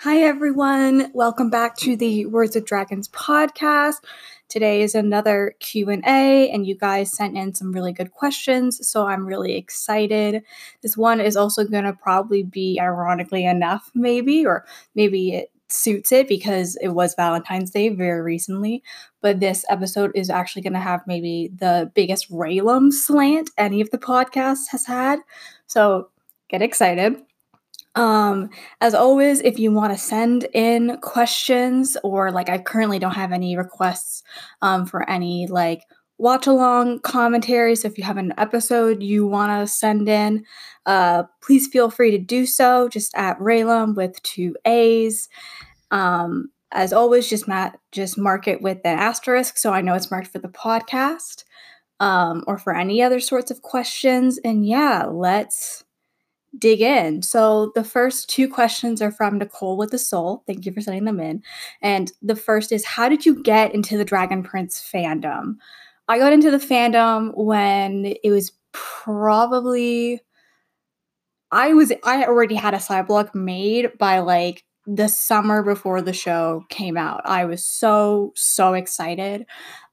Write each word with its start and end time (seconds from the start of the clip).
Hi 0.00 0.18
everyone. 0.18 1.10
Welcome 1.14 1.48
back 1.48 1.74
to 1.78 1.96
the 1.96 2.26
Words 2.26 2.54
of 2.54 2.66
Dragons 2.66 3.08
podcast. 3.08 4.04
Today 4.46 4.82
is 4.82 4.94
another 4.94 5.54
Q&A 5.58 6.50
and 6.50 6.66
you 6.66 6.76
guys 6.76 7.10
sent 7.10 7.34
in 7.34 7.54
some 7.54 7.72
really 7.72 7.94
good 7.94 8.12
questions, 8.12 8.86
so 8.86 9.06
I'm 9.06 9.24
really 9.24 9.56
excited. 9.56 10.42
This 10.82 10.98
one 10.98 11.18
is 11.18 11.34
also 11.34 11.64
going 11.64 11.84
to 11.84 11.94
probably 11.94 12.42
be 12.42 12.78
ironically 12.78 13.46
enough 13.46 13.90
maybe 13.94 14.44
or 14.44 14.66
maybe 14.94 15.32
it 15.32 15.50
suits 15.70 16.12
it 16.12 16.28
because 16.28 16.76
it 16.82 16.88
was 16.88 17.14
Valentine's 17.14 17.70
Day 17.70 17.88
very 17.88 18.20
recently, 18.20 18.82
but 19.22 19.40
this 19.40 19.64
episode 19.70 20.12
is 20.14 20.28
actually 20.28 20.60
going 20.60 20.74
to 20.74 20.78
have 20.78 21.06
maybe 21.06 21.50
the 21.56 21.90
biggest 21.94 22.30
Rayllum 22.30 22.92
slant 22.92 23.48
any 23.56 23.80
of 23.80 23.90
the 23.90 23.98
podcasts 23.98 24.68
has 24.72 24.84
had. 24.84 25.20
So, 25.66 26.10
get 26.50 26.60
excited. 26.60 27.16
Um, 27.96 28.50
as 28.80 28.94
always, 28.94 29.40
if 29.40 29.58
you 29.58 29.72
want 29.72 29.92
to 29.92 29.98
send 29.98 30.46
in 30.52 30.98
questions 31.00 31.96
or 32.04 32.30
like 32.30 32.48
I 32.50 32.58
currently 32.58 32.98
don't 32.98 33.14
have 33.14 33.32
any 33.32 33.56
requests 33.56 34.22
um, 34.62 34.86
for 34.86 35.08
any 35.08 35.46
like 35.46 35.82
watch 36.18 36.46
along 36.46 37.00
commentaries. 37.00 37.82
So 37.82 37.88
if 37.88 37.98
you 37.98 38.04
have 38.04 38.18
an 38.18 38.34
episode 38.38 39.02
you 39.02 39.26
want 39.26 39.50
to 39.50 39.66
send 39.66 40.08
in, 40.08 40.44
uh, 40.84 41.24
please 41.42 41.66
feel 41.68 41.90
free 41.90 42.10
to 42.10 42.18
do 42.18 42.46
so 42.46 42.88
just 42.88 43.14
at 43.16 43.38
Rayllum 43.38 43.96
with 43.96 44.22
two 44.22 44.54
A's. 44.64 45.28
Um, 45.90 46.50
as 46.72 46.92
always, 46.92 47.28
just 47.30 47.48
mat- 47.48 47.78
just 47.92 48.18
mark 48.18 48.46
it 48.46 48.60
with 48.60 48.78
an 48.84 48.98
asterisk 48.98 49.56
so 49.56 49.72
I 49.72 49.80
know 49.80 49.94
it's 49.94 50.10
marked 50.10 50.28
for 50.28 50.38
the 50.38 50.48
podcast 50.48 51.44
um, 52.00 52.44
or 52.46 52.58
for 52.58 52.74
any 52.74 53.02
other 53.02 53.20
sorts 53.20 53.50
of 53.50 53.62
questions. 53.62 54.38
And 54.44 54.66
yeah, 54.66 55.06
let's 55.10 55.85
dig 56.58 56.80
in. 56.80 57.22
So 57.22 57.72
the 57.74 57.84
first 57.84 58.30
two 58.30 58.48
questions 58.48 59.02
are 59.02 59.12
from 59.12 59.38
Nicole 59.38 59.76
with 59.76 59.90
the 59.90 59.98
Soul. 59.98 60.42
Thank 60.46 60.66
you 60.66 60.72
for 60.72 60.80
sending 60.80 61.04
them 61.04 61.20
in. 61.20 61.42
And 61.82 62.12
the 62.22 62.36
first 62.36 62.72
is 62.72 62.84
How 62.84 63.08
did 63.08 63.26
you 63.26 63.42
get 63.42 63.74
into 63.74 63.96
the 63.96 64.04
Dragon 64.04 64.42
Prince 64.42 64.80
fandom? 64.80 65.56
I 66.08 66.18
got 66.18 66.32
into 66.32 66.50
the 66.50 66.58
fandom 66.58 67.36
when 67.36 68.14
it 68.22 68.30
was 68.30 68.52
probably 68.72 70.20
I 71.50 71.74
was 71.74 71.92
I 72.04 72.24
already 72.24 72.54
had 72.54 72.74
a 72.74 72.80
side 72.80 73.06
blog 73.06 73.34
made 73.34 73.96
by 73.98 74.20
like 74.20 74.64
the 74.86 75.08
summer 75.08 75.62
before 75.62 76.02
the 76.02 76.12
show 76.12 76.64
came 76.68 76.96
out. 76.96 77.22
I 77.24 77.44
was 77.44 77.64
so 77.64 78.32
so 78.36 78.74
excited. 78.74 79.46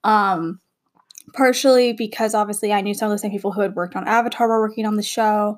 Um 0.03 0.59
partially 1.33 1.93
because 1.93 2.35
obviously 2.35 2.73
I 2.73 2.81
knew 2.81 2.93
some 2.93 3.09
of 3.09 3.15
the 3.15 3.19
same 3.19 3.31
people 3.31 3.51
who 3.51 3.61
had 3.61 3.75
worked 3.75 3.95
on 3.95 4.07
Avatar 4.07 4.47
were 4.47 4.59
working 4.59 4.85
on 4.85 4.95
the 4.97 5.03
show. 5.03 5.57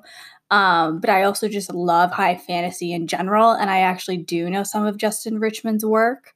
Um, 0.50 1.00
but 1.00 1.10
I 1.10 1.24
also 1.24 1.48
just 1.48 1.74
love 1.74 2.12
high 2.12 2.36
fantasy 2.36 2.92
in 2.92 3.06
general, 3.06 3.50
and 3.52 3.68
I 3.68 3.80
actually 3.80 4.18
do 4.18 4.48
know 4.48 4.62
some 4.62 4.86
of 4.86 4.96
Justin 4.96 5.38
Richmond's 5.40 5.84
work 5.84 6.34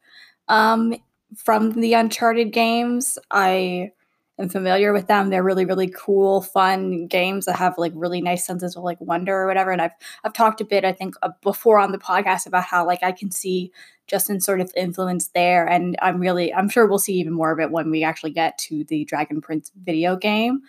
um, 0.48 0.96
from 1.36 1.72
the 1.72 1.94
Uncharted 1.94 2.52
games. 2.52 3.18
I 3.30 3.92
am 4.40 4.48
familiar 4.48 4.92
with 4.92 5.06
them. 5.06 5.30
They're 5.30 5.44
really, 5.44 5.64
really 5.64 5.88
cool, 5.88 6.42
fun 6.42 7.06
games 7.06 7.44
that 7.44 7.56
have 7.56 7.78
like 7.78 7.92
really 7.94 8.20
nice 8.20 8.44
senses 8.44 8.74
of 8.74 8.82
like 8.82 9.00
wonder 9.00 9.36
or 9.36 9.46
whatever. 9.46 9.70
And 9.70 9.80
I've 9.80 9.92
I've 10.24 10.32
talked 10.32 10.60
a 10.60 10.64
bit, 10.64 10.84
I 10.84 10.92
think, 10.92 11.14
uh, 11.22 11.30
before 11.42 11.78
on 11.78 11.92
the 11.92 11.98
podcast 11.98 12.46
about 12.46 12.64
how 12.64 12.84
like 12.84 13.02
I 13.02 13.12
can 13.12 13.30
see 13.30 13.70
Justin's 14.08 14.44
sort 14.44 14.60
of 14.60 14.72
influence 14.76 15.28
there, 15.28 15.66
and 15.66 15.96
I'm 16.02 16.18
really 16.18 16.52
I'm 16.52 16.68
sure 16.68 16.86
we'll 16.86 16.98
see 16.98 17.14
even 17.14 17.32
more 17.32 17.52
of 17.52 17.60
it 17.60 17.70
when 17.70 17.90
we 17.90 18.02
actually 18.02 18.32
get 18.32 18.58
to 18.58 18.82
the 18.84 19.04
Dragon 19.04 19.40
Prince 19.40 19.70
video 19.80 20.16
game. 20.16 20.62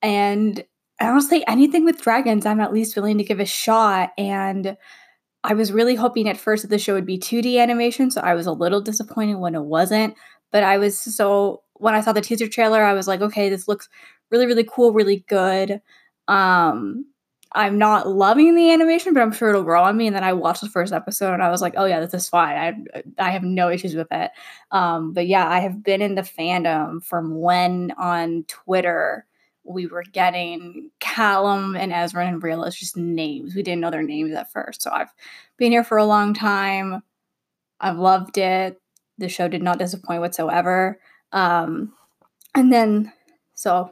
And 0.00 0.64
honestly, 1.00 1.46
anything 1.46 1.84
with 1.84 2.02
dragons, 2.02 2.46
I'm 2.46 2.60
at 2.60 2.72
least 2.72 2.96
willing 2.96 3.18
to 3.18 3.24
give 3.24 3.40
a 3.40 3.44
shot. 3.46 4.10
And 4.18 4.76
I 5.44 5.54
was 5.54 5.72
really 5.72 5.94
hoping 5.94 6.28
at 6.28 6.36
first 6.36 6.62
that 6.62 6.68
the 6.68 6.78
show 6.78 6.94
would 6.94 7.06
be 7.06 7.18
2D 7.18 7.58
animation, 7.60 8.10
so 8.10 8.20
I 8.20 8.34
was 8.34 8.46
a 8.46 8.52
little 8.52 8.80
disappointed 8.80 9.36
when 9.36 9.54
it 9.54 9.64
wasn't. 9.64 10.14
But 10.52 10.64
I 10.64 10.78
was 10.78 10.98
so 10.98 11.62
when 11.74 11.94
I 11.94 12.00
saw 12.00 12.12
the 12.12 12.20
teaser 12.20 12.48
trailer, 12.48 12.82
I 12.82 12.94
was 12.94 13.06
like, 13.08 13.20
okay, 13.20 13.48
this 13.48 13.68
looks 13.68 13.88
really, 14.30 14.46
really 14.46 14.64
cool, 14.68 14.92
really 14.92 15.24
good. 15.28 15.80
Um, 16.26 17.06
I'm 17.52 17.78
not 17.78 18.08
loving 18.08 18.54
the 18.54 18.70
animation, 18.72 19.14
but 19.14 19.22
I'm 19.22 19.32
sure 19.32 19.48
it'll 19.50 19.62
grow 19.62 19.82
on 19.82 19.96
me. 19.96 20.06
And 20.06 20.14
then 20.14 20.24
I 20.24 20.34
watched 20.34 20.60
the 20.60 20.68
first 20.68 20.92
episode 20.92 21.32
and 21.32 21.42
I 21.42 21.50
was 21.50 21.62
like, 21.62 21.74
oh 21.76 21.86
yeah, 21.86 22.00
this 22.00 22.12
is 22.14 22.28
fine. 22.28 22.84
I 22.88 23.02
I 23.18 23.30
have 23.30 23.42
no 23.42 23.70
issues 23.70 23.94
with 23.94 24.08
it. 24.10 24.30
Um, 24.70 25.12
but 25.14 25.26
yeah, 25.26 25.48
I 25.48 25.60
have 25.60 25.82
been 25.82 26.02
in 26.02 26.14
the 26.14 26.22
fandom 26.22 27.02
from 27.02 27.40
when 27.40 27.92
on 27.96 28.44
Twitter 28.48 29.26
we 29.68 29.86
were 29.86 30.04
getting 30.12 30.90
Callum 30.98 31.76
and 31.76 31.92
Ezran 31.92 32.28
and 32.28 32.42
Rayla 32.42 32.74
just 32.74 32.96
names. 32.96 33.54
We 33.54 33.62
didn't 33.62 33.80
know 33.80 33.90
their 33.90 34.02
names 34.02 34.32
at 34.34 34.50
first. 34.50 34.82
So 34.82 34.90
I've 34.90 35.12
been 35.56 35.72
here 35.72 35.84
for 35.84 35.98
a 35.98 36.06
long 36.06 36.34
time. 36.34 37.02
I've 37.80 37.98
loved 37.98 38.38
it. 38.38 38.80
The 39.18 39.28
show 39.28 39.48
did 39.48 39.62
not 39.62 39.78
disappoint 39.78 40.20
whatsoever. 40.20 40.98
Um, 41.32 41.92
and 42.54 42.72
then, 42.72 43.12
so 43.54 43.90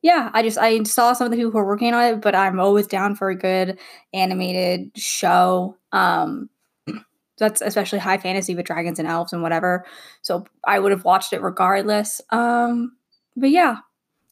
yeah, 0.00 0.30
I 0.32 0.42
just 0.42 0.58
I 0.58 0.82
saw 0.82 1.12
some 1.12 1.26
of 1.26 1.30
the 1.30 1.36
people 1.36 1.52
who 1.52 1.58
are 1.58 1.66
working 1.66 1.94
on 1.94 2.04
it, 2.04 2.20
but 2.20 2.34
I'm 2.34 2.58
always 2.58 2.86
down 2.86 3.14
for 3.14 3.30
a 3.30 3.36
good 3.36 3.78
animated 4.12 4.90
show. 4.96 5.76
Um, 5.92 6.48
that's 7.38 7.60
especially 7.60 7.98
high 7.98 8.18
fantasy 8.18 8.54
with 8.54 8.66
dragons 8.66 8.98
and 8.98 9.08
elves 9.08 9.32
and 9.32 9.42
whatever. 9.42 9.84
So 10.22 10.44
I 10.64 10.78
would 10.78 10.92
have 10.92 11.04
watched 11.04 11.32
it 11.32 11.42
regardless. 11.42 12.20
Um, 12.30 12.96
but 13.36 13.50
yeah, 13.50 13.78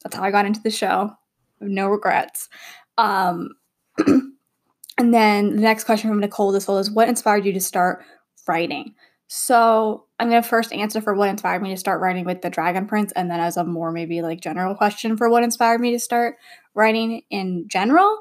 that's 0.03 0.15
how 0.15 0.23
I 0.23 0.31
got 0.31 0.45
into 0.45 0.61
the 0.61 0.71
show. 0.71 1.11
No 1.59 1.87
regrets. 1.87 2.49
Um, 2.97 3.49
and 4.07 5.13
then 5.13 5.55
the 5.55 5.61
next 5.61 5.83
question 5.83 6.09
from 6.09 6.19
Nicole 6.19 6.51
this 6.51 6.67
is 6.67 6.91
what 6.91 7.09
inspired 7.09 7.45
you 7.45 7.53
to 7.53 7.61
start 7.61 8.03
writing? 8.47 8.95
So 9.27 10.05
I'm 10.19 10.27
gonna 10.27 10.43
first 10.43 10.73
answer 10.73 11.01
for 11.01 11.13
what 11.13 11.29
inspired 11.29 11.61
me 11.61 11.69
to 11.69 11.77
start 11.77 12.01
writing 12.01 12.25
with 12.25 12.41
the 12.41 12.49
Dragon 12.49 12.85
Prince, 12.85 13.13
and 13.13 13.31
then 13.31 13.39
as 13.39 13.55
a 13.57 13.63
more 13.63 13.91
maybe 13.91 14.21
like 14.21 14.41
general 14.41 14.75
question 14.75 15.15
for 15.15 15.29
what 15.29 15.43
inspired 15.43 15.79
me 15.79 15.91
to 15.91 15.99
start 15.99 16.35
writing 16.73 17.21
in 17.29 17.67
general. 17.69 18.19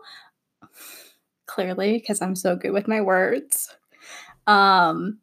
Clearly, 1.46 1.94
because 1.98 2.22
I'm 2.22 2.36
so 2.36 2.54
good 2.54 2.70
with 2.70 2.86
my 2.86 3.00
words. 3.00 3.74
Um, 4.46 5.18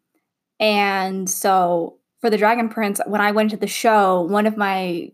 and 0.60 1.30
so 1.30 1.97
for 2.20 2.30
the 2.30 2.38
Dragon 2.38 2.70
Prince, 2.70 3.00
when 3.06 3.22
I 3.22 3.32
went 3.32 3.52
to 3.52 3.58
the 3.58 3.68
show, 3.68 4.22
one 4.24 4.46
of 4.46 4.58
my 4.58 5.12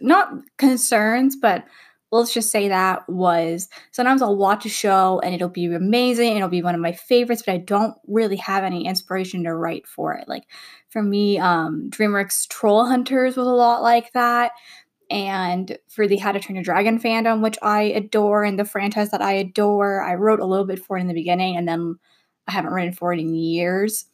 not 0.00 0.32
concerns, 0.56 1.36
but 1.36 1.64
let's 2.12 2.34
just 2.34 2.50
say 2.50 2.68
that 2.68 3.08
was 3.08 3.68
sometimes 3.92 4.20
I'll 4.20 4.36
watch 4.36 4.66
a 4.66 4.70
show 4.70 5.20
and 5.22 5.34
it'll 5.34 5.48
be 5.48 5.66
amazing, 5.66 6.36
it'll 6.36 6.48
be 6.48 6.62
one 6.62 6.74
of 6.74 6.80
my 6.80 6.92
favorites, 6.92 7.42
but 7.44 7.52
I 7.52 7.58
don't 7.58 7.94
really 8.08 8.36
have 8.36 8.64
any 8.64 8.86
inspiration 8.86 9.44
to 9.44 9.54
write 9.54 9.86
for 9.86 10.14
it. 10.14 10.28
Like 10.28 10.44
for 10.88 11.02
me, 11.02 11.38
um, 11.38 11.88
DreamWorks 11.90 12.48
Troll 12.48 12.86
Hunters 12.86 13.36
was 13.36 13.46
a 13.46 13.50
lot 13.50 13.82
like 13.82 14.12
that. 14.12 14.52
And 15.10 15.76
for 15.88 16.06
the 16.06 16.18
How 16.18 16.30
to 16.32 16.38
Train 16.38 16.54
Your 16.54 16.62
Dragon 16.62 17.00
fandom, 17.00 17.42
which 17.42 17.58
I 17.62 17.82
adore, 17.82 18.44
and 18.44 18.56
the 18.56 18.64
franchise 18.64 19.10
that 19.10 19.20
I 19.20 19.32
adore, 19.32 20.02
I 20.02 20.14
wrote 20.14 20.38
a 20.38 20.46
little 20.46 20.64
bit 20.64 20.78
for 20.78 20.96
it 20.96 21.00
in 21.00 21.08
the 21.08 21.14
beginning, 21.14 21.56
and 21.56 21.66
then 21.66 21.96
I 22.46 22.52
haven't 22.52 22.72
written 22.72 22.92
for 22.92 23.12
it 23.12 23.18
in 23.18 23.34
years. 23.34 24.06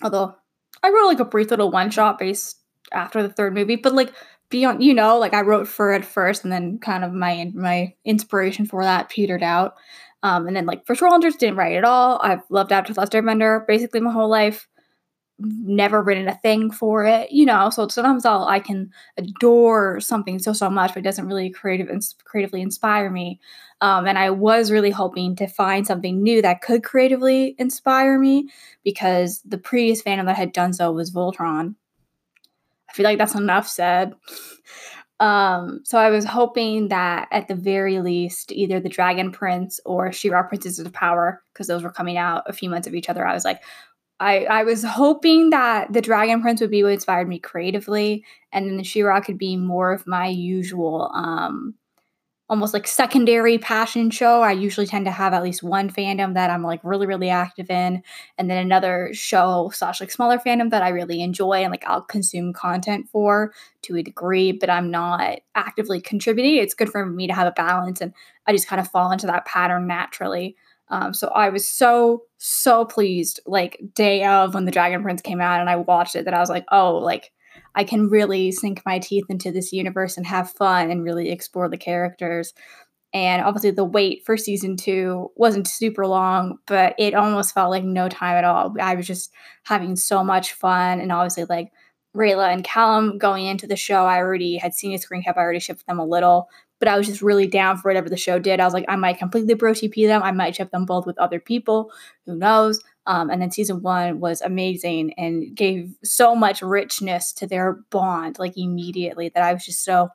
Although 0.00 0.36
I 0.82 0.90
wrote 0.90 1.06
like 1.06 1.20
a 1.20 1.24
brief 1.24 1.50
little 1.50 1.70
one 1.70 1.90
shot 1.90 2.18
based 2.18 2.60
after 2.92 3.22
the 3.22 3.28
third 3.28 3.54
movie, 3.54 3.76
but 3.76 3.94
like 3.94 4.12
beyond, 4.50 4.82
you 4.82 4.94
know, 4.94 5.18
like 5.18 5.34
I 5.34 5.40
wrote 5.42 5.68
for 5.68 5.92
it 5.92 6.04
first, 6.04 6.44
and 6.44 6.52
then 6.52 6.78
kind 6.78 7.04
of 7.04 7.12
my 7.12 7.50
my 7.54 7.94
inspiration 8.04 8.66
for 8.66 8.82
that 8.84 9.08
petered 9.08 9.42
out. 9.42 9.74
Um, 10.22 10.46
and 10.46 10.54
then 10.56 10.66
like 10.66 10.86
for 10.86 10.94
Trollhunters, 10.94 11.38
didn't 11.38 11.56
write 11.56 11.76
at 11.76 11.84
all. 11.84 12.20
I've 12.22 12.42
loved 12.50 12.72
Avatar 12.72 12.94
Last 12.94 13.12
Airbender 13.12 13.66
basically 13.66 14.00
my 14.00 14.12
whole 14.12 14.30
life. 14.30 14.68
Never 15.44 16.02
written 16.02 16.28
a 16.28 16.36
thing 16.36 16.70
for 16.70 17.04
it, 17.04 17.32
you 17.32 17.44
know. 17.44 17.70
So 17.70 17.88
sometimes 17.88 18.24
I'll 18.24 18.44
I 18.44 18.60
can 18.60 18.90
adore 19.16 20.00
something 20.00 20.38
so 20.38 20.52
so 20.52 20.70
much, 20.70 20.94
but 20.94 21.00
it 21.00 21.04
doesn't 21.04 21.26
really 21.26 21.50
creative 21.50 21.88
creatively 22.24 22.62
inspire 22.62 23.10
me. 23.10 23.40
Um, 23.80 24.06
and 24.06 24.16
I 24.16 24.30
was 24.30 24.70
really 24.70 24.90
hoping 24.90 25.34
to 25.36 25.48
find 25.48 25.86
something 25.86 26.22
new 26.22 26.40
that 26.42 26.62
could 26.62 26.84
creatively 26.84 27.56
inspire 27.58 28.18
me 28.18 28.48
because 28.84 29.42
the 29.44 29.58
previous 29.58 30.00
fandom 30.02 30.26
that 30.26 30.36
had 30.36 30.52
done 30.52 30.72
so 30.72 30.92
was 30.92 31.10
Voltron. 31.10 31.74
I 32.88 32.92
feel 32.92 33.04
like 33.04 33.18
that's 33.18 33.34
enough 33.34 33.66
said. 33.66 34.14
Um, 35.18 35.82
so 35.84 35.98
I 35.98 36.10
was 36.10 36.24
hoping 36.24 36.88
that 36.88 37.28
at 37.30 37.46
the 37.46 37.54
very 37.54 38.00
least, 38.00 38.50
either 38.50 38.80
the 38.80 38.88
Dragon 38.88 39.30
Prince 39.30 39.80
or 39.84 40.12
She-Ra 40.12 40.42
Princesses 40.42 40.84
of 40.84 40.92
Power, 40.92 41.42
because 41.52 41.68
those 41.68 41.84
were 41.84 41.92
coming 41.92 42.18
out 42.18 42.42
a 42.46 42.52
few 42.52 42.68
months 42.68 42.88
of 42.88 42.94
each 42.94 43.08
other, 43.08 43.24
I 43.24 43.32
was 43.32 43.44
like, 43.44 43.62
I, 44.22 44.44
I 44.44 44.62
was 44.62 44.84
hoping 44.84 45.50
that 45.50 45.92
the 45.92 46.00
Dragon 46.00 46.42
Prince 46.42 46.60
would 46.60 46.70
be 46.70 46.84
what 46.84 46.92
inspired 46.92 47.28
me 47.28 47.40
creatively, 47.40 48.24
and 48.52 48.66
then 48.66 48.76
the 48.76 48.84
She-Ra 48.84 49.20
could 49.20 49.36
be 49.36 49.56
more 49.56 49.92
of 49.92 50.06
my 50.06 50.28
usual 50.28 51.10
um, 51.12 51.74
almost 52.48 52.72
like 52.74 52.86
secondary 52.86 53.58
passion 53.58 54.10
show. 54.10 54.42
I 54.42 54.52
usually 54.52 54.86
tend 54.86 55.06
to 55.06 55.10
have 55.10 55.32
at 55.32 55.42
least 55.42 55.62
one 55.62 55.90
fandom 55.90 56.34
that 56.34 56.50
I'm 56.50 56.62
like 56.62 56.80
really, 56.84 57.06
really 57.06 57.30
active 57.30 57.68
in, 57.68 58.02
and 58.38 58.48
then 58.48 58.58
another 58.58 59.10
show 59.12 59.72
slash 59.74 60.00
like 60.00 60.12
smaller 60.12 60.38
fandom 60.38 60.70
that 60.70 60.82
I 60.82 60.90
really 60.90 61.20
enjoy 61.20 61.62
and 61.62 61.72
like 61.72 61.84
I'll 61.86 62.02
consume 62.02 62.52
content 62.52 63.08
for 63.10 63.52
to 63.82 63.96
a 63.96 64.02
degree, 64.02 64.52
but 64.52 64.70
I'm 64.70 64.90
not 64.90 65.40
actively 65.56 66.00
contributing. 66.00 66.56
It's 66.56 66.74
good 66.74 66.90
for 66.90 67.04
me 67.06 67.26
to 67.26 67.34
have 67.34 67.48
a 67.48 67.52
balance, 67.52 68.00
and 68.00 68.12
I 68.46 68.52
just 68.52 68.68
kind 68.68 68.80
of 68.80 68.88
fall 68.88 69.10
into 69.10 69.26
that 69.26 69.46
pattern 69.46 69.88
naturally. 69.88 70.54
Um, 70.92 71.14
so 71.14 71.28
I 71.28 71.48
was 71.48 71.66
so 71.66 72.24
so 72.36 72.84
pleased, 72.84 73.40
like 73.46 73.80
day 73.94 74.24
of 74.24 74.54
when 74.54 74.66
the 74.66 74.70
Dragon 74.70 75.02
Prince 75.02 75.22
came 75.22 75.40
out, 75.40 75.60
and 75.60 75.70
I 75.70 75.76
watched 75.76 76.14
it. 76.14 76.26
That 76.26 76.34
I 76.34 76.40
was 76.40 76.50
like, 76.50 76.66
oh, 76.70 76.96
like 76.96 77.32
I 77.74 77.84
can 77.84 78.08
really 78.08 78.52
sink 78.52 78.82
my 78.84 78.98
teeth 78.98 79.24
into 79.28 79.50
this 79.50 79.72
universe 79.72 80.16
and 80.16 80.26
have 80.26 80.52
fun 80.52 80.90
and 80.90 81.02
really 81.02 81.30
explore 81.30 81.68
the 81.68 81.78
characters. 81.78 82.52
And 83.14 83.42
obviously, 83.42 83.70
the 83.72 83.84
wait 83.84 84.24
for 84.24 84.36
season 84.36 84.76
two 84.76 85.30
wasn't 85.34 85.66
super 85.66 86.06
long, 86.06 86.58
but 86.66 86.94
it 86.98 87.14
almost 87.14 87.54
felt 87.54 87.70
like 87.70 87.84
no 87.84 88.08
time 88.08 88.36
at 88.36 88.44
all. 88.44 88.74
I 88.80 88.94
was 88.94 89.06
just 89.06 89.32
having 89.64 89.96
so 89.96 90.22
much 90.22 90.52
fun. 90.52 91.00
And 91.00 91.10
obviously, 91.10 91.44
like 91.44 91.72
Rayla 92.16 92.52
and 92.52 92.64
Callum 92.64 93.18
going 93.18 93.46
into 93.46 93.66
the 93.66 93.76
show, 93.76 94.04
I 94.04 94.18
already 94.18 94.56
had 94.56 94.74
seen 94.74 94.92
a 94.92 94.98
screen 94.98 95.22
cap, 95.22 95.36
I 95.36 95.40
already 95.40 95.60
shipped 95.60 95.86
them 95.86 95.98
a 95.98 96.06
little, 96.06 96.48
but 96.82 96.88
I 96.88 96.98
was 96.98 97.06
just 97.06 97.22
really 97.22 97.46
down 97.46 97.76
for 97.76 97.88
whatever 97.88 98.08
the 98.08 98.16
show 98.16 98.40
did. 98.40 98.58
I 98.58 98.64
was 98.64 98.74
like, 98.74 98.86
I 98.88 98.96
might 98.96 99.16
completely 99.16 99.54
bro 99.54 99.70
TP 99.70 100.04
them, 100.08 100.20
I 100.20 100.32
might 100.32 100.56
ship 100.56 100.72
them 100.72 100.84
both 100.84 101.06
with 101.06 101.16
other 101.16 101.38
people, 101.38 101.92
who 102.26 102.34
knows? 102.34 102.82
Um, 103.06 103.30
and 103.30 103.40
then 103.40 103.52
season 103.52 103.82
one 103.82 104.18
was 104.18 104.40
amazing 104.40 105.12
and 105.12 105.54
gave 105.54 105.94
so 106.02 106.34
much 106.34 106.60
richness 106.60 107.32
to 107.34 107.46
their 107.46 107.74
bond, 107.90 108.40
like 108.40 108.58
immediately, 108.58 109.28
that 109.28 109.44
I 109.44 109.52
was 109.52 109.64
just 109.64 109.84
so 109.84 110.08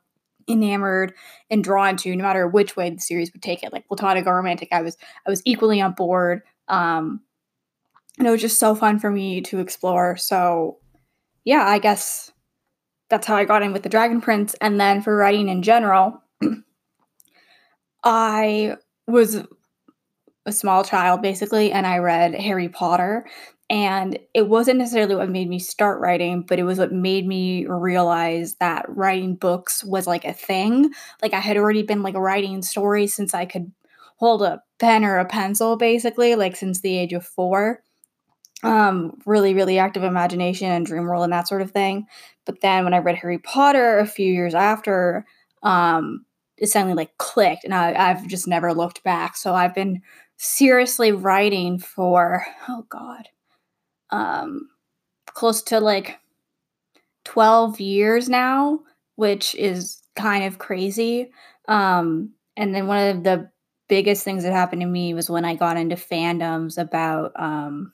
enamored 0.49 1.13
and 1.49 1.63
drawn 1.63 1.95
to 1.97 2.13
no 2.13 2.25
matter 2.25 2.45
which 2.49 2.75
way 2.75 2.89
the 2.89 2.99
series 2.99 3.31
would 3.31 3.41
take 3.41 3.63
it. 3.63 3.71
Like 3.71 3.87
platonic 3.87 4.27
or 4.27 4.35
romantic 4.35 4.67
i 4.73 4.81
was 4.81 4.97
i 5.25 5.29
was 5.29 5.41
equally 5.45 5.79
on 5.79 5.93
board. 5.93 6.41
Um 6.67 7.21
and 8.17 8.27
it 8.27 8.31
was 8.31 8.41
just 8.41 8.59
so 8.59 8.75
fun 8.75 8.99
for 8.99 9.09
me 9.09 9.39
to 9.43 9.59
explore. 9.59 10.17
So 10.17 10.79
yeah 11.45 11.65
i 11.65 11.79
guess 11.79 12.31
that's 13.09 13.25
how 13.25 13.37
i 13.37 13.45
got 13.45 13.61
in 13.63 13.71
with 13.71 13.83
the 13.83 13.89
dragon 13.89 14.19
prince. 14.19 14.53
And 14.59 14.79
then 14.81 15.01
for 15.01 15.15
writing 15.15 15.47
in 15.47 15.63
general 15.63 16.21
i 18.03 18.75
was 19.07 19.43
a 20.45 20.51
small 20.51 20.83
child 20.83 21.21
basically 21.21 21.71
and 21.71 21.85
i 21.85 21.97
read 21.97 22.33
harry 22.33 22.69
potter 22.69 23.25
and 23.69 24.17
it 24.33 24.47
wasn't 24.47 24.77
necessarily 24.77 25.15
what 25.15 25.29
made 25.29 25.49
me 25.49 25.59
start 25.59 25.99
writing, 25.99 26.41
but 26.41 26.57
it 26.57 26.63
was 26.63 26.79
what 26.79 26.93
made 26.93 27.27
me 27.27 27.65
realize 27.65 28.55
that 28.55 28.85
writing 28.87 29.35
books 29.35 29.83
was 29.83 30.07
like 30.07 30.23
a 30.23 30.31
thing. 30.31 30.91
Like 31.21 31.33
I 31.33 31.41
had 31.41 31.57
already 31.57 31.83
been 31.83 32.01
like 32.01 32.15
writing 32.15 32.61
stories 32.61 33.13
since 33.13 33.33
I 33.33 33.45
could 33.45 33.71
hold 34.15 34.41
a 34.41 34.63
pen 34.79 35.03
or 35.03 35.17
a 35.17 35.25
pencil, 35.25 35.75
basically, 35.75 36.35
like 36.35 36.55
since 36.55 36.79
the 36.79 36.97
age 36.97 37.11
of 37.11 37.25
four. 37.25 37.83
Um, 38.63 39.19
really, 39.25 39.53
really 39.53 39.77
active 39.77 40.03
imagination 40.03 40.71
and 40.71 40.85
dream 40.85 41.03
world 41.03 41.25
and 41.25 41.33
that 41.33 41.47
sort 41.47 41.61
of 41.61 41.71
thing. 41.71 42.07
But 42.45 42.61
then 42.61 42.85
when 42.85 42.93
I 42.93 42.99
read 42.99 43.17
Harry 43.17 43.37
Potter 43.37 43.99
a 43.99 44.07
few 44.07 44.31
years 44.33 44.55
after, 44.55 45.25
um, 45.61 46.25
it 46.57 46.67
suddenly 46.67 46.95
like 46.95 47.17
clicked 47.17 47.63
and 47.63 47.73
I, 47.73 47.93
I've 47.93 48.27
just 48.27 48.47
never 48.47 48.73
looked 48.73 49.03
back. 49.03 49.37
So 49.37 49.53
I've 49.53 49.75
been 49.75 50.01
seriously 50.37 51.11
writing 51.11 51.79
for, 51.79 52.45
oh 52.67 52.85
God, 52.89 53.29
um, 54.09 54.69
close 55.25 55.61
to 55.63 55.79
like 55.79 56.19
12 57.25 57.79
years 57.79 58.29
now, 58.29 58.79
which 59.15 59.53
is 59.55 60.01
kind 60.15 60.43
of 60.45 60.57
crazy. 60.57 61.31
Um, 61.67 62.31
and 62.55 62.73
then 62.73 62.87
one 62.87 63.09
of 63.09 63.23
the 63.23 63.51
biggest 63.87 64.23
things 64.23 64.43
that 64.43 64.53
happened 64.53 64.81
to 64.81 64.87
me 64.87 65.13
was 65.13 65.29
when 65.29 65.45
I 65.45 65.55
got 65.55 65.77
into 65.77 65.95
fandoms 65.95 66.77
about, 66.77 67.31
um, 67.35 67.93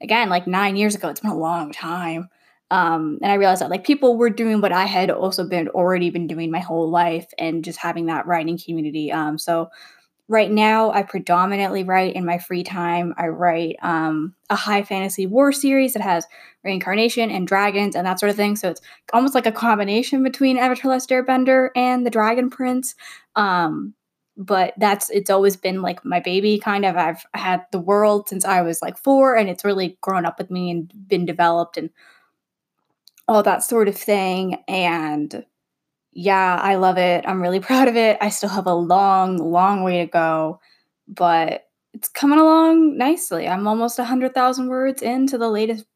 again, 0.00 0.28
like 0.28 0.46
nine 0.46 0.76
years 0.76 0.94
ago. 0.94 1.08
It's 1.08 1.20
been 1.20 1.30
a 1.30 1.36
long 1.36 1.72
time. 1.72 2.28
Um, 2.70 3.18
and 3.22 3.30
I 3.30 3.36
realized 3.36 3.62
that 3.62 3.70
like 3.70 3.86
people 3.86 4.16
were 4.16 4.30
doing 4.30 4.60
what 4.60 4.72
I 4.72 4.84
had 4.84 5.10
also 5.10 5.46
been 5.48 5.68
already 5.68 6.10
been 6.10 6.26
doing 6.26 6.50
my 6.50 6.58
whole 6.58 6.90
life 6.90 7.28
and 7.38 7.64
just 7.64 7.78
having 7.78 8.06
that 8.06 8.26
writing 8.26 8.58
community. 8.58 9.12
Um, 9.12 9.38
so 9.38 9.70
right 10.28 10.50
now 10.50 10.90
i 10.90 11.02
predominantly 11.02 11.84
write 11.84 12.14
in 12.14 12.24
my 12.24 12.38
free 12.38 12.64
time. 12.64 13.14
I 13.16 13.28
write 13.28 13.76
um, 13.82 14.34
a 14.50 14.56
high 14.56 14.82
fantasy 14.82 15.26
war 15.26 15.52
series 15.52 15.92
that 15.92 16.02
has 16.02 16.26
reincarnation 16.64 17.30
and 17.30 17.46
dragons 17.46 17.94
and 17.94 18.06
that 18.06 18.18
sort 18.18 18.30
of 18.30 18.36
thing. 18.36 18.56
So 18.56 18.70
it's 18.70 18.80
almost 19.12 19.34
like 19.34 19.46
a 19.46 19.52
combination 19.52 20.22
between 20.24 20.58
avatar 20.58 20.90
last 20.90 21.10
airbender 21.10 21.68
and 21.76 22.04
the 22.04 22.10
dragon 22.10 22.50
prince. 22.50 22.94
Um, 23.36 23.94
but 24.36 24.74
that's 24.76 25.08
it's 25.10 25.30
always 25.30 25.56
been 25.56 25.80
like 25.80 26.04
my 26.04 26.20
baby 26.20 26.58
kind 26.58 26.84
of. 26.84 26.96
I've 26.96 27.24
had 27.32 27.64
the 27.72 27.78
world 27.78 28.28
since 28.28 28.44
i 28.44 28.60
was 28.60 28.82
like 28.82 28.98
four 28.98 29.34
and 29.34 29.48
it's 29.48 29.64
really 29.64 29.96
grown 30.02 30.26
up 30.26 30.38
with 30.38 30.50
me 30.50 30.70
and 30.70 30.92
been 31.08 31.24
developed 31.24 31.78
and 31.78 31.88
all 33.28 33.42
that 33.42 33.62
sort 33.62 33.88
of 33.88 33.96
thing 33.96 34.62
and 34.68 35.44
yeah, 36.12 36.58
I 36.62 36.76
love 36.76 36.96
it. 36.96 37.24
I'm 37.26 37.42
really 37.42 37.60
proud 37.68 37.88
of 37.88 37.96
it. 37.96 38.16
I 38.20 38.30
still 38.30 38.48
have 38.48 38.66
a 38.66 38.74
long, 38.74 39.36
long 39.36 39.82
way 39.82 39.98
to 39.98 40.06
go, 40.06 40.60
but 41.06 41.64
it's 41.92 42.08
coming 42.08 42.38
along 42.38 42.96
nicely. 42.96 43.48
I'm 43.48 43.66
almost 43.66 43.98
100,000 43.98 44.68
words 44.68 45.02
into 45.02 45.38
the 45.38 45.48
latest 45.48 45.86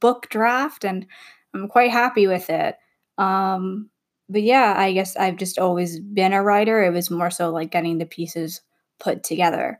book 0.00 0.28
draft 0.28 0.84
and 0.84 1.06
I'm 1.54 1.68
quite 1.68 1.90
happy 1.90 2.26
with 2.26 2.50
it. 2.50 2.76
Um, 3.18 3.90
but 4.28 4.42
yeah, 4.42 4.74
I 4.76 4.92
guess 4.92 5.16
I've 5.16 5.36
just 5.36 5.58
always 5.58 6.00
been 6.00 6.32
a 6.32 6.42
writer. 6.42 6.82
It 6.82 6.92
was 6.92 7.10
more 7.10 7.30
so 7.30 7.50
like 7.50 7.70
getting 7.70 7.98
the 7.98 8.06
pieces 8.06 8.62
put 8.98 9.22
together. 9.22 9.78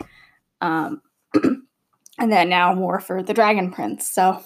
Um, 0.60 1.02
and 1.34 2.32
then 2.32 2.48
now 2.48 2.74
more 2.74 3.00
for 3.00 3.22
the 3.22 3.34
Dragon 3.34 3.72
Prince. 3.72 4.08
So 4.08 4.42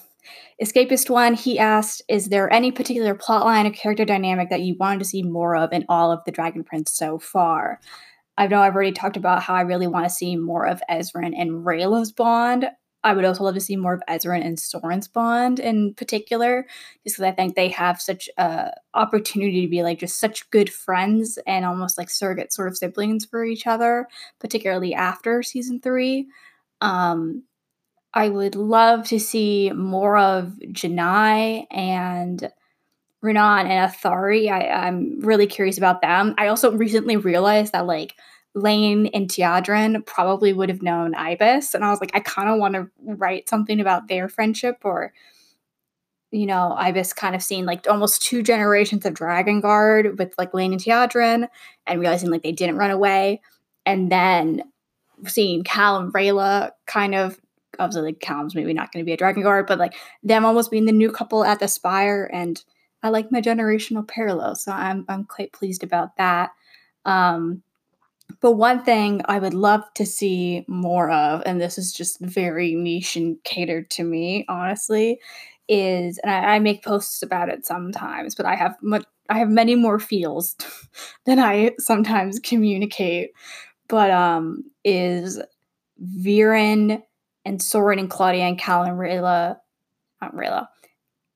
Escapist 0.61 1.09
one, 1.09 1.35
he 1.35 1.57
asked, 1.57 2.01
Is 2.09 2.27
there 2.27 2.51
any 2.51 2.71
particular 2.71 3.15
plotline 3.15 3.65
or 3.65 3.71
character 3.71 4.03
dynamic 4.03 4.49
that 4.49 4.61
you 4.61 4.75
wanted 4.77 4.99
to 4.99 5.05
see 5.05 5.23
more 5.23 5.55
of 5.55 5.71
in 5.71 5.85
all 5.87 6.11
of 6.11 6.19
the 6.25 6.31
Dragon 6.31 6.63
Prince 6.65 6.91
so 6.91 7.17
far? 7.17 7.79
I 8.37 8.47
know 8.47 8.61
I've 8.61 8.75
already 8.75 8.91
talked 8.91 9.17
about 9.17 9.41
how 9.41 9.53
I 9.55 9.61
really 9.61 9.87
want 9.87 10.05
to 10.05 10.09
see 10.09 10.35
more 10.35 10.65
of 10.65 10.81
Ezran 10.89 11.33
and 11.37 11.65
Rayla's 11.65 12.11
bond. 12.11 12.69
I 13.03 13.13
would 13.13 13.23
also 13.23 13.45
love 13.45 13.55
to 13.55 13.61
see 13.61 13.77
more 13.77 13.93
of 13.93 14.03
Ezran 14.09 14.45
and 14.45 14.59
Soren's 14.59 15.07
bond 15.07 15.59
in 15.61 15.93
particular, 15.93 16.65
just 17.05 17.15
because 17.15 17.31
I 17.31 17.31
think 17.31 17.55
they 17.55 17.69
have 17.69 18.01
such 18.01 18.27
a 18.37 18.71
opportunity 18.93 19.61
to 19.61 19.69
be 19.69 19.83
like 19.83 19.99
just 19.99 20.19
such 20.19 20.49
good 20.51 20.69
friends 20.69 21.39
and 21.47 21.63
almost 21.63 21.97
like 21.97 22.09
surrogate 22.09 22.51
sort 22.51 22.67
of 22.67 22.77
siblings 22.77 23.25
for 23.25 23.45
each 23.45 23.65
other, 23.65 24.07
particularly 24.39 24.93
after 24.93 25.41
season 25.41 25.79
three. 25.79 26.27
Um, 26.81 27.43
I 28.13 28.29
would 28.29 28.55
love 28.55 29.07
to 29.07 29.19
see 29.19 29.71
more 29.71 30.17
of 30.17 30.53
Janai 30.67 31.67
and 31.69 32.51
Runaan 33.23 33.65
and 33.65 33.91
Ethari. 33.91 34.49
I, 34.49 34.69
I'm 34.69 35.19
really 35.19 35.47
curious 35.47 35.77
about 35.77 36.01
them. 36.01 36.33
I 36.37 36.47
also 36.47 36.71
recently 36.71 37.17
realized 37.17 37.73
that 37.73 37.85
like 37.85 38.15
Lain 38.55 39.07
and 39.07 39.29
Tiadrin 39.29 40.05
probably 40.05 40.53
would 40.53 40.69
have 40.69 40.81
known 40.81 41.13
Ibis, 41.13 41.75
and 41.75 41.85
I 41.85 41.91
was 41.91 42.01
like, 42.01 42.11
I 42.15 42.19
kind 42.19 42.49
of 42.49 42.57
want 42.57 42.73
to 42.73 42.89
write 43.01 43.47
something 43.47 43.79
about 43.79 44.07
their 44.07 44.27
friendship 44.27 44.77
or 44.83 45.13
you 46.31 46.45
know, 46.45 46.75
Ibis 46.77 47.13
kind 47.13 47.35
of 47.35 47.41
seen 47.41 47.65
like 47.65 47.87
almost 47.89 48.21
two 48.21 48.43
generations 48.43 49.05
of 49.05 49.13
Dragon 49.15 49.61
Guard 49.61 50.19
with 50.19 50.33
like 50.37 50.53
Lain 50.53 50.73
and 50.73 50.81
Tiadrin 50.81 51.47
and 51.87 51.99
realizing 51.99 52.29
like 52.29 52.43
they 52.43 52.51
didn't 52.51 52.77
run 52.77 52.91
away. 52.91 53.41
And 53.85 54.11
then 54.11 54.63
seeing 55.25 55.63
Cal 55.63 55.97
and 55.97 56.13
Rayla 56.13 56.71
kind 56.85 57.15
of 57.15 57.39
obviously 57.79 58.11
like 58.11 58.19
Callum's 58.19 58.55
maybe 58.55 58.73
not 58.73 58.91
going 58.91 59.03
to 59.03 59.05
be 59.05 59.13
a 59.13 59.17
dragon 59.17 59.43
guard, 59.43 59.67
but 59.67 59.79
like 59.79 59.95
them 60.23 60.45
almost 60.45 60.71
being 60.71 60.85
the 60.85 60.91
new 60.91 61.11
couple 61.11 61.43
at 61.43 61.59
the 61.59 61.67
Spire, 61.67 62.29
and 62.31 62.63
I 63.01 63.09
like 63.09 63.31
my 63.31 63.41
generational 63.41 64.07
parallel, 64.07 64.55
so 64.55 64.71
I'm 64.71 65.05
I'm 65.07 65.25
quite 65.25 65.53
pleased 65.53 65.83
about 65.83 66.15
that. 66.17 66.51
Um, 67.05 67.63
but 68.41 68.53
one 68.53 68.83
thing 68.83 69.21
I 69.25 69.39
would 69.39 69.53
love 69.53 69.83
to 69.95 70.05
see 70.05 70.65
more 70.67 71.09
of, 71.09 71.41
and 71.45 71.59
this 71.59 71.77
is 71.77 71.91
just 71.91 72.19
very 72.21 72.75
niche 72.75 73.15
and 73.15 73.43
catered 73.43 73.89
to 73.91 74.03
me, 74.03 74.45
honestly, 74.47 75.19
is 75.67 76.17
and 76.19 76.31
I, 76.31 76.55
I 76.55 76.59
make 76.59 76.83
posts 76.83 77.21
about 77.21 77.49
it 77.49 77.65
sometimes, 77.65 78.35
but 78.35 78.45
I 78.45 78.55
have 78.55 78.75
much 78.81 79.05
I 79.29 79.37
have 79.37 79.49
many 79.49 79.75
more 79.75 79.99
feels 79.99 80.55
than 81.25 81.39
I 81.39 81.71
sometimes 81.77 82.39
communicate. 82.39 83.31
But 83.87 84.11
um, 84.11 84.63
is 84.83 85.41
Viren 86.01 87.01
and 87.45 87.61
Soren 87.61 87.99
and 87.99 88.09
Claudia 88.09 88.43
and 88.43 88.57
Callum 88.57 88.89
and 88.89 88.99
Rayla, 88.99 89.57
not 90.21 90.35
Rayla, 90.35 90.67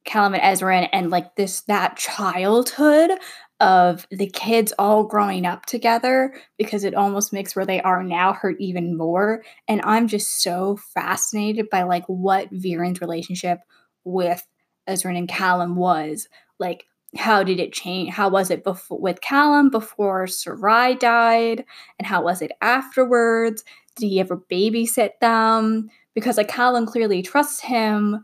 Callum 0.05 0.33
and 0.33 0.43
Ezran, 0.43 0.89
and 0.91 1.09
like 1.09 1.35
this 1.35 1.61
that 1.61 1.97
childhood 1.97 3.11
of 3.59 4.05
the 4.11 4.27
kids 4.27 4.73
all 4.77 5.05
growing 5.05 5.45
up 5.45 5.65
together 5.65 6.33
because 6.57 6.83
it 6.83 6.93
almost 6.93 7.31
makes 7.31 7.55
where 7.55 7.65
they 7.65 7.81
are 7.81 8.03
now 8.03 8.33
hurt 8.33 8.57
even 8.59 8.97
more. 8.97 9.43
And 9.69 9.79
I'm 9.85 10.07
just 10.07 10.41
so 10.43 10.77
fascinated 10.93 11.69
by 11.69 11.83
like 11.83 12.03
what 12.07 12.51
Viren's 12.51 12.99
relationship 12.99 13.59
with 14.03 14.45
Ezran 14.87 15.17
and 15.17 15.29
Callum 15.29 15.77
was. 15.77 16.27
Like, 16.59 16.85
how 17.15 17.43
did 17.43 17.59
it 17.59 17.73
change? 17.73 18.09
How 18.09 18.29
was 18.29 18.49
it 18.49 18.63
before 18.63 18.99
with 18.99 19.21
Callum 19.21 19.69
before 19.69 20.27
Sarai 20.27 20.95
died? 20.95 21.63
And 21.99 22.07
how 22.07 22.23
was 22.23 22.41
it 22.41 22.51
afterwards? 22.61 23.63
Did 23.95 24.07
he 24.07 24.19
ever 24.19 24.37
babysit 24.51 25.19
them? 25.21 25.89
Because 26.15 26.37
like 26.37 26.47
Callum 26.47 26.85
clearly 26.85 27.21
trusts 27.21 27.61
him, 27.61 28.23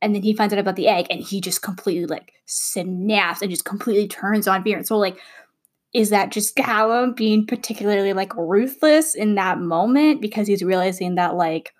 and 0.00 0.14
then 0.14 0.22
he 0.22 0.34
finds 0.34 0.52
out 0.52 0.60
about 0.60 0.76
the 0.76 0.88
egg, 0.88 1.06
and 1.10 1.20
he 1.20 1.40
just 1.40 1.62
completely 1.62 2.06
like 2.06 2.32
snaps 2.46 3.42
and 3.42 3.50
just 3.50 3.64
completely 3.64 4.08
turns 4.08 4.46
on 4.48 4.64
Viren. 4.64 4.86
So 4.86 4.98
like 4.98 5.18
is 5.94 6.10
that 6.10 6.30
just 6.30 6.56
Callum 6.56 7.14
being 7.14 7.46
particularly 7.46 8.12
like 8.12 8.36
ruthless 8.36 9.14
in 9.14 9.36
that 9.36 9.60
moment 9.60 10.20
because 10.20 10.48
he's 10.48 10.62
realizing 10.62 11.14
that 11.14 11.36
like 11.36 11.72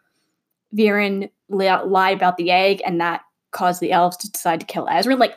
Viren 0.74 1.30
li- 1.48 1.84
lied 1.84 2.16
about 2.16 2.36
the 2.36 2.52
egg 2.52 2.80
and 2.86 3.00
that 3.00 3.22
caused 3.50 3.80
the 3.80 3.90
elves 3.90 4.16
to 4.18 4.30
decide 4.30 4.60
to 4.60 4.66
kill 4.66 4.86
Ezran? 4.86 5.18
Like, 5.18 5.36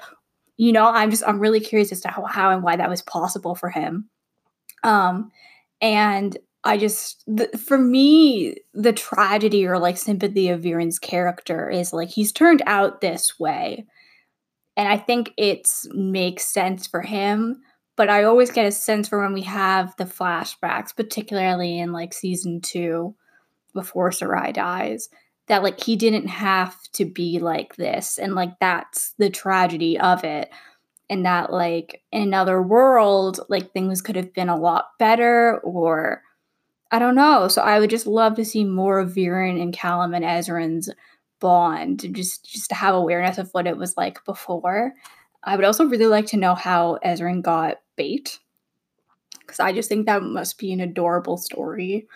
you 0.58 0.72
know, 0.74 0.86
I'm 0.86 1.12
just 1.12 1.24
I'm 1.26 1.40
really 1.40 1.60
curious 1.60 1.92
as 1.92 2.02
to 2.02 2.10
how, 2.10 2.26
how 2.26 2.52
and 2.52 2.64
why 2.64 2.76
that 2.76 2.90
was 2.90 3.02
possible 3.02 3.56
for 3.56 3.70
him. 3.70 4.10
Um, 4.84 5.32
and 5.82 6.38
I 6.64 6.78
just, 6.78 7.24
the, 7.28 7.48
for 7.58 7.78
me, 7.78 8.56
the 8.74 8.94
tragedy 8.94 9.66
or 9.66 9.80
like 9.80 9.98
sympathy 9.98 10.50
of 10.50 10.62
Viren's 10.62 11.00
character 11.00 11.70
is 11.70 11.94
like 11.94 12.10
he's 12.10 12.32
turned 12.32 12.62
out 12.66 13.00
this 13.00 13.40
way. 13.40 13.86
And 14.76 14.88
I 14.88 14.98
think 14.98 15.32
it 15.38 15.70
makes 15.92 16.46
sense 16.46 16.86
for 16.86 17.02
him. 17.02 17.62
But 17.96 18.10
I 18.10 18.26
always 18.26 18.52
get 18.52 18.68
a 18.68 18.72
sense 18.72 19.08
for 19.08 19.22
when 19.22 19.34
we 19.34 19.42
have 19.42 19.96
the 19.98 20.06
flashbacks, 20.06 20.96
particularly 20.96 21.80
in 21.80 21.92
like 21.92 22.14
season 22.14 22.62
two, 22.62 23.16
before 23.74 24.12
Sarai 24.12 24.52
dies, 24.52 25.10
that 25.48 25.64
like 25.64 25.82
he 25.82 25.96
didn't 25.96 26.28
have 26.28 26.76
to 26.94 27.06
be 27.06 27.40
like 27.40 27.76
this. 27.76 28.18
And 28.18 28.36
like 28.36 28.60
that's 28.60 29.14
the 29.18 29.30
tragedy 29.30 30.00
of 30.00 30.24
it 30.24 30.50
and 31.10 31.26
that 31.26 31.52
like 31.52 32.04
in 32.12 32.22
another 32.22 32.62
world 32.62 33.40
like 33.50 33.72
things 33.72 34.02
could 34.02 34.16
have 34.18 34.34
been 34.34 34.50
a 34.50 34.60
lot 34.60 34.90
better 35.00 35.60
or 35.60 36.22
I 36.92 37.00
don't 37.00 37.16
know. 37.16 37.48
So 37.48 37.62
I 37.62 37.80
would 37.80 37.90
just 37.90 38.08
love 38.08 38.36
to 38.36 38.46
see 38.46 38.64
more 38.64 39.00
of 39.00 39.12
Viren 39.12 39.62
and 39.62 39.74
Callum 39.74 40.14
and 40.14 40.24
Ezran's 40.24 40.90
bond, 41.40 42.14
just 42.14 42.50
just 42.50 42.70
to 42.70 42.76
have 42.76 42.96
awareness 42.96 43.38
of 43.38 43.50
what 43.52 43.68
it 43.68 43.78
was 43.78 43.96
like 43.98 44.24
before. 44.26 44.94
I 45.44 45.56
would 45.56 45.66
also 45.66 45.86
really 45.86 46.08
like 46.08 46.26
to 46.28 46.38
know 46.38 46.56
how 46.56 47.00
Ezran 47.06 47.42
got 47.42 47.78
bait, 47.96 48.40
because 49.42 49.60
I 49.60 49.72
just 49.72 49.90
think 49.90 50.06
that 50.06 50.24
must 50.24 50.58
be 50.58 50.74
an 50.74 50.80
adorable 50.80 51.38
story 51.38 52.08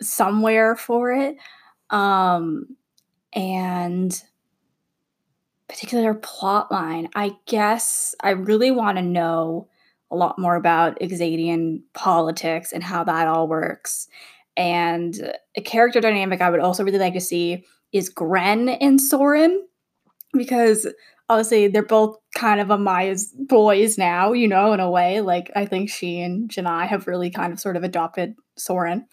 somewhere 0.00 0.76
for 0.76 1.10
it. 1.10 1.36
Um, 1.90 2.76
and 3.32 4.22
particular 5.68 6.14
plot 6.14 6.72
line, 6.72 7.08
I 7.14 7.32
guess 7.46 8.14
I 8.20 8.30
really 8.30 8.70
want 8.70 8.98
to 8.98 9.02
know 9.02 9.68
a 10.10 10.16
lot 10.16 10.38
more 10.38 10.56
about 10.56 10.98
Xadian 10.98 11.82
politics 11.94 12.72
and 12.72 12.82
how 12.82 13.04
that 13.04 13.28
all 13.28 13.46
works. 13.46 14.08
And 14.56 15.32
a 15.56 15.60
character 15.60 16.00
dynamic 16.00 16.40
I 16.40 16.50
would 16.50 16.60
also 16.60 16.82
really 16.82 16.98
like 16.98 17.14
to 17.14 17.20
see 17.20 17.64
is 17.92 18.08
Gren 18.08 18.68
and 18.68 19.00
Soren, 19.00 19.64
because 20.32 20.86
obviously 21.28 21.68
they're 21.68 21.84
both 21.84 22.16
kind 22.34 22.60
of 22.60 22.68
Amaya's 22.68 23.32
boys 23.38 23.96
now, 23.96 24.32
you 24.32 24.48
know, 24.48 24.72
in 24.72 24.80
a 24.80 24.90
way. 24.90 25.20
Like 25.20 25.50
I 25.54 25.66
think 25.66 25.88
she 25.88 26.20
and 26.20 26.50
Janai 26.50 26.88
have 26.88 27.06
really 27.06 27.30
kind 27.30 27.52
of 27.52 27.60
sort 27.60 27.76
of 27.76 27.84
adopted 27.84 28.34
Soren. 28.56 29.06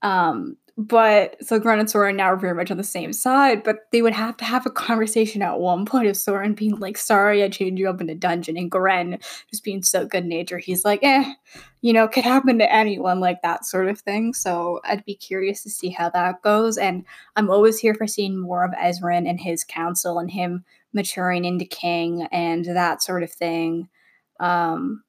Um, 0.00 0.56
but 0.80 1.36
so 1.44 1.58
Gren 1.58 1.78
and 1.78 1.90
Soren 1.90 2.16
now 2.16 2.28
are 2.32 2.36
very 2.38 2.54
much 2.54 2.70
on 2.70 2.78
the 2.78 2.82
same 2.82 3.12
side, 3.12 3.62
but 3.62 3.80
they 3.92 4.00
would 4.00 4.14
have 4.14 4.38
to 4.38 4.46
have 4.46 4.64
a 4.64 4.70
conversation 4.70 5.42
at 5.42 5.60
one 5.60 5.84
point 5.84 6.08
of 6.08 6.16
Soren 6.16 6.54
being 6.54 6.78
like, 6.78 6.96
sorry, 6.96 7.42
I 7.42 7.50
chained 7.50 7.78
you 7.78 7.86
up 7.90 8.00
in 8.00 8.08
a 8.08 8.14
dungeon, 8.14 8.56
and 8.56 8.70
Gren 8.70 9.18
just 9.50 9.62
being 9.62 9.82
so 9.82 10.06
good 10.06 10.24
natured. 10.24 10.64
He's 10.64 10.82
like, 10.82 11.00
eh, 11.02 11.34
you 11.82 11.92
know, 11.92 12.08
could 12.08 12.24
happen 12.24 12.58
to 12.58 12.72
anyone, 12.72 13.20
like 13.20 13.42
that 13.42 13.66
sort 13.66 13.88
of 13.88 14.00
thing. 14.00 14.32
So 14.32 14.80
I'd 14.84 15.04
be 15.04 15.14
curious 15.14 15.62
to 15.64 15.70
see 15.70 15.90
how 15.90 16.08
that 16.10 16.40
goes. 16.40 16.78
And 16.78 17.04
I'm 17.36 17.50
always 17.50 17.78
here 17.78 17.94
for 17.94 18.06
seeing 18.06 18.38
more 18.38 18.64
of 18.64 18.72
Ezran 18.72 19.28
and 19.28 19.38
his 19.38 19.64
council 19.64 20.18
and 20.18 20.30
him 20.30 20.64
maturing 20.94 21.44
into 21.44 21.66
king 21.66 22.26
and 22.32 22.64
that 22.64 23.02
sort 23.02 23.22
of 23.22 23.30
thing. 23.30 23.90
Um, 24.38 25.02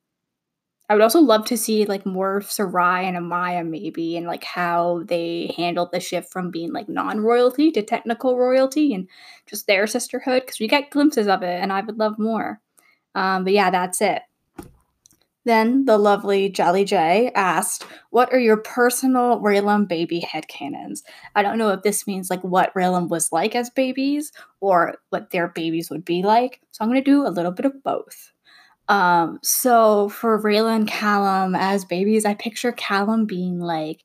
I 0.91 0.93
would 0.93 1.03
also 1.03 1.21
love 1.21 1.45
to 1.45 1.55
see 1.55 1.85
like 1.85 2.05
more 2.05 2.41
Sarai 2.41 3.07
and 3.07 3.15
Amaya 3.15 3.65
maybe 3.65 4.17
and 4.17 4.27
like 4.27 4.43
how 4.43 5.03
they 5.05 5.53
handled 5.55 5.93
the 5.93 6.01
shift 6.01 6.29
from 6.33 6.51
being 6.51 6.73
like 6.73 6.89
non-royalty 6.89 7.71
to 7.71 7.81
technical 7.81 8.37
royalty 8.37 8.93
and 8.93 9.07
just 9.45 9.67
their 9.67 9.87
sisterhood 9.87 10.41
because 10.41 10.59
we 10.59 10.67
get 10.67 10.89
glimpses 10.89 11.29
of 11.29 11.43
it 11.43 11.61
and 11.61 11.71
I 11.71 11.79
would 11.79 11.97
love 11.97 12.19
more. 12.19 12.59
Um, 13.15 13.45
but 13.45 13.53
yeah, 13.53 13.71
that's 13.71 14.01
it. 14.01 14.23
Then 15.45 15.85
the 15.85 15.97
lovely 15.97 16.49
Jelly 16.49 16.83
J 16.83 17.31
asked, 17.35 17.85
What 18.09 18.33
are 18.33 18.39
your 18.39 18.57
personal 18.57 19.39
Rayllum 19.39 19.87
baby 19.87 20.19
headcanons? 20.19 21.03
I 21.35 21.41
don't 21.41 21.57
know 21.57 21.69
if 21.69 21.83
this 21.83 22.05
means 22.05 22.29
like 22.29 22.43
what 22.43 22.73
Rayllum 22.73 23.07
was 23.07 23.31
like 23.31 23.55
as 23.55 23.69
babies 23.69 24.33
or 24.59 24.95
what 25.09 25.29
their 25.29 25.47
babies 25.47 25.89
would 25.89 26.03
be 26.03 26.21
like. 26.21 26.59
So 26.71 26.83
I'm 26.83 26.89
going 26.89 27.01
to 27.01 27.09
do 27.09 27.25
a 27.25 27.31
little 27.31 27.53
bit 27.53 27.65
of 27.65 27.81
both. 27.81 28.33
Um, 28.91 29.39
so 29.41 30.09
for 30.09 30.37
Raylan 30.41 30.85
Callum 30.85 31.55
as 31.55 31.85
babies, 31.85 32.25
I 32.25 32.33
picture 32.33 32.73
Callum 32.73 33.25
being 33.25 33.57
like 33.57 34.03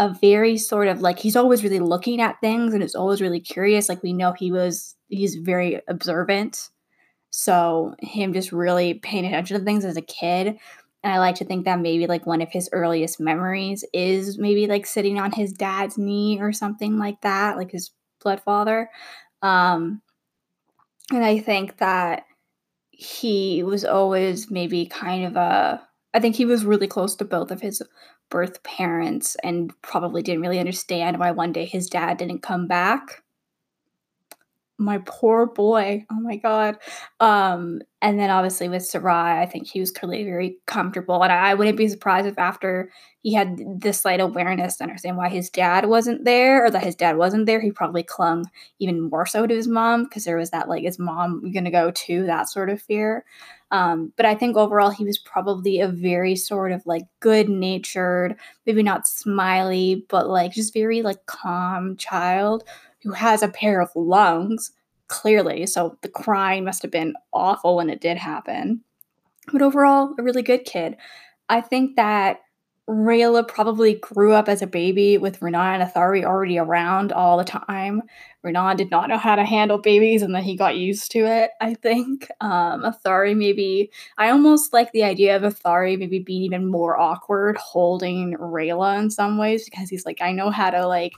a 0.00 0.12
very 0.12 0.58
sort 0.58 0.88
of 0.88 1.00
like 1.00 1.20
he's 1.20 1.36
always 1.36 1.62
really 1.62 1.78
looking 1.78 2.20
at 2.20 2.40
things 2.40 2.74
and 2.74 2.82
is 2.82 2.96
always 2.96 3.20
really 3.22 3.38
curious. 3.38 3.88
Like 3.88 4.02
we 4.02 4.12
know 4.12 4.32
he 4.32 4.50
was 4.50 4.96
he's 5.08 5.36
very 5.36 5.80
observant. 5.86 6.70
So 7.30 7.94
him 8.00 8.32
just 8.32 8.50
really 8.50 8.94
paying 8.94 9.24
attention 9.26 9.56
to 9.56 9.64
things 9.64 9.84
as 9.84 9.96
a 9.96 10.02
kid. 10.02 10.58
And 11.04 11.12
I 11.12 11.20
like 11.20 11.36
to 11.36 11.44
think 11.44 11.64
that 11.66 11.78
maybe 11.78 12.08
like 12.08 12.26
one 12.26 12.42
of 12.42 12.50
his 12.50 12.68
earliest 12.72 13.20
memories 13.20 13.84
is 13.94 14.38
maybe 14.38 14.66
like 14.66 14.86
sitting 14.86 15.20
on 15.20 15.30
his 15.30 15.52
dad's 15.52 15.96
knee 15.96 16.40
or 16.40 16.52
something 16.52 16.98
like 16.98 17.20
that, 17.20 17.56
like 17.56 17.70
his 17.70 17.92
blood 18.20 18.42
father. 18.42 18.90
Um, 19.40 20.02
and 21.12 21.24
I 21.24 21.38
think 21.38 21.78
that 21.78 22.24
he 23.00 23.62
was 23.62 23.82
always 23.82 24.50
maybe 24.50 24.84
kind 24.84 25.24
of 25.24 25.34
a 25.34 25.80
I 26.12 26.20
think 26.20 26.36
he 26.36 26.44
was 26.44 26.66
really 26.66 26.86
close 26.86 27.16
to 27.16 27.24
both 27.24 27.50
of 27.50 27.62
his 27.62 27.80
birth 28.30 28.62
parents 28.62 29.36
and 29.42 29.72
probably 29.80 30.22
didn't 30.22 30.42
really 30.42 30.58
understand 30.58 31.18
why 31.18 31.30
one 31.30 31.52
day 31.52 31.64
his 31.64 31.88
dad 31.88 32.18
didn't 32.18 32.42
come 32.42 32.66
back 32.66 33.22
my 34.80 34.98
poor 35.04 35.46
boy. 35.46 36.04
Oh 36.10 36.20
my 36.20 36.36
god. 36.36 36.76
Um, 37.20 37.80
and 38.02 38.18
then 38.18 38.30
obviously 38.30 38.68
with 38.68 38.84
Sarai, 38.84 39.40
I 39.40 39.46
think 39.46 39.68
he 39.68 39.78
was 39.78 39.90
clearly 39.90 40.24
very 40.24 40.56
comfortable, 40.66 41.22
and 41.22 41.30
I, 41.32 41.50
I 41.50 41.54
wouldn't 41.54 41.76
be 41.76 41.88
surprised 41.88 42.26
if 42.26 42.38
after 42.38 42.90
he 43.22 43.34
had 43.34 43.58
this 43.78 44.00
slight 44.00 44.20
awareness 44.20 44.78
to 44.78 44.84
understand 44.84 45.18
why 45.18 45.28
his 45.28 45.50
dad 45.50 45.86
wasn't 45.86 46.24
there, 46.24 46.64
or 46.64 46.70
that 46.70 46.82
his 46.82 46.96
dad 46.96 47.18
wasn't 47.18 47.46
there, 47.46 47.60
he 47.60 47.70
probably 47.70 48.02
clung 48.02 48.46
even 48.78 49.10
more 49.10 49.26
so 49.26 49.46
to 49.46 49.54
his 49.54 49.68
mom 49.68 50.04
because 50.04 50.24
there 50.24 50.38
was 50.38 50.50
that 50.50 50.68
like, 50.68 50.84
is 50.84 50.98
mom 50.98 51.52
gonna 51.52 51.70
go 51.70 51.90
too? 51.90 52.24
That 52.24 52.48
sort 52.48 52.70
of 52.70 52.80
fear. 52.80 53.24
Um, 53.72 54.12
but 54.16 54.26
I 54.26 54.34
think 54.34 54.56
overall 54.56 54.90
he 54.90 55.04
was 55.04 55.18
probably 55.18 55.80
a 55.80 55.88
very 55.88 56.34
sort 56.34 56.72
of 56.72 56.84
like 56.86 57.02
good 57.20 57.48
natured, 57.48 58.36
maybe 58.66 58.82
not 58.82 59.06
smiley, 59.06 60.04
but 60.08 60.28
like 60.28 60.52
just 60.52 60.74
very 60.74 61.02
like 61.02 61.26
calm 61.26 61.96
child 61.96 62.64
who 63.02 63.12
has 63.12 63.42
a 63.42 63.48
pair 63.48 63.80
of 63.80 63.90
lungs, 63.94 64.72
clearly. 65.08 65.66
So 65.66 65.96
the 66.02 66.08
crying 66.08 66.64
must 66.64 66.82
have 66.82 66.90
been 66.90 67.14
awful 67.32 67.76
when 67.76 67.90
it 67.90 68.00
did 68.00 68.16
happen. 68.18 68.82
But 69.52 69.62
overall, 69.62 70.14
a 70.18 70.22
really 70.22 70.42
good 70.42 70.64
kid. 70.64 70.96
I 71.48 71.60
think 71.60 71.96
that 71.96 72.40
Rayla 72.90 73.46
probably 73.46 73.94
grew 73.94 74.32
up 74.32 74.48
as 74.48 74.62
a 74.62 74.66
baby 74.66 75.16
with 75.16 75.38
Runaan 75.38 75.80
and 75.80 75.88
Ethari 75.88 76.24
already 76.24 76.58
around 76.58 77.12
all 77.12 77.38
the 77.38 77.44
time. 77.44 78.02
Runaan 78.44 78.76
did 78.76 78.90
not 78.90 79.08
know 79.08 79.16
how 79.16 79.36
to 79.36 79.44
handle 79.44 79.78
babies 79.78 80.22
and 80.22 80.34
then 80.34 80.42
he 80.42 80.56
got 80.56 80.76
used 80.76 81.12
to 81.12 81.20
it, 81.20 81.52
I 81.60 81.74
think. 81.74 82.28
Um, 82.40 82.82
Ethari 82.82 83.36
maybe, 83.36 83.90
I 84.18 84.30
almost 84.30 84.72
like 84.72 84.90
the 84.92 85.04
idea 85.04 85.36
of 85.36 85.42
Ethari 85.42 85.98
maybe 85.98 86.18
being 86.18 86.42
even 86.42 86.66
more 86.66 86.98
awkward 86.98 87.58
holding 87.58 88.34
Rayla 88.38 88.98
in 88.98 89.10
some 89.10 89.38
ways 89.38 89.66
because 89.66 89.88
he's 89.90 90.06
like, 90.06 90.20
I 90.20 90.32
know 90.32 90.50
how 90.50 90.70
to 90.70 90.86
like 90.86 91.12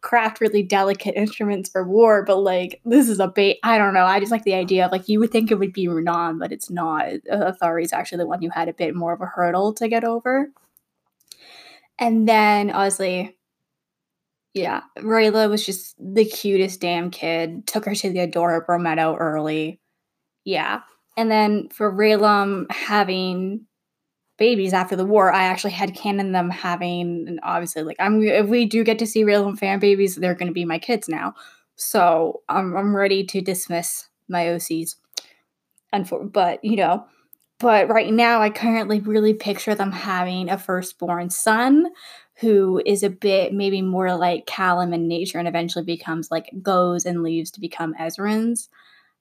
craft 0.00 0.40
really 0.40 0.62
delicate 0.62 1.14
instruments 1.16 1.70
for 1.70 1.86
war, 1.88 2.24
but 2.24 2.38
like 2.38 2.80
this 2.84 3.08
is 3.08 3.20
a 3.20 3.28
bait. 3.28 3.60
I 3.62 3.78
don't 3.78 3.94
know. 3.94 4.04
I 4.04 4.20
just 4.20 4.32
like 4.32 4.44
the 4.44 4.54
idea 4.54 4.84
of 4.84 4.92
like 4.92 5.08
you 5.08 5.20
would 5.20 5.30
think 5.30 5.50
it 5.50 5.58
would 5.58 5.72
be 5.72 5.86
Runaan, 5.86 6.38
but 6.38 6.52
it's 6.52 6.70
not. 6.70 7.06
Ethari 7.32 7.84
is 7.84 7.92
actually 7.92 8.18
the 8.18 8.26
one 8.26 8.42
who 8.42 8.50
had 8.50 8.68
a 8.68 8.74
bit 8.74 8.94
more 8.94 9.12
of 9.12 9.20
a 9.20 9.26
hurdle 9.26 9.72
to 9.74 9.88
get 9.88 10.04
over. 10.04 10.50
And 11.98 12.28
then 12.28 12.70
obviously, 12.70 13.36
yeah, 14.52 14.82
Rayla 14.98 15.50
was 15.50 15.66
just 15.66 15.94
the 15.98 16.24
cutest 16.24 16.80
damn 16.80 17.10
kid. 17.10 17.66
Took 17.66 17.84
her 17.86 17.94
to 17.94 18.10
the 18.10 18.20
adorable 18.20 18.78
meadow 18.78 19.16
early. 19.16 19.80
Yeah. 20.44 20.82
And 21.16 21.30
then 21.30 21.68
for 21.70 21.92
Rayllum 21.92 22.70
having 22.70 23.66
babies 24.36 24.72
after 24.72 24.96
the 24.96 25.04
war, 25.04 25.32
I 25.32 25.44
actually 25.44 25.72
had 25.72 25.94
canon 25.94 26.32
them 26.32 26.50
having, 26.50 27.26
and 27.28 27.40
obviously, 27.42 27.82
like 27.82 27.96
I'm 28.00 28.22
if 28.22 28.48
we 28.48 28.66
do 28.66 28.84
get 28.84 28.98
to 29.00 29.06
see 29.06 29.24
Rayllum 29.24 29.80
babies, 29.80 30.16
they're 30.16 30.34
going 30.34 30.48
to 30.48 30.54
be 30.54 30.64
my 30.64 30.78
kids 30.78 31.08
now. 31.08 31.34
So 31.76 32.42
I'm 32.48 32.76
I'm 32.76 32.94
ready 32.94 33.24
to 33.24 33.40
dismiss 33.40 34.08
my 34.28 34.44
OCs. 34.46 34.96
And 35.92 36.08
for, 36.08 36.24
but 36.24 36.64
you 36.64 36.76
know, 36.76 37.06
but 37.58 37.88
right 37.88 38.12
now 38.12 38.40
I 38.42 38.50
currently 38.50 39.00
really 39.00 39.34
picture 39.34 39.74
them 39.74 39.92
having 39.92 40.48
a 40.50 40.58
firstborn 40.58 41.30
son 41.30 41.86
who 42.40 42.82
is 42.84 43.02
a 43.02 43.10
bit 43.10 43.52
maybe 43.52 43.80
more 43.82 44.16
like 44.16 44.46
Callum 44.46 44.92
in 44.92 45.08
nature 45.08 45.38
and 45.38 45.48
eventually 45.48 45.84
becomes 45.84 46.30
like 46.30 46.50
goes 46.62 47.06
and 47.06 47.22
leaves 47.22 47.50
to 47.52 47.60
become 47.60 47.94
Ezran's. 47.94 48.68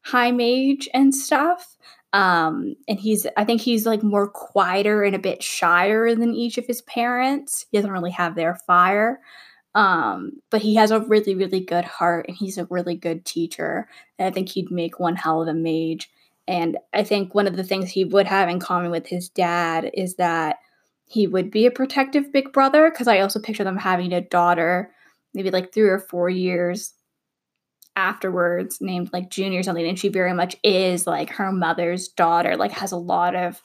high 0.03 0.31
mage 0.31 0.89
and 0.93 1.15
stuff. 1.15 1.77
Um, 2.13 2.75
and 2.87 2.99
he's, 2.99 3.25
I 3.37 3.45
think 3.45 3.61
he's 3.61 3.85
like 3.85 4.03
more 4.03 4.29
quieter 4.29 5.03
and 5.03 5.15
a 5.15 5.19
bit 5.19 5.41
shyer 5.43 6.15
than 6.15 6.33
each 6.35 6.57
of 6.57 6.67
his 6.67 6.81
parents. 6.83 7.65
He 7.71 7.77
doesn't 7.77 7.91
really 7.91 8.11
have 8.11 8.35
their 8.35 8.55
fire. 8.67 9.19
Um, 9.75 10.33
but 10.51 10.61
he 10.61 10.75
has 10.75 10.91
a 10.91 10.99
really, 10.99 11.35
really 11.35 11.61
good 11.61 11.85
heart 11.85 12.27
and 12.27 12.37
he's 12.37 12.57
a 12.59 12.67
really 12.69 12.95
good 12.95 13.25
teacher. 13.25 13.87
And 14.19 14.27
I 14.27 14.31
think 14.31 14.49
he'd 14.49 14.71
make 14.71 14.99
one 14.99 15.15
hell 15.15 15.41
of 15.41 15.47
a 15.47 15.53
mage. 15.53 16.11
And 16.47 16.77
I 16.93 17.03
think 17.03 17.33
one 17.33 17.47
of 17.47 17.55
the 17.55 17.63
things 17.63 17.89
he 17.89 18.05
would 18.05 18.27
have 18.27 18.49
in 18.49 18.59
common 18.59 18.91
with 18.91 19.07
his 19.07 19.29
dad 19.29 19.89
is 19.93 20.15
that 20.15 20.57
he 21.05 21.27
would 21.27 21.51
be 21.51 21.65
a 21.65 21.71
protective 21.71 22.31
big 22.31 22.51
brother. 22.51 22.89
Because 22.89 23.07
I 23.07 23.19
also 23.19 23.39
picture 23.39 23.63
them 23.63 23.77
having 23.77 24.11
a 24.11 24.21
daughter, 24.21 24.91
maybe 25.33 25.51
like 25.51 25.73
three 25.73 25.89
or 25.89 25.99
four 25.99 26.29
years 26.29 26.93
afterwards, 27.95 28.79
named 28.81 29.11
like 29.13 29.29
Junior 29.29 29.59
or 29.59 29.63
something. 29.63 29.87
And 29.87 29.99
she 29.99 30.09
very 30.09 30.33
much 30.33 30.55
is 30.63 31.07
like 31.07 31.29
her 31.31 31.51
mother's 31.51 32.07
daughter, 32.09 32.57
like 32.57 32.71
has 32.71 32.91
a 32.91 32.97
lot 32.97 33.35
of 33.35 33.61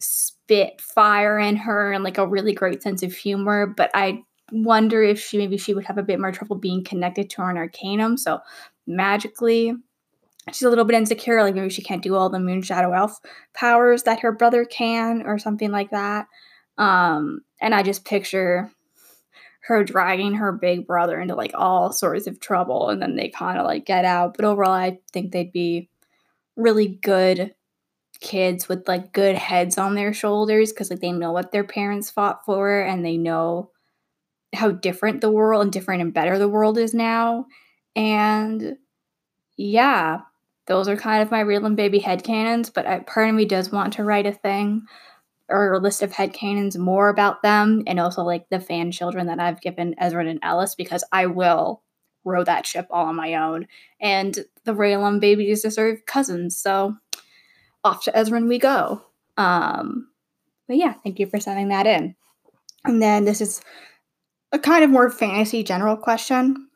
spit 0.00 0.80
fire 0.80 1.38
in 1.38 1.56
her 1.56 1.92
and 1.92 2.04
like 2.04 2.18
a 2.18 2.26
really 2.26 2.52
great 2.52 2.82
sense 2.82 3.02
of 3.02 3.14
humor. 3.14 3.66
But 3.66 3.90
I 3.94 4.22
wonder 4.50 5.02
if 5.02 5.18
she 5.18 5.38
maybe 5.38 5.56
she 5.56 5.74
would 5.74 5.84
have 5.86 5.98
a 5.98 6.02
bit 6.02 6.20
more 6.20 6.32
trouble 6.32 6.56
being 6.56 6.84
connected 6.84 7.30
to 7.30 7.42
an 7.42 7.56
arcanum. 7.56 8.16
So 8.18 8.40
magically, 8.86 9.74
she's 10.50 10.62
a 10.62 10.68
little 10.68 10.84
bit 10.84 10.96
insecure. 10.96 11.42
Like 11.42 11.54
maybe 11.54 11.70
she 11.70 11.82
can't 11.82 12.02
do 12.02 12.14
all 12.14 12.28
the 12.28 12.40
moon 12.40 12.62
shadow 12.62 12.92
elf 12.92 13.20
powers 13.54 14.04
that 14.04 14.20
her 14.20 14.32
brother 14.32 14.64
can, 14.64 15.22
or 15.22 15.38
something 15.38 15.70
like 15.70 15.90
that. 15.90 16.26
Um, 16.78 17.42
and 17.60 17.74
I 17.74 17.82
just 17.82 18.04
picture 18.04 18.70
her 19.66 19.84
dragging 19.84 20.34
her 20.34 20.50
big 20.50 20.86
brother 20.86 21.20
into 21.20 21.36
like 21.36 21.52
all 21.54 21.92
sorts 21.92 22.26
of 22.26 22.40
trouble, 22.40 22.88
and 22.88 23.00
then 23.00 23.16
they 23.16 23.28
kind 23.28 23.58
of 23.58 23.66
like 23.66 23.86
get 23.86 24.04
out. 24.04 24.36
But 24.36 24.44
overall, 24.44 24.72
I 24.72 24.98
think 25.12 25.32
they'd 25.32 25.52
be 25.52 25.88
really 26.56 26.88
good 26.88 27.54
kids 28.20 28.68
with 28.68 28.86
like 28.88 29.12
good 29.12 29.36
heads 29.36 29.78
on 29.78 29.94
their 29.94 30.12
shoulders 30.12 30.72
because 30.72 30.90
like 30.90 31.00
they 31.00 31.12
know 31.12 31.32
what 31.32 31.52
their 31.52 31.64
parents 31.64 32.10
fought 32.10 32.44
for 32.44 32.80
and 32.80 33.04
they 33.04 33.16
know 33.16 33.70
how 34.54 34.70
different 34.70 35.20
the 35.20 35.30
world 35.30 35.62
and 35.62 35.72
different 35.72 36.02
and 36.02 36.14
better 36.14 36.38
the 36.38 36.48
world 36.48 36.78
is 36.78 36.94
now. 36.94 37.46
And 37.96 38.76
yeah, 39.56 40.20
those 40.66 40.88
are 40.88 40.96
kind 40.96 41.22
of 41.22 41.30
my 41.30 41.42
Rayllum 41.42 41.76
baby 41.76 42.00
headcanons, 42.00 42.72
but 42.72 42.86
I, 42.86 43.00
part 43.00 43.28
of 43.28 43.34
me 43.34 43.44
does 43.44 43.72
want 43.72 43.94
to 43.94 44.04
write 44.04 44.26
a 44.26 44.32
thing 44.32 44.82
or 45.48 45.72
a 45.72 45.78
list 45.78 46.02
of 46.02 46.12
head 46.12 46.32
headcanons 46.32 46.78
more 46.78 47.08
about 47.08 47.42
them 47.42 47.82
and 47.86 47.98
also 48.00 48.22
like 48.22 48.48
the 48.48 48.60
fan 48.60 48.92
children 48.92 49.26
that 49.26 49.40
I've 49.40 49.60
given 49.60 49.94
Ezran 50.00 50.30
and 50.30 50.38
Ellis 50.42 50.74
because 50.74 51.04
I 51.12 51.26
will 51.26 51.82
row 52.24 52.44
that 52.44 52.66
ship 52.66 52.86
all 52.90 53.06
on 53.06 53.16
my 53.16 53.34
own. 53.34 53.66
And 54.00 54.38
the 54.64 54.74
Rayllum 54.74 55.20
babies 55.20 55.62
deserve 55.62 56.06
cousins, 56.06 56.56
so 56.56 56.96
off 57.84 58.04
to 58.04 58.12
Ezran 58.12 58.48
we 58.48 58.58
go. 58.58 59.02
Um, 59.36 60.08
but 60.68 60.76
yeah, 60.76 60.94
thank 61.02 61.18
you 61.18 61.26
for 61.26 61.40
sending 61.40 61.68
that 61.68 61.86
in. 61.86 62.14
And 62.84 63.02
then 63.02 63.24
this 63.24 63.40
is 63.40 63.60
a 64.52 64.58
kind 64.58 64.84
of 64.84 64.90
more 64.90 65.10
fantasy 65.10 65.62
general 65.62 65.96
question 65.96 66.68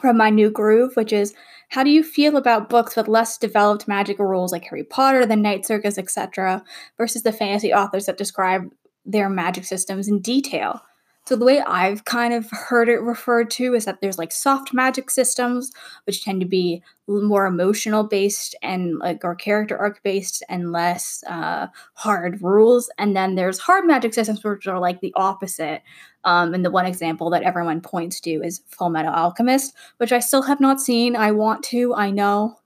from 0.00 0.16
my 0.16 0.30
new 0.30 0.50
groove, 0.50 0.94
which 0.96 1.12
is 1.12 1.34
how 1.68 1.82
do 1.82 1.90
you 1.90 2.02
feel 2.02 2.36
about 2.36 2.68
books 2.68 2.96
with 2.96 3.08
less 3.08 3.38
developed 3.38 3.88
magical 3.88 4.26
rules 4.26 4.52
like 4.52 4.64
Harry 4.64 4.84
Potter, 4.84 5.26
The 5.26 5.36
Night 5.36 5.66
Circus, 5.66 5.98
etc., 5.98 6.62
versus 6.96 7.22
the 7.22 7.32
fantasy 7.32 7.72
authors 7.72 8.06
that 8.06 8.18
describe 8.18 8.70
their 9.04 9.28
magic 9.28 9.64
systems 9.64 10.08
in 10.08 10.20
detail? 10.20 10.82
So 11.26 11.36
the 11.36 11.46
way 11.46 11.60
I've 11.60 12.04
kind 12.04 12.34
of 12.34 12.50
heard 12.50 12.90
it 12.90 13.00
referred 13.00 13.50
to 13.52 13.74
is 13.74 13.86
that 13.86 14.02
there's 14.02 14.18
like 14.18 14.30
soft 14.30 14.74
magic 14.74 15.08
systems, 15.08 15.72
which 16.04 16.22
tend 16.22 16.42
to 16.42 16.46
be 16.46 16.82
more 17.08 17.46
emotional 17.46 18.04
based 18.04 18.54
and 18.62 18.98
like 18.98 19.24
or 19.24 19.34
character 19.34 19.76
arc 19.78 20.02
based 20.02 20.42
and 20.50 20.70
less 20.70 21.24
uh, 21.26 21.68
hard 21.94 22.42
rules. 22.42 22.90
And 22.98 23.16
then 23.16 23.36
there's 23.36 23.58
hard 23.58 23.86
magic 23.86 24.12
systems, 24.12 24.44
which 24.44 24.66
are 24.66 24.78
like 24.78 25.00
the 25.00 25.14
opposite. 25.16 25.82
Um, 26.24 26.54
and 26.54 26.64
the 26.64 26.70
one 26.70 26.86
example 26.86 27.30
that 27.30 27.42
everyone 27.42 27.80
points 27.80 28.20
to 28.20 28.30
is 28.30 28.62
Full 28.68 28.90
Metal 28.90 29.12
Alchemist, 29.12 29.74
which 29.98 30.12
I 30.12 30.20
still 30.20 30.42
have 30.42 30.60
not 30.60 30.80
seen. 30.80 31.16
I 31.16 31.32
want 31.32 31.62
to. 31.64 31.94
I 31.94 32.10
know. 32.10 32.58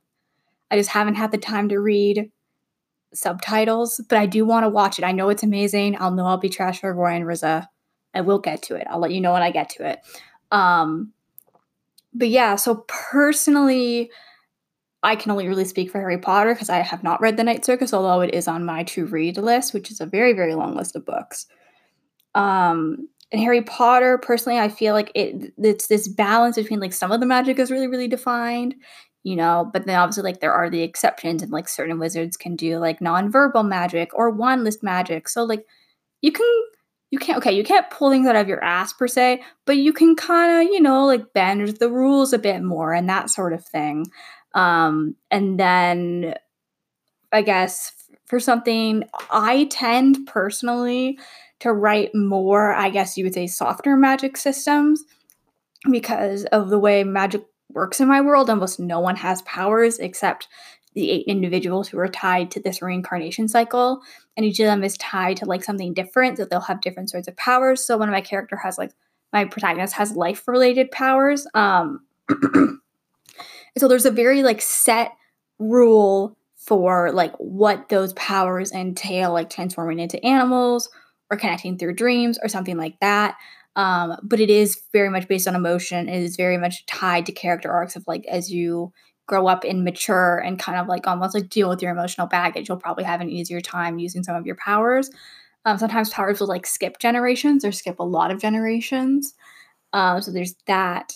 I 0.71 0.77
just 0.77 0.91
haven't 0.91 1.17
had 1.17 1.33
the 1.33 1.39
time 1.39 1.69
to 1.71 1.81
read 1.81 2.31
subtitles, 3.13 4.01
but 4.09 4.19
I 4.19 4.27
do 4.27 4.45
want 4.45 4.65
to 4.65 4.69
watch 4.69 4.99
it. 4.99 5.05
I 5.05 5.13
know 5.13 5.29
it's 5.29 5.43
amazing. 5.43 5.97
I'll 5.99 6.13
know 6.13 6.27
I'll 6.27 6.37
be 6.37 6.49
trash 6.49 6.81
for 6.81 6.93
Roy 6.93 7.15
and 7.15 7.27
Riza 7.27 7.69
I 8.15 8.21
will 8.21 8.39
get 8.39 8.63
to 8.63 8.75
it. 8.75 8.87
I'll 8.91 8.99
let 8.99 9.13
you 9.13 9.21
know 9.21 9.33
when 9.33 9.43
I 9.43 9.51
get 9.51 9.71
to 9.71 9.87
it. 9.89 10.01
Um, 10.51 11.13
but 12.15 12.29
yeah, 12.29 12.57
so 12.57 12.87
personally, 12.89 14.11
I 15.03 15.15
can 15.15 15.31
only 15.31 15.47
really 15.47 15.65
speak 15.65 15.91
for 15.91 16.01
Harry 16.01 16.19
Potter 16.19 16.55
because 16.55 16.71
I 16.71 16.79
have 16.79 17.05
not 17.05 17.21
read 17.21 17.37
The 17.37 17.45
Night 17.45 17.65
Circus, 17.65 17.95
although 17.95 18.21
it 18.21 18.35
is 18.35 18.49
on 18.49 18.65
my 18.65 18.83
to 18.85 19.07
read 19.07 19.37
list, 19.37 19.75
which 19.75 19.91
is 19.91 20.01
a 20.01 20.07
very, 20.07 20.33
very 20.33 20.55
long 20.55 20.75
list 20.75 20.97
of 20.97 21.05
books. 21.05 21.47
Um, 22.35 23.09
and 23.31 23.41
Harry 23.41 23.63
Potter, 23.63 24.19
personally, 24.19 24.59
I 24.59 24.69
feel 24.69 24.95
like 24.95 25.13
it 25.15 25.53
it's 25.59 25.89
this 25.89 26.09
balance 26.09 26.57
between 26.57 26.81
like 26.81 26.93
some 26.93 27.13
of 27.13 27.21
the 27.21 27.27
magic 27.27 27.59
is 27.59 27.71
really, 27.71 27.87
really 27.87 28.09
defined, 28.09 28.75
you 29.23 29.37
know, 29.37 29.71
but 29.73 29.87
then 29.87 29.99
obviously 29.99 30.23
like 30.23 30.41
there 30.41 30.53
are 30.53 30.71
the 30.71 30.83
exceptions, 30.83 31.43
and 31.43 31.53
like 31.53 31.69
certain 31.69 31.99
wizards 31.99 32.37
can 32.37 32.57
do 32.57 32.79
like 32.79 33.01
non-verbal 33.01 33.63
magic 33.65 34.11
or 34.15 34.35
wandless 34.35 34.83
magic. 34.83 35.29
So 35.29 35.45
like 35.45 35.67
you 36.23 36.33
can 36.33 36.47
you 37.11 37.19
can't 37.19 37.39
okay 37.39 37.53
you 37.53 37.65
can't 37.65 37.91
pull 37.91 38.11
things 38.11 38.27
out 38.27 38.37
of 38.37 38.49
your 38.49 38.63
ass 38.63 38.93
per 38.93 39.09
se 39.09 39.43
but 39.65 39.77
you 39.77 39.93
can 39.93 40.15
kind 40.15 40.67
of 40.67 40.73
you 40.73 40.81
know 40.81 41.07
like 41.07 41.33
bend 41.33 41.69
the 41.79 41.91
rules 41.91 42.33
a 42.33 42.39
bit 42.39 42.63
more 42.63 42.93
and 42.93 43.09
that 43.09 43.31
sort 43.31 43.53
of 43.53 43.65
thing 43.65 44.07
um 44.55 45.15
and 45.31 45.59
then 45.59 46.35
i 47.33 47.43
guess 47.43 47.93
for 48.27 48.39
something 48.39 49.05
i 49.31 49.65
tend 49.71 50.19
personally 50.27 51.19
to 51.61 51.73
write 51.73 52.15
more 52.15 52.73
i 52.75 52.91
guess 52.91 53.17
you 53.17 53.25
would 53.25 53.35
say 53.35 53.47
softer 53.47 53.97
magic 53.97 54.37
systems 54.37 55.05
because 55.91 56.45
of 56.47 56.71
the 56.71 56.79
way 56.79 57.05
magic 57.05 57.43
works 57.71 58.01
in 58.01 58.09
my 58.09 58.21
world. 58.21 58.51
Almost 58.51 58.81
no 58.81 59.01
one 59.01 59.17
has 59.17 59.43
powers 59.43 59.99
except 59.99 60.49
the 60.95 61.11
eight 61.11 61.27
individuals 61.27 61.89
who 61.89 61.99
are 61.99 62.09
tied 62.09 62.51
to 62.53 62.61
this 62.61 62.83
reincarnation 62.83 63.47
cycle. 63.47 64.01
And 64.37 64.45
each 64.45 64.59
of 64.61 64.67
them 64.67 64.83
is 64.83 64.97
tied 64.99 65.37
to 65.39 65.45
like 65.45 65.63
something 65.63 65.95
different 65.95 66.39
so 66.39 66.45
they'll 66.45 66.61
have 66.61 66.81
different 66.81 67.11
sorts 67.11 67.29
of 67.29 67.37
powers. 67.37 67.85
So 67.85 67.97
one 67.97 68.09
of 68.09 68.13
my 68.13 68.21
character 68.21 68.57
has 68.57 68.79
like 68.79 68.93
my 69.33 69.45
protagonist 69.45 69.95
has 69.95 70.17
life 70.17 70.49
related 70.49 70.91
powers 70.91 71.47
um 71.53 72.01
so 73.79 73.89
there's 73.89 74.07
a 74.07 74.11
very 74.11 74.43
like 74.43 74.63
set 74.63 75.13
rule 75.59 76.37
for 76.57 77.13
like 77.13 77.35
what 77.37 77.91
those 77.91 78.15
powers 78.15 78.73
entail 78.73 79.33
like 79.33 79.51
transforming 79.51 79.99
into 79.99 80.25
animals 80.25 80.89
or 81.31 81.37
connecting 81.37 81.79
through 81.79 81.95
dreams 81.95 82.39
or 82.43 82.49
something 82.49 82.77
like 82.77 82.99
that 83.01 83.37
um, 83.77 84.17
but 84.23 84.41
it 84.41 84.51
is 84.51 84.81
very 84.93 85.09
much 85.09 85.29
based 85.29 85.47
on 85.49 85.55
emotion 85.55 86.09
it 86.09 86.23
is 86.23 86.37
very 86.37 86.59
much 86.59 86.85
tied 86.87 87.27
to 87.27 87.33
character 87.33 87.71
arcs 87.71 87.97
of 87.97 88.05
like 88.07 88.25
as 88.27 88.53
you 88.53 88.93
grow 89.29 89.47
up 89.47 89.63
and 89.63 89.85
mature 89.85 90.39
and 90.39 90.59
kind 90.59 90.79
of 90.81 90.89
like 90.89 91.07
almost 91.07 91.35
like 91.35 91.49
deal 91.49 91.69
with 91.69 91.81
your 91.81 91.93
emotional 91.93 92.27
baggage, 92.27 92.69
you'll 92.69 92.79
probably 92.79 93.05
have 93.05 93.21
an 93.21 93.29
easier 93.29 93.61
time 93.61 93.99
using 93.99 94.25
some 94.25 94.35
of 94.35 94.47
your 94.47 94.57
powers. 94.57 95.11
Um, 95.65 95.79
sometimes 95.79 96.11
powers 96.11 96.41
will 96.41 96.49
like 96.49 96.67
skip 96.67 96.99
generations 96.99 97.65
or 97.65 97.71
skip 97.71 98.01
a 98.01 98.05
lot 98.05 98.33
of 98.33 98.41
generations. 98.41 99.35
Um, 99.93 100.21
so 100.23 100.33
there's 100.33 100.55
that. 100.67 101.13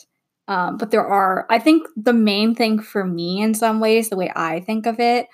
Um, 0.47 0.77
but 0.77 0.91
there 0.91 1.07
are, 1.07 1.47
I 1.49 1.59
think 1.59 1.89
the 1.97 2.13
main 2.13 2.55
thing 2.55 2.81
for 2.81 3.05
me 3.05 3.41
in 3.43 3.55
some 3.55 3.81
ways, 3.81 4.11
the 4.11 4.17
way 4.17 4.31
I 4.37 4.61
think 4.61 4.87
of 4.87 5.01
it, 5.01 5.27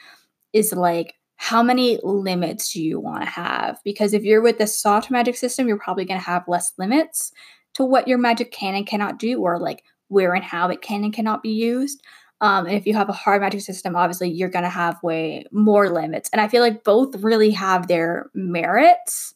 is 0.53 0.73
like 0.73 1.15
how 1.41 1.63
many 1.63 2.01
limits 2.03 2.73
do 2.73 2.83
you 2.83 2.99
want 2.99 3.23
to 3.23 3.31
have? 3.31 3.79
Because 3.85 4.13
if 4.13 4.25
you're 4.25 4.43
with 4.43 4.59
the 4.59 4.67
soft 4.67 5.09
magic 5.09 5.37
system, 5.37 5.69
you're 5.69 5.79
probably 5.79 6.05
going 6.05 6.21
to 6.21 6.27
have 6.27 6.43
less 6.49 6.73
limits 6.79 7.33
to 7.75 7.85
what 7.85 8.09
your 8.09 8.19
magic 8.19 8.51
can 8.51 8.75
and 8.75 8.87
cannot 8.87 9.21
do, 9.21 9.41
or 9.41 9.59
like 9.59 9.85
where 10.09 10.35
and 10.35 10.45
how 10.45 10.69
it 10.69 10.83
can 10.83 11.05
and 11.05 11.13
cannot 11.13 11.43
be 11.43 11.51
used. 11.51 12.03
Um, 12.41 12.67
and 12.67 12.75
if 12.75 12.87
you 12.87 12.95
have 12.95 13.09
a 13.09 13.13
hard 13.13 13.41
magic 13.41 13.61
system, 13.61 13.95
obviously 13.95 14.31
you're 14.31 14.49
going 14.49 14.65
to 14.65 14.69
have 14.69 15.03
way 15.03 15.45
more 15.53 15.91
limits. 15.91 16.29
And 16.33 16.41
I 16.41 16.49
feel 16.49 16.63
like 16.63 16.83
both 16.83 17.15
really 17.17 17.51
have 17.51 17.87
their 17.87 18.31
merits. 18.35 19.35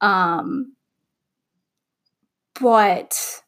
Um, 0.00 0.74
but 2.60 3.42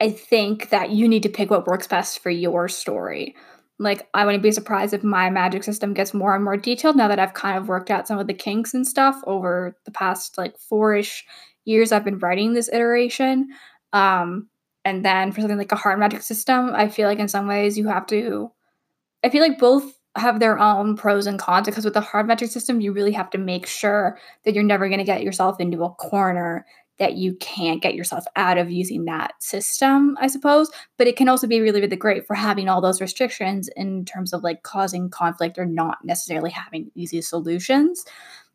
I 0.00 0.10
think 0.10 0.70
that 0.70 0.90
you 0.90 1.08
need 1.08 1.22
to 1.22 1.28
pick 1.28 1.48
what 1.48 1.66
works 1.68 1.86
best 1.86 2.18
for 2.18 2.30
your 2.30 2.68
story. 2.68 3.36
Like, 3.82 4.08
I 4.14 4.24
wouldn't 4.24 4.42
be 4.42 4.52
surprised 4.52 4.94
if 4.94 5.02
my 5.02 5.28
magic 5.28 5.64
system 5.64 5.92
gets 5.92 6.14
more 6.14 6.34
and 6.34 6.44
more 6.44 6.56
detailed 6.56 6.96
now 6.96 7.08
that 7.08 7.18
I've 7.18 7.34
kind 7.34 7.58
of 7.58 7.68
worked 7.68 7.90
out 7.90 8.06
some 8.06 8.18
of 8.18 8.26
the 8.26 8.34
kinks 8.34 8.74
and 8.74 8.86
stuff 8.86 9.20
over 9.26 9.76
the 9.84 9.90
past 9.90 10.38
like 10.38 10.58
four 10.58 10.94
ish 10.94 11.24
years 11.64 11.92
I've 11.92 12.04
been 12.04 12.18
writing 12.18 12.52
this 12.52 12.68
iteration. 12.72 13.48
Um, 13.92 14.48
and 14.84 15.04
then 15.04 15.32
for 15.32 15.40
something 15.40 15.58
like 15.58 15.72
a 15.72 15.76
hard 15.76 15.98
magic 15.98 16.22
system, 16.22 16.72
I 16.74 16.88
feel 16.88 17.08
like 17.08 17.18
in 17.18 17.28
some 17.28 17.46
ways 17.46 17.78
you 17.78 17.88
have 17.88 18.06
to. 18.06 18.50
I 19.24 19.30
feel 19.30 19.42
like 19.42 19.58
both 19.58 19.98
have 20.16 20.40
their 20.40 20.58
own 20.58 20.96
pros 20.96 21.26
and 21.26 21.38
cons 21.38 21.66
because 21.66 21.84
with 21.84 21.94
the 21.94 22.00
hard 22.00 22.26
magic 22.26 22.50
system, 22.50 22.80
you 22.80 22.92
really 22.92 23.12
have 23.12 23.30
to 23.30 23.38
make 23.38 23.66
sure 23.66 24.18
that 24.44 24.54
you're 24.54 24.64
never 24.64 24.88
going 24.88 24.98
to 24.98 25.04
get 25.04 25.22
yourself 25.22 25.60
into 25.60 25.84
a 25.84 25.90
corner 25.90 26.66
that 26.98 27.14
you 27.14 27.34
can't 27.36 27.82
get 27.82 27.94
yourself 27.94 28.24
out 28.36 28.58
of 28.58 28.70
using 28.70 29.06
that 29.06 29.32
system, 29.40 30.16
I 30.20 30.26
suppose. 30.26 30.70
But 30.98 31.06
it 31.06 31.16
can 31.16 31.28
also 31.28 31.46
be 31.46 31.60
really, 31.60 31.80
really 31.80 31.96
great 31.96 32.26
for 32.26 32.34
having 32.34 32.68
all 32.68 32.80
those 32.80 33.00
restrictions 33.00 33.68
in 33.76 34.04
terms 34.04 34.32
of 34.32 34.42
like 34.42 34.62
causing 34.62 35.10
conflict 35.10 35.58
or 35.58 35.66
not 35.66 35.98
necessarily 36.04 36.50
having 36.50 36.90
easy 36.94 37.20
solutions. 37.22 38.04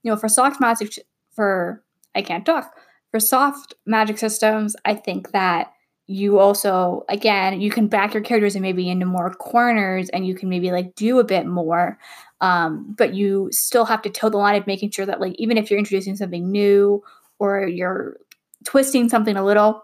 You 0.03 0.11
know, 0.11 0.17
for 0.17 0.29
soft 0.29 0.61
magic, 0.61 0.99
for 1.31 1.83
I 2.15 2.21
can't 2.21 2.45
talk, 2.45 2.73
for 3.11 3.19
soft 3.19 3.73
magic 3.85 4.17
systems, 4.17 4.75
I 4.85 4.95
think 4.95 5.31
that 5.31 5.73
you 6.07 6.39
also 6.39 7.03
again 7.09 7.59
you 7.59 7.69
can 7.69 7.87
back 7.87 8.13
your 8.13 8.23
characters 8.23 8.55
and 8.55 8.61
maybe 8.61 8.89
into 8.89 9.05
more 9.05 9.29
corners 9.33 10.07
and 10.09 10.25
you 10.25 10.33
can 10.33 10.47
maybe 10.47 10.71
like 10.71 10.95
do 10.95 11.19
a 11.19 11.23
bit 11.23 11.45
more 11.45 11.99
um, 12.39 12.95
but 12.97 13.13
you 13.13 13.49
still 13.51 13.83
have 13.83 14.01
to 14.01 14.09
toe 14.09 14.29
the 14.29 14.37
line 14.37 14.55
of 14.55 14.65
making 14.67 14.89
sure 14.89 15.05
that 15.05 15.19
like 15.19 15.33
even 15.37 15.57
if 15.57 15.69
you're 15.69 15.77
introducing 15.77 16.15
something 16.15 16.49
new 16.49 17.03
or 17.39 17.67
you're 17.67 18.17
twisting 18.65 19.09
something 19.09 19.35
a 19.35 19.45
little 19.45 19.83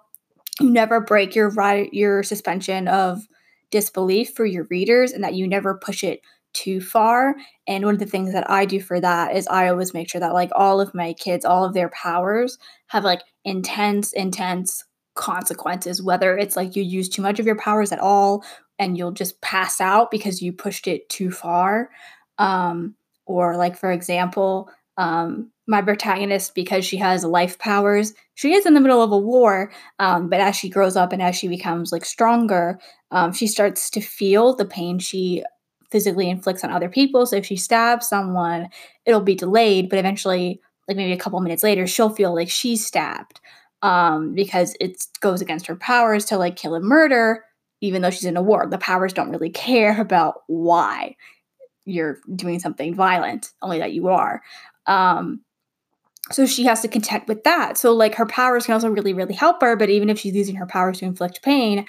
you 0.60 0.70
never 0.70 1.02
break 1.02 1.36
your 1.36 1.50
right 1.52 1.94
your 1.94 2.24
suspension 2.24 2.88
of 2.88 3.28
disbelief 3.72 4.34
for 4.34 4.46
your 4.46 4.66
readers 4.70 5.12
and 5.12 5.24
that 5.24 5.34
you 5.34 5.48
never 5.48 5.76
push 5.76 6.04
it 6.04 6.22
too 6.54 6.80
far 6.80 7.36
and 7.68 7.84
one 7.84 7.96
of 7.96 8.00
the 8.00 8.06
things 8.06 8.32
that 8.32 8.48
i 8.50 8.64
do 8.66 8.80
for 8.80 9.00
that 9.00 9.36
is 9.36 9.48
i 9.48 9.68
always 9.68 9.94
make 9.94 10.10
sure 10.10 10.22
that 10.22 10.34
like 10.34 10.52
all 10.54 10.80
of 10.80 10.94
my 10.94 11.14
kids 11.14 11.46
all 11.46 11.66
of 11.66 11.74
their 11.74 11.90
powers 11.90 12.60
have 12.88 13.04
like 13.04 13.22
intense 13.44 14.14
intense 14.14 14.84
consequences, 15.16 16.02
whether 16.02 16.38
it's 16.38 16.56
like 16.56 16.76
you 16.76 16.84
use 16.84 17.10
too 17.10 17.22
much 17.22 17.40
of 17.40 17.46
your 17.46 17.56
powers 17.56 17.92
at 17.92 18.00
all 18.00 18.44
and 18.80 18.98
you'll 18.98 19.12
just 19.12 19.40
pass 19.42 19.80
out 19.80 20.12
because 20.12 20.42
you 20.42 20.52
pushed 20.52 20.88
it 20.88 21.08
too 21.10 21.32
far. 21.32 21.90
Um, 22.38 22.96
or, 23.26 23.56
like, 23.56 23.78
for 23.78 23.92
example, 23.92 24.70
um, 24.98 25.52
my 25.68 25.82
protagonist, 25.82 26.56
because 26.56 26.86
she 26.86 26.98
has 26.98 27.24
life 27.24 27.58
powers, 27.58 28.14
she 28.36 28.54
is 28.54 28.66
in 28.66 28.74
the 28.74 28.82
middle 28.82 29.02
of 29.02 29.12
a 29.12 29.18
war, 29.18 29.72
um, 30.00 30.30
but 30.30 30.40
as 30.40 30.56
she 30.56 30.70
grows 30.70 30.96
up 30.96 31.14
and 31.14 31.22
as 31.22 31.36
she 31.36 31.48
becomes 31.48 31.92
like 31.92 32.06
stronger, 32.06 32.80
um, 33.12 33.32
she 33.32 33.48
starts 33.48 33.90
to 33.92 34.02
feel 34.02 34.56
the 34.56 34.66
pain 34.66 35.00
she 35.00 35.44
physically 35.92 36.30
inflicts 36.30 36.64
on 36.64 36.72
other 36.72 36.90
people. 36.90 37.26
So 37.26 37.36
if 37.38 37.46
she 37.46 37.56
stabs 37.56 38.10
someone, 38.10 38.68
it'll 39.06 39.22
be 39.22 39.36
delayed, 39.36 39.90
but 39.90 40.00
eventually, 40.00 40.60
like 40.88 40.98
maybe 40.98 41.14
a 41.14 41.18
couple 41.18 41.40
minutes 41.40 41.64
later, 41.64 41.88
she'll 41.88 42.10
feel 42.10 42.34
like 42.36 42.50
she's 42.50 42.86
stabbed 42.86 43.40
um, 43.84 44.34
because 44.34 44.76
it 44.80 45.06
goes 45.20 45.40
against 45.42 45.68
her 45.68 45.76
powers 45.76 46.26
to 46.26 46.38
like 46.38 46.56
kill 46.56 46.74
and 46.74 46.84
murder, 46.84 47.44
even 47.80 48.02
though 48.02 48.10
she's 48.10 48.26
in 48.26 48.38
a 48.38 48.42
war. 48.42 48.66
The 48.68 48.78
powers 48.80 49.14
don't 49.14 49.30
really 49.30 49.52
care 49.52 50.02
about 50.02 50.42
why 50.48 51.16
you're 51.86 52.18
doing 52.36 52.60
something 52.60 52.96
violent, 52.96 53.52
only 53.62 53.78
that 53.80 53.94
you 53.94 54.08
are. 54.08 54.42
Um, 54.88 55.42
so 56.32 56.46
she 56.46 56.64
has 56.66 56.82
to 56.82 56.88
contend 56.88 57.24
with 57.28 57.44
that. 57.44 57.78
So 57.78 57.94
like 57.94 58.16
her 58.16 58.26
powers 58.26 58.66
can 58.66 58.74
also 58.74 58.90
really, 58.90 59.14
really 59.14 59.34
help 59.34 59.62
her, 59.62 59.76
but 59.76 59.90
even 59.90 60.10
if 60.10 60.20
she's 60.20 60.36
using 60.36 60.56
her 60.56 60.66
powers 60.66 61.00
to 61.00 61.06
inflict 61.06 61.44
pain, 61.44 61.86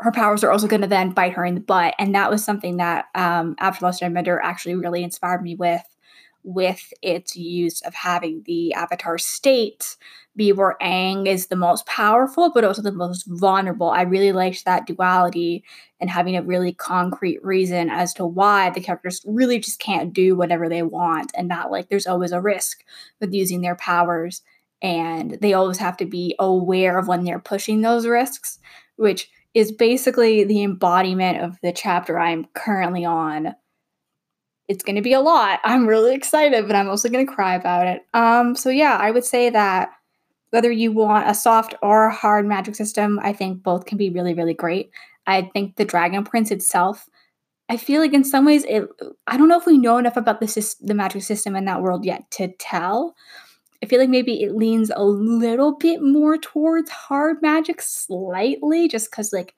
her 0.00 0.10
powers 0.10 0.42
are 0.42 0.50
also 0.50 0.66
going 0.66 0.82
to 0.82 0.88
then 0.88 1.10
bite 1.10 1.34
her 1.34 1.44
in 1.44 1.54
the 1.54 1.60
butt. 1.60 1.94
And 1.98 2.14
that 2.14 2.30
was 2.30 2.44
something 2.44 2.78
that 2.78 3.06
um, 3.14 3.54
Avatar 3.60 3.88
Last 3.88 4.02
Airbender 4.02 4.38
actually 4.42 4.74
really 4.74 5.04
inspired 5.04 5.42
me 5.42 5.54
with 5.54 5.82
with 6.44 6.92
its 7.02 7.36
use 7.36 7.80
of 7.82 7.94
having 7.94 8.42
the 8.46 8.72
avatar 8.74 9.18
state 9.18 9.96
be 10.34 10.52
where 10.52 10.76
Aang 10.80 11.26
is 11.26 11.48
the 11.48 11.56
most 11.56 11.84
powerful, 11.86 12.50
but 12.52 12.64
also 12.64 12.80
the 12.80 12.90
most 12.90 13.24
vulnerable. 13.26 13.90
I 13.90 14.02
really 14.02 14.32
liked 14.32 14.64
that 14.64 14.86
duality 14.86 15.62
and 16.00 16.08
having 16.08 16.36
a 16.36 16.42
really 16.42 16.72
concrete 16.72 17.44
reason 17.44 17.90
as 17.90 18.14
to 18.14 18.24
why 18.24 18.70
the 18.70 18.80
characters 18.80 19.22
really 19.26 19.58
just 19.58 19.78
can't 19.78 20.12
do 20.12 20.34
whatever 20.34 20.68
they 20.68 20.82
want 20.82 21.32
and 21.34 21.48
not 21.48 21.70
like 21.70 21.88
there's 21.88 22.06
always 22.06 22.32
a 22.32 22.40
risk 22.40 22.82
with 23.20 23.34
using 23.34 23.60
their 23.60 23.76
powers. 23.76 24.42
And 24.80 25.38
they 25.40 25.52
always 25.52 25.78
have 25.78 25.96
to 25.98 26.06
be 26.06 26.34
aware 26.38 26.98
of 26.98 27.08
when 27.08 27.24
they're 27.24 27.38
pushing 27.38 27.82
those 27.82 28.06
risks, 28.06 28.58
which 28.96 29.30
is 29.54 29.70
basically 29.70 30.44
the 30.44 30.62
embodiment 30.62 31.42
of 31.42 31.58
the 31.62 31.72
chapter 31.72 32.18
I'm 32.18 32.46
currently 32.54 33.04
on 33.04 33.54
it's 34.68 34.84
going 34.84 34.96
to 34.96 35.02
be 35.02 35.12
a 35.12 35.20
lot. 35.20 35.60
I'm 35.64 35.86
really 35.86 36.14
excited, 36.14 36.66
but 36.66 36.76
I'm 36.76 36.88
also 36.88 37.08
going 37.08 37.26
to 37.26 37.32
cry 37.32 37.54
about 37.54 37.86
it. 37.86 38.02
Um, 38.14 38.54
so 38.54 38.70
yeah, 38.70 38.96
I 39.00 39.10
would 39.10 39.24
say 39.24 39.50
that 39.50 39.90
whether 40.50 40.70
you 40.70 40.92
want 40.92 41.28
a 41.28 41.34
soft 41.34 41.74
or 41.82 42.06
a 42.06 42.14
hard 42.14 42.46
magic 42.46 42.74
system, 42.74 43.18
I 43.22 43.32
think 43.32 43.62
both 43.62 43.86
can 43.86 43.96
be 43.96 44.10
really, 44.10 44.34
really 44.34 44.54
great. 44.54 44.90
I 45.26 45.50
think 45.52 45.76
the 45.76 45.84
Dragon 45.84 46.24
Prince 46.24 46.50
itself, 46.50 47.08
I 47.68 47.78
feel 47.78 48.00
like 48.02 48.12
in 48.12 48.24
some 48.24 48.44
ways, 48.44 48.64
it. 48.64 48.86
I 49.26 49.36
don't 49.36 49.48
know 49.48 49.58
if 49.58 49.66
we 49.66 49.78
know 49.78 49.96
enough 49.96 50.16
about 50.16 50.40
the 50.40 50.74
the 50.82 50.94
magic 50.94 51.22
system 51.22 51.56
in 51.56 51.64
that 51.64 51.80
world 51.80 52.04
yet 52.04 52.30
to 52.32 52.48
tell. 52.58 53.14
I 53.82 53.86
feel 53.86 53.98
like 53.98 54.10
maybe 54.10 54.42
it 54.42 54.54
leans 54.54 54.90
a 54.94 55.02
little 55.02 55.76
bit 55.76 56.02
more 56.02 56.36
towards 56.36 56.90
hard 56.90 57.40
magic, 57.40 57.80
slightly, 57.80 58.88
just 58.88 59.10
because 59.10 59.32
like 59.32 59.54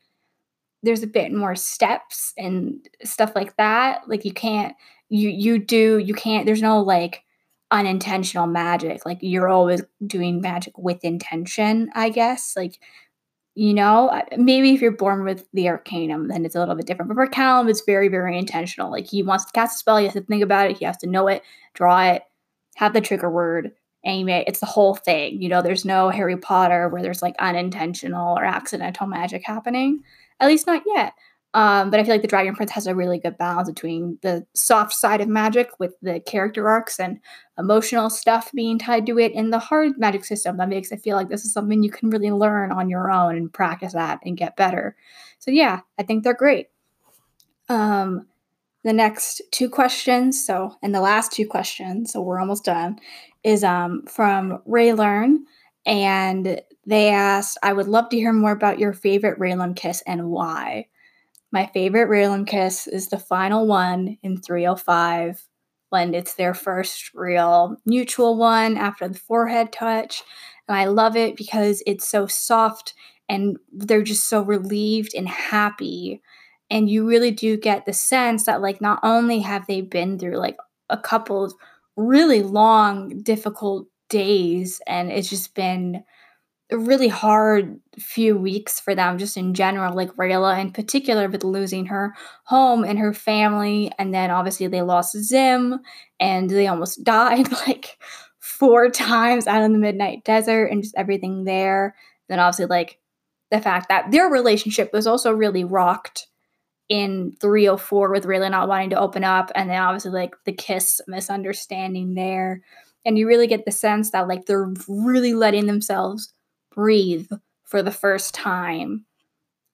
there's 0.84 1.02
a 1.02 1.08
bit 1.08 1.32
more 1.32 1.54
steps 1.54 2.32
and 2.36 2.88
stuff 3.02 3.32
like 3.34 3.56
that. 3.56 4.08
Like 4.08 4.24
you 4.24 4.32
can't 4.32 4.74
you 5.08 5.28
you 5.28 5.58
do 5.58 5.98
you 5.98 6.14
can't 6.14 6.46
there's 6.46 6.62
no 6.62 6.80
like 6.80 7.22
unintentional 7.70 8.46
magic. 8.46 9.04
Like 9.04 9.18
you're 9.20 9.48
always 9.48 9.82
doing 10.06 10.40
magic 10.40 10.76
with 10.78 11.04
intention, 11.04 11.90
I 11.94 12.10
guess. 12.10 12.54
Like 12.56 12.78
you 13.56 13.72
know, 13.72 14.22
maybe 14.36 14.74
if 14.74 14.80
you're 14.80 14.90
born 14.90 15.24
with 15.24 15.46
the 15.52 15.68
Arcanum, 15.68 16.26
then 16.26 16.44
it's 16.44 16.56
a 16.56 16.58
little 16.58 16.74
bit 16.74 16.86
different. 16.86 17.08
But 17.08 17.14
for 17.14 17.26
Callum, 17.28 17.68
it's 17.68 17.82
very, 17.86 18.08
very 18.08 18.36
intentional. 18.36 18.90
Like 18.90 19.06
he 19.06 19.22
wants 19.22 19.44
to 19.44 19.52
cast 19.52 19.76
a 19.76 19.78
spell, 19.78 19.98
he 19.98 20.04
has 20.04 20.14
to 20.14 20.22
think 20.22 20.42
about 20.42 20.70
it, 20.70 20.78
he 20.78 20.84
has 20.84 20.96
to 20.98 21.06
know 21.06 21.28
it, 21.28 21.42
draw 21.72 22.02
it, 22.02 22.22
have 22.74 22.94
the 22.94 23.00
trigger 23.00 23.30
word, 23.30 23.70
aim 24.04 24.28
it. 24.28 24.48
It's 24.48 24.60
the 24.60 24.66
whole 24.66 24.94
thing. 24.94 25.40
You 25.40 25.48
know, 25.48 25.62
there's 25.62 25.84
no 25.84 26.10
Harry 26.10 26.36
Potter 26.36 26.88
where 26.88 27.02
there's 27.02 27.22
like 27.22 27.36
unintentional 27.38 28.36
or 28.36 28.44
accidental 28.44 29.06
magic 29.06 29.44
happening. 29.44 30.02
At 30.40 30.48
least 30.48 30.66
not 30.66 30.82
yet. 30.86 31.14
Um, 31.54 31.88
but 31.88 32.00
I 32.00 32.02
feel 32.02 32.14
like 32.14 32.22
the 32.22 32.28
Dragon 32.28 32.56
Prince 32.56 32.72
has 32.72 32.88
a 32.88 32.96
really 32.96 33.18
good 33.18 33.38
balance 33.38 33.68
between 33.70 34.18
the 34.22 34.44
soft 34.54 34.92
side 34.92 35.20
of 35.20 35.28
magic 35.28 35.70
with 35.78 35.94
the 36.02 36.18
character 36.18 36.68
arcs 36.68 36.98
and 36.98 37.20
emotional 37.56 38.10
stuff 38.10 38.50
being 38.52 38.76
tied 38.76 39.06
to 39.06 39.20
it 39.20 39.32
and 39.36 39.52
the 39.52 39.60
hard 39.60 39.92
magic 39.96 40.24
system 40.24 40.56
that 40.56 40.68
makes 40.68 40.90
it 40.90 41.00
feel 41.00 41.16
like 41.16 41.28
this 41.28 41.44
is 41.44 41.52
something 41.52 41.84
you 41.84 41.92
can 41.92 42.10
really 42.10 42.32
learn 42.32 42.72
on 42.72 42.90
your 42.90 43.08
own 43.08 43.36
and 43.36 43.52
practice 43.52 43.92
that 43.92 44.18
and 44.24 44.36
get 44.36 44.56
better. 44.56 44.96
So 45.38 45.52
yeah, 45.52 45.80
I 45.96 46.02
think 46.02 46.24
they're 46.24 46.34
great. 46.34 46.70
Um, 47.68 48.26
the 48.82 48.92
next 48.92 49.40
two 49.52 49.70
questions, 49.70 50.44
so 50.44 50.74
and 50.82 50.92
the 50.92 51.00
last 51.00 51.30
two 51.30 51.46
questions, 51.46 52.12
so 52.12 52.20
we're 52.20 52.40
almost 52.40 52.64
done, 52.64 52.98
is 53.44 53.62
um 53.62 54.02
from 54.06 54.60
Raylearn, 54.68 55.44
and 55.86 56.60
they 56.86 57.10
asked, 57.10 57.58
I 57.62 57.72
would 57.72 57.88
love 57.88 58.08
to 58.10 58.16
hear 58.16 58.32
more 58.32 58.52
about 58.52 58.78
your 58.78 58.92
favorite 58.92 59.38
Rayllum 59.38 59.76
kiss 59.76 60.02
and 60.06 60.30
why. 60.30 60.86
My 61.52 61.66
favorite 61.66 62.08
Rayllum 62.08 62.46
kiss 62.46 62.86
is 62.86 63.08
the 63.08 63.18
final 63.18 63.66
one 63.66 64.18
in 64.22 64.40
305 64.40 65.42
when 65.90 66.14
it's 66.14 66.34
their 66.34 66.54
first 66.54 67.14
real 67.14 67.76
mutual 67.86 68.36
one 68.36 68.76
after 68.76 69.08
the 69.08 69.18
forehead 69.18 69.72
touch. 69.72 70.22
And 70.68 70.76
I 70.76 70.86
love 70.86 71.16
it 71.16 71.36
because 71.36 71.82
it's 71.86 72.08
so 72.08 72.26
soft 72.26 72.94
and 73.28 73.56
they're 73.72 74.02
just 74.02 74.28
so 74.28 74.42
relieved 74.42 75.14
and 75.14 75.28
happy. 75.28 76.20
And 76.70 76.90
you 76.90 77.06
really 77.06 77.30
do 77.30 77.56
get 77.56 77.86
the 77.86 77.92
sense 77.92 78.46
that, 78.46 78.60
like, 78.62 78.80
not 78.80 78.98
only 79.02 79.40
have 79.40 79.66
they 79.66 79.80
been 79.82 80.18
through 80.18 80.36
like 80.38 80.56
a 80.90 80.96
couple 80.98 81.44
of 81.44 81.54
really 81.96 82.42
long, 82.42 83.22
difficult 83.22 83.86
days, 84.08 84.80
and 84.86 85.10
it's 85.10 85.30
just 85.30 85.54
been 85.54 86.04
a 86.70 86.78
really 86.78 87.08
hard 87.08 87.78
few 87.98 88.36
weeks 88.36 88.80
for 88.80 88.94
them 88.94 89.18
just 89.18 89.36
in 89.36 89.54
general 89.54 89.94
like 89.94 90.10
Rayla 90.16 90.58
in 90.60 90.72
particular 90.72 91.28
with 91.28 91.44
losing 91.44 91.86
her 91.86 92.14
home 92.44 92.84
and 92.84 92.98
her 92.98 93.12
family 93.12 93.92
and 93.98 94.14
then 94.14 94.30
obviously 94.30 94.66
they 94.66 94.82
lost 94.82 95.16
Zym 95.16 95.78
and 96.18 96.48
they 96.48 96.66
almost 96.66 97.04
died 97.04 97.50
like 97.66 97.98
four 98.38 98.88
times 98.88 99.46
out 99.46 99.62
in 99.62 99.72
the 99.72 99.78
midnight 99.78 100.24
desert 100.24 100.66
and 100.66 100.82
just 100.82 100.94
everything 100.96 101.44
there. 101.44 101.94
Then 102.28 102.38
obviously 102.38 102.66
like 102.66 102.98
the 103.50 103.60
fact 103.60 103.88
that 103.88 104.10
their 104.10 104.28
relationship 104.28 104.90
was 104.92 105.06
also 105.06 105.32
really 105.32 105.64
rocked 105.64 106.28
in 106.88 107.34
304 107.40 108.10
with 108.10 108.24
Rayla 108.24 108.50
not 108.50 108.68
wanting 108.68 108.90
to 108.90 108.98
open 108.98 109.24
up 109.24 109.50
and 109.54 109.70
then 109.70 109.80
obviously 109.80 110.12
like 110.12 110.34
the 110.44 110.52
kiss 110.52 111.00
misunderstanding 111.06 112.14
there 112.14 112.62
and 113.04 113.18
you 113.18 113.26
really 113.26 113.46
get 113.46 113.64
the 113.64 113.72
sense 113.72 114.10
that 114.10 114.28
like 114.28 114.46
they're 114.46 114.72
really 114.88 115.34
letting 115.34 115.66
themselves 115.66 116.32
breathe 116.74 117.28
for 117.64 117.82
the 117.82 117.90
first 117.92 118.34
time 118.34 119.04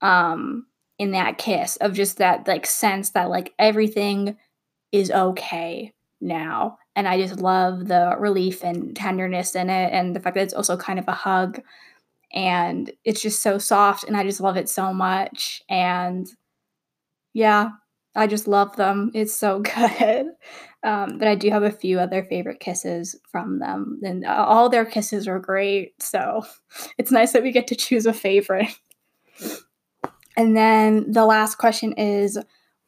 um 0.02 0.66
in 0.98 1.12
that 1.12 1.38
kiss 1.38 1.76
of 1.76 1.94
just 1.94 2.18
that 2.18 2.46
like 2.48 2.66
sense 2.66 3.10
that 3.10 3.30
like 3.30 3.52
everything 3.58 4.36
is 4.92 5.10
okay 5.10 5.92
now. 6.20 6.78
And 6.96 7.08
i 7.08 7.18
just 7.20 7.40
love 7.40 7.88
the 7.88 8.16
relief 8.18 8.64
and 8.64 8.96
tenderness 8.96 9.54
in 9.56 9.70
it 9.70 9.92
and 9.92 10.14
the 10.16 10.20
fact 10.20 10.34
that 10.36 10.42
it's 10.44 10.54
also 10.54 10.76
kind 10.76 10.98
of 10.98 11.08
a 11.08 11.12
hug. 11.12 11.60
And 12.34 12.92
it's 13.04 13.22
just 13.22 13.42
so 13.42 13.58
soft 13.58 14.04
and 14.04 14.16
i 14.16 14.24
just 14.24 14.40
love 14.40 14.56
it 14.56 14.68
so 14.70 14.92
much. 14.94 15.62
And 15.70 16.28
yeah 17.34 17.70
I 18.14 18.26
just 18.26 18.48
love 18.48 18.76
them. 18.76 19.10
It's 19.14 19.34
so 19.34 19.60
good. 19.78 20.26
Um, 20.82 21.18
but 21.18 21.28
I 21.28 21.34
do 21.34 21.50
have 21.50 21.62
a 21.62 21.70
few 21.70 22.00
other 22.00 22.24
favorite 22.24 22.60
kisses 22.60 23.14
from 23.30 23.58
them, 23.58 24.00
and 24.02 24.24
uh, 24.24 24.44
all 24.48 24.68
their 24.68 24.86
kisses 24.86 25.28
are 25.28 25.38
great. 25.38 26.00
So 26.02 26.42
it's 26.98 27.10
nice 27.10 27.32
that 27.32 27.42
we 27.42 27.52
get 27.52 27.66
to 27.68 27.74
choose 27.74 28.06
a 28.06 28.12
favorite. 28.12 28.74
And 30.36 30.56
then 30.56 31.10
the 31.12 31.26
last 31.26 31.56
question 31.56 31.92
is, 31.94 32.38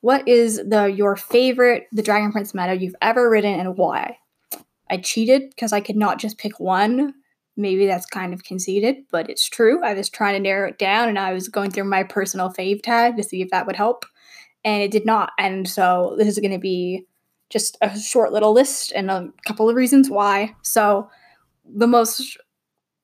what 0.00 0.26
is 0.26 0.56
the 0.56 0.86
your 0.86 1.16
favorite 1.16 1.86
the 1.92 2.02
Dragon 2.02 2.32
Prince 2.32 2.54
meta 2.54 2.76
you've 2.76 2.96
ever 3.02 3.28
written 3.28 3.60
and 3.60 3.76
why? 3.76 4.18
I 4.90 4.96
cheated 4.96 5.50
because 5.50 5.72
I 5.72 5.80
could 5.80 5.96
not 5.96 6.18
just 6.18 6.38
pick 6.38 6.58
one. 6.58 7.14
Maybe 7.56 7.86
that's 7.86 8.06
kind 8.06 8.32
of 8.32 8.44
conceited, 8.44 9.04
but 9.10 9.28
it's 9.28 9.48
true. 9.48 9.82
I 9.84 9.92
was 9.92 10.08
trying 10.08 10.34
to 10.34 10.40
narrow 10.40 10.68
it 10.70 10.78
down 10.78 11.08
and 11.08 11.18
I 11.18 11.32
was 11.34 11.48
going 11.48 11.70
through 11.70 11.84
my 11.84 12.02
personal 12.02 12.50
fave 12.50 12.82
tag 12.82 13.16
to 13.16 13.22
see 13.22 13.42
if 13.42 13.50
that 13.50 13.66
would 13.66 13.76
help 13.76 14.06
and 14.64 14.82
it 14.82 14.90
did 14.90 15.06
not. 15.06 15.32
And 15.38 15.68
so 15.68 16.14
this 16.18 16.28
is 16.28 16.38
going 16.38 16.52
to 16.52 16.58
be 16.58 17.06
just 17.50 17.76
a 17.80 17.98
short 17.98 18.32
little 18.32 18.52
list 18.52 18.92
and 18.92 19.10
a 19.10 19.30
couple 19.46 19.68
of 19.68 19.76
reasons 19.76 20.08
why. 20.08 20.54
So 20.62 21.08
the 21.64 21.86
most 21.86 22.38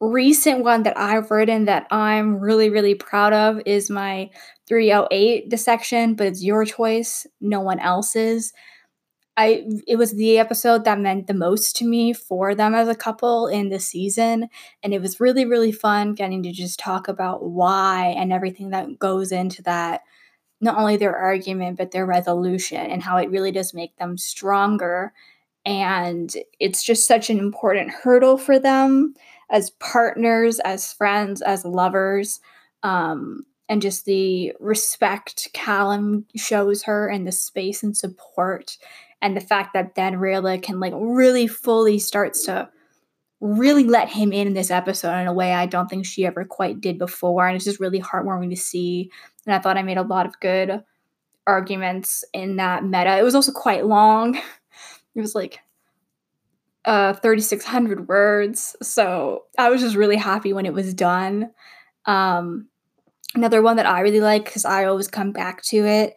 recent 0.01 0.65
one 0.65 0.85
that 0.85 0.97
I've 0.97 1.31
written 1.31 1.65
that 1.65 1.87
I'm 1.91 2.39
really, 2.39 2.71
really 2.71 2.95
proud 2.95 3.33
of 3.33 3.61
is 3.67 3.91
my 3.91 4.31
308 4.69 5.49
dissection, 5.49 6.15
but 6.15 6.29
it's 6.29 6.45
your 6.45 6.65
choice, 6.65 7.27
no 7.41 7.61
one 7.61 7.81
else's. 7.81 8.53
I 9.37 9.65
it 9.87 9.97
was 9.97 10.13
the 10.13 10.39
episode 10.39 10.85
that 10.85 10.99
meant 10.99 11.29
the 11.29 11.35
most 11.35 11.77
to 11.77 11.85
me 11.87 12.13
for 12.13 12.57
them 12.57 12.75
as 12.75 12.89
a 12.89 12.95
couple 12.95 13.47
in 13.47 13.69
the 13.69 13.79
season 13.79 14.49
and 14.83 14.93
it 14.93 15.01
was 15.01 15.21
really 15.21 15.45
really 15.45 15.71
fun 15.71 16.15
getting 16.15 16.43
to 16.43 16.51
just 16.51 16.81
talk 16.81 17.07
about 17.07 17.45
why 17.45 18.17
and 18.19 18.33
everything 18.33 18.71
that 18.71 18.99
goes 18.99 19.31
into 19.31 19.63
that 19.63 20.01
not 20.61 20.79
only 20.79 20.97
their 20.97 21.17
argument 21.17 21.79
but 21.79 21.91
their 21.91 22.07
resolution 22.07 22.79
and 22.79 23.03
how 23.03 23.17
it 23.17 23.31
really 23.31 23.53
does 23.53 23.75
make 23.75 23.97
them 23.97 24.17
stronger. 24.17 25.13
And 25.65 26.35
it's 26.59 26.83
just 26.83 27.07
such 27.07 27.31
an 27.31 27.39
important 27.39 27.91
hurdle 27.91 28.39
for 28.39 28.59
them 28.59 29.15
as 29.51 29.71
partners 29.71 30.61
as 30.61 30.93
friends 30.93 31.43
as 31.43 31.65
lovers. 31.65 32.41
Um, 32.83 33.45
and 33.69 33.83
just 33.83 34.07
the 34.07 34.55
respect 34.61 35.49
callum 35.53 36.25
shows 36.35 36.83
her 36.85 37.09
and 37.09 37.27
the 37.27 37.33
space 37.33 37.83
and 37.83 37.97
support 37.97 38.79
and 39.21 39.37
the 39.37 39.41
fact 39.43 39.75
that 39.75 39.95
then 39.95 40.15
Rayla 40.15 40.63
can 40.63 40.81
like 40.81 40.95
really 40.97 41.47
fully 41.47 41.99
starts 41.99 42.45
to 42.47 42.69
really 43.41 43.85
let 43.85 44.09
him 44.09 44.33
in 44.33 44.49
in 44.49 44.55
this 44.55 44.71
episode 44.71 45.17
in 45.21 45.27
a 45.27 45.33
way 45.33 45.53
I 45.53 45.67
don't 45.67 45.89
think 45.89 46.05
she 46.05 46.27
ever 46.27 46.45
quite 46.45 46.81
did 46.81 46.99
before. 46.99 47.47
And 47.47 47.55
it's 47.55 47.65
just 47.65 47.81
really 47.81 48.01
heartwarming 48.01 48.51
to 48.51 48.57
see. 48.57 49.11
And 49.47 49.55
I 49.55 49.61
thought 49.61 49.77
I 49.77 49.83
made 49.83 49.99
a 49.99 50.03
lot 50.03 50.27
of 50.27 50.41
good 50.41 50.83
arguments 51.47 52.25
in 52.33 52.57
that 52.57 52.85
meta. 52.85 53.17
It 53.17 53.23
was 53.23 53.35
also 53.35 53.53
quite 53.53 53.87
long. 53.87 54.39
It 55.15 55.23
was 55.23 55.35
like 55.35 55.59
uh 56.85 57.13
3600 57.13 58.07
words. 58.07 58.77
So 58.83 59.47
I 59.59 59.69
was 59.69 59.81
just 59.81 59.97
really 59.97 60.15
happy 60.15 60.53
when 60.53 60.65
it 60.65 60.73
was 60.73 60.95
done. 60.95 61.51
Um 62.07 62.69
another 63.35 63.61
one 63.61 63.79
that 63.79 63.87
I 63.87 64.01
really 64.01 64.21
like 64.21 64.53
cuz 64.53 64.65
I 64.65 64.85
always 64.85 65.09
come 65.09 65.33
back 65.33 65.63
to 65.65 65.79
it 65.79 66.15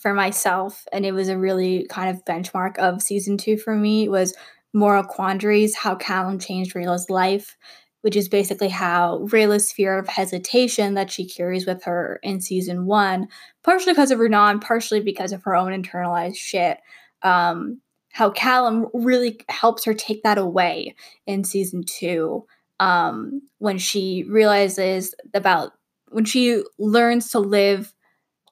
for 0.00 0.14
myself 0.14 0.86
and 0.92 1.04
it 1.04 1.10
was 1.10 1.28
a 1.28 1.36
really 1.36 1.86
kind 1.90 2.08
of 2.08 2.24
benchmark 2.24 2.78
of 2.78 3.02
season 3.02 3.36
2 3.36 3.56
for 3.56 3.74
me 3.74 4.08
was 4.08 4.32
moral 4.72 5.04
quandaries, 5.04 5.74
how 5.74 5.94
Callum 5.94 6.38
changed 6.38 6.74
Rayla's 6.74 7.10
life, 7.10 7.56
which 8.02 8.16
is 8.16 8.28
basically 8.28 8.68
how 8.68 9.26
Rayla's 9.30 9.72
fear 9.72 9.98
of 9.98 10.08
hesitation 10.08 10.94
that 10.94 11.10
she 11.10 11.26
carries 11.26 11.66
with 11.66 11.84
her 11.84 12.18
in 12.22 12.40
season 12.40 12.86
one, 12.86 13.28
partially 13.62 13.92
because 13.92 14.10
of 14.10 14.18
Runaan, 14.18 14.60
partially 14.60 15.00
because 15.00 15.32
of 15.32 15.42
her 15.44 15.54
own 15.54 15.72
internalized 15.72 16.36
shit. 16.36 16.78
Um, 17.22 17.80
how 18.12 18.30
Callum 18.30 18.86
really 18.92 19.40
helps 19.48 19.84
her 19.84 19.94
take 19.94 20.22
that 20.22 20.38
away 20.38 20.94
in 21.26 21.44
season 21.44 21.84
two 21.84 22.44
um, 22.80 23.42
when 23.58 23.78
she 23.78 24.24
realizes 24.28 25.14
about 25.34 25.72
when 26.08 26.24
she 26.24 26.62
learns 26.78 27.30
to 27.30 27.38
live 27.38 27.94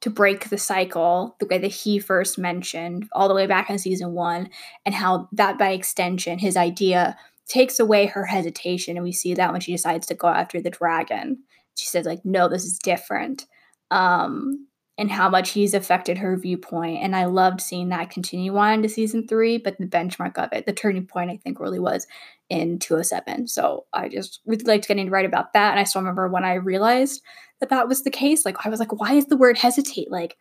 to 0.00 0.10
break 0.10 0.48
the 0.48 0.58
cycle 0.58 1.36
the 1.40 1.46
way 1.46 1.58
that 1.58 1.68
he 1.68 1.98
first 1.98 2.38
mentioned 2.38 3.08
all 3.12 3.28
the 3.28 3.34
way 3.34 3.46
back 3.46 3.68
in 3.68 3.78
season 3.78 4.12
one 4.12 4.48
and 4.86 4.94
how 4.94 5.28
that 5.32 5.58
by 5.58 5.70
extension 5.70 6.38
his 6.38 6.56
idea 6.56 7.16
takes 7.48 7.80
away 7.80 8.06
her 8.06 8.24
hesitation 8.24 8.96
and 8.96 9.04
we 9.04 9.12
see 9.12 9.34
that 9.34 9.50
when 9.50 9.60
she 9.60 9.72
decides 9.72 10.06
to 10.06 10.14
go 10.14 10.28
after 10.28 10.60
the 10.60 10.70
dragon. 10.70 11.38
She 11.76 11.86
says 11.86 12.06
like 12.06 12.24
no 12.24 12.48
this 12.48 12.64
is 12.64 12.78
different. 12.78 13.46
Um 13.90 14.67
and 14.98 15.10
how 15.10 15.28
much 15.28 15.50
he's 15.50 15.72
affected 15.72 16.18
her 16.18 16.36
viewpoint 16.36 17.02
and 17.02 17.16
i 17.16 17.24
loved 17.24 17.60
seeing 17.60 17.88
that 17.88 18.10
continue 18.10 18.56
on 18.56 18.74
into 18.74 18.88
season 18.88 19.26
three 19.26 19.56
but 19.56 19.78
the 19.78 19.86
benchmark 19.86 20.36
of 20.36 20.52
it 20.52 20.66
the 20.66 20.72
turning 20.72 21.06
point 21.06 21.30
i 21.30 21.36
think 21.36 21.58
really 21.58 21.78
was 21.78 22.06
in 22.50 22.78
207 22.78 23.46
so 23.46 23.86
i 23.92 24.08
just 24.08 24.40
really 24.44 24.64
liked 24.64 24.88
getting 24.88 25.06
to 25.06 25.10
write 25.10 25.26
about 25.26 25.52
that 25.52 25.70
and 25.70 25.80
i 25.80 25.84
still 25.84 26.02
remember 26.02 26.28
when 26.28 26.44
i 26.44 26.54
realized 26.54 27.22
that 27.60 27.70
that 27.70 27.88
was 27.88 28.02
the 28.02 28.10
case. 28.10 28.44
Like 28.44 28.64
I 28.64 28.68
was 28.68 28.80
like, 28.80 28.92
why 28.92 29.14
is 29.14 29.26
the 29.26 29.36
word 29.36 29.58
hesitate 29.58 30.10
like 30.10 30.36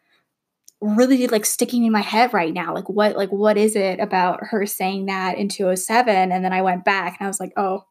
really 0.79 1.27
like 1.27 1.45
sticking 1.45 1.85
in 1.85 1.91
my 1.91 2.01
head 2.01 2.33
right 2.33 2.53
now? 2.53 2.73
Like 2.73 2.89
what 2.89 3.15
like 3.15 3.31
what 3.31 3.57
is 3.57 3.75
it 3.75 3.99
about 3.99 4.39
her 4.43 4.65
saying 4.65 5.07
that 5.07 5.37
in 5.37 5.49
207? 5.49 6.31
And 6.31 6.43
then 6.43 6.53
I 6.53 6.61
went 6.61 6.85
back 6.85 7.17
and 7.19 7.25
I 7.25 7.29
was 7.29 7.39
like, 7.39 7.53
oh, 7.57 7.85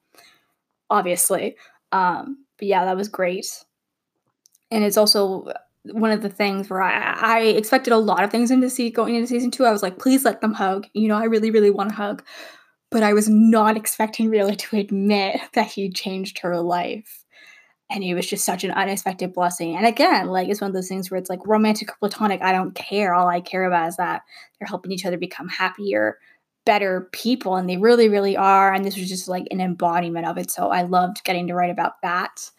obviously. 0.91 1.57
Um, 1.93 2.45
but 2.59 2.69
yeah, 2.69 2.85
that 2.85 2.97
was 2.97 3.09
great. 3.09 3.65
And 4.71 4.85
it's 4.85 4.97
also 4.97 5.53
one 5.93 6.11
of 6.11 6.23
the 6.23 6.29
things 6.29 6.69
where 6.69 6.83
I, 6.83 7.17
I 7.21 7.41
expected 7.41 7.93
a 7.93 7.99
lot 7.99 8.25
of 8.25 8.31
things 8.31 8.51
into 8.51 8.71
see 8.71 8.91
going 8.91 9.15
into 9.15 9.27
season 9.27 9.51
two. 9.51 9.65
I 9.65 9.73
was 9.73 9.83
like, 9.83 9.99
please 9.99 10.25
let 10.25 10.41
them 10.41 10.53
hug. 10.53 10.87
You 10.93 11.09
know, 11.09 11.17
I 11.17 11.25
really, 11.25 11.51
really 11.51 11.71
want 11.71 11.91
to 11.91 11.97
hug. 11.97 12.23
But 12.91 13.03
I 13.03 13.13
was 13.13 13.29
not 13.29 13.77
expecting 13.77 14.31
really 14.31 14.57
to 14.57 14.77
admit 14.77 15.41
that 15.55 15.67
he 15.67 15.91
changed 15.91 16.39
her 16.41 16.61
life 16.61 17.25
and 17.91 18.03
it 18.03 18.15
was 18.15 18.27
just 18.27 18.45
such 18.45 18.65
an 18.65 18.73
unexpected 18.73 19.33
blessing. 19.33 19.77
And 19.77 19.87
again, 19.87 20.27
like 20.27 20.49
it's 20.49 20.61
one 20.61 20.69
of 20.69 20.75
those 20.75 20.89
things 20.89 21.11
where 21.11 21.19
it's 21.19 21.31
like 21.31 21.47
romantic 21.47 21.91
or 21.91 21.97
platonic, 22.01 22.43
I 22.43 22.53
don't 22.53 22.75
care. 22.75 23.15
All 23.15 23.29
I 23.29 23.41
care 23.41 23.65
about 23.65 23.89
is 23.89 23.97
that 23.97 24.23
they're 24.59 24.67
helping 24.67 24.91
each 24.91 25.07
other 25.07 25.17
become 25.17 25.49
happier, 25.49 26.19
better 26.65 27.09
people, 27.13 27.55
and 27.55 27.69
they 27.69 27.77
really, 27.77 28.09
really 28.09 28.37
are. 28.37 28.73
And 28.73 28.85
this 28.85 28.97
was 28.97 29.09
just 29.09 29.29
like 29.29 29.47
an 29.51 29.61
embodiment 29.61 30.27
of 30.27 30.37
it. 30.37 30.51
So 30.51 30.71
I 30.71 30.83
loved 30.83 31.23
getting 31.25 31.47
to 31.47 31.55
write 31.55 31.71
about 31.71 32.01
that. 32.03 32.51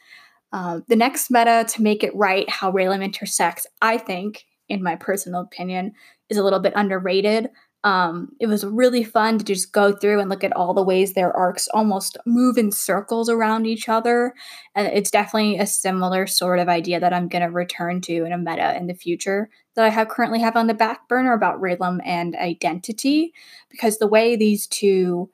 Uh, 0.53 0.79
the 0.87 0.95
next 0.95 1.29
meta 1.29 1.65
to 1.67 1.81
make 1.81 2.03
it 2.03 2.15
right, 2.15 2.49
how 2.49 2.71
Rayllum 2.71 3.03
intersects, 3.03 3.67
I 3.81 3.97
think, 3.97 4.45
in 4.69 4.81
my 4.81 4.95
personal 4.95 5.41
opinion, 5.41 5.93
is 6.29 6.37
a 6.37 6.43
little 6.43 6.59
bit 6.59 6.73
underrated. 6.75 7.49
Um, 7.83 8.29
it 8.39 8.47
was 8.47 8.65
really 8.65 9.03
fun 9.03 9.37
to 9.37 9.45
just 9.45 9.71
go 9.71 9.93
through 9.93 10.19
and 10.19 10.29
look 10.29 10.43
at 10.43 10.53
all 10.53 10.73
the 10.73 10.83
ways 10.83 11.13
their 11.13 11.31
arcs 11.37 11.69
almost 11.73 12.17
move 12.25 12.57
in 12.57 12.71
circles 12.71 13.29
around 13.29 13.65
each 13.65 13.87
other. 13.87 14.33
And 14.75 14.87
it's 14.87 15.11
definitely 15.11 15.57
a 15.57 15.67
similar 15.67 16.27
sort 16.27 16.59
of 16.59 16.67
idea 16.67 16.99
that 16.99 17.13
I'm 17.13 17.29
going 17.29 17.43
to 17.43 17.49
return 17.49 18.01
to 18.01 18.25
in 18.25 18.33
a 18.33 18.37
meta 18.37 18.75
in 18.75 18.87
the 18.87 18.93
future 18.93 19.49
that 19.75 19.85
I 19.85 19.89
have 19.89 20.09
currently 20.09 20.39
have 20.39 20.57
on 20.57 20.67
the 20.67 20.73
back 20.73 21.07
burner 21.07 21.33
about 21.33 21.61
Rayllum 21.61 21.99
and 22.03 22.35
identity, 22.35 23.31
because 23.69 23.99
the 23.99 24.07
way 24.07 24.35
these 24.35 24.67
two 24.67 25.29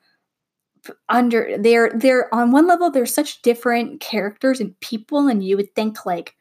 under 1.08 1.56
they're 1.58 1.90
they're 1.94 2.32
on 2.34 2.50
one 2.50 2.66
level 2.66 2.90
they're 2.90 3.06
such 3.06 3.42
different 3.42 4.00
characters 4.00 4.60
and 4.60 4.78
people 4.80 5.28
and 5.28 5.44
you 5.44 5.56
would 5.56 5.74
think 5.74 6.04
like 6.04 6.34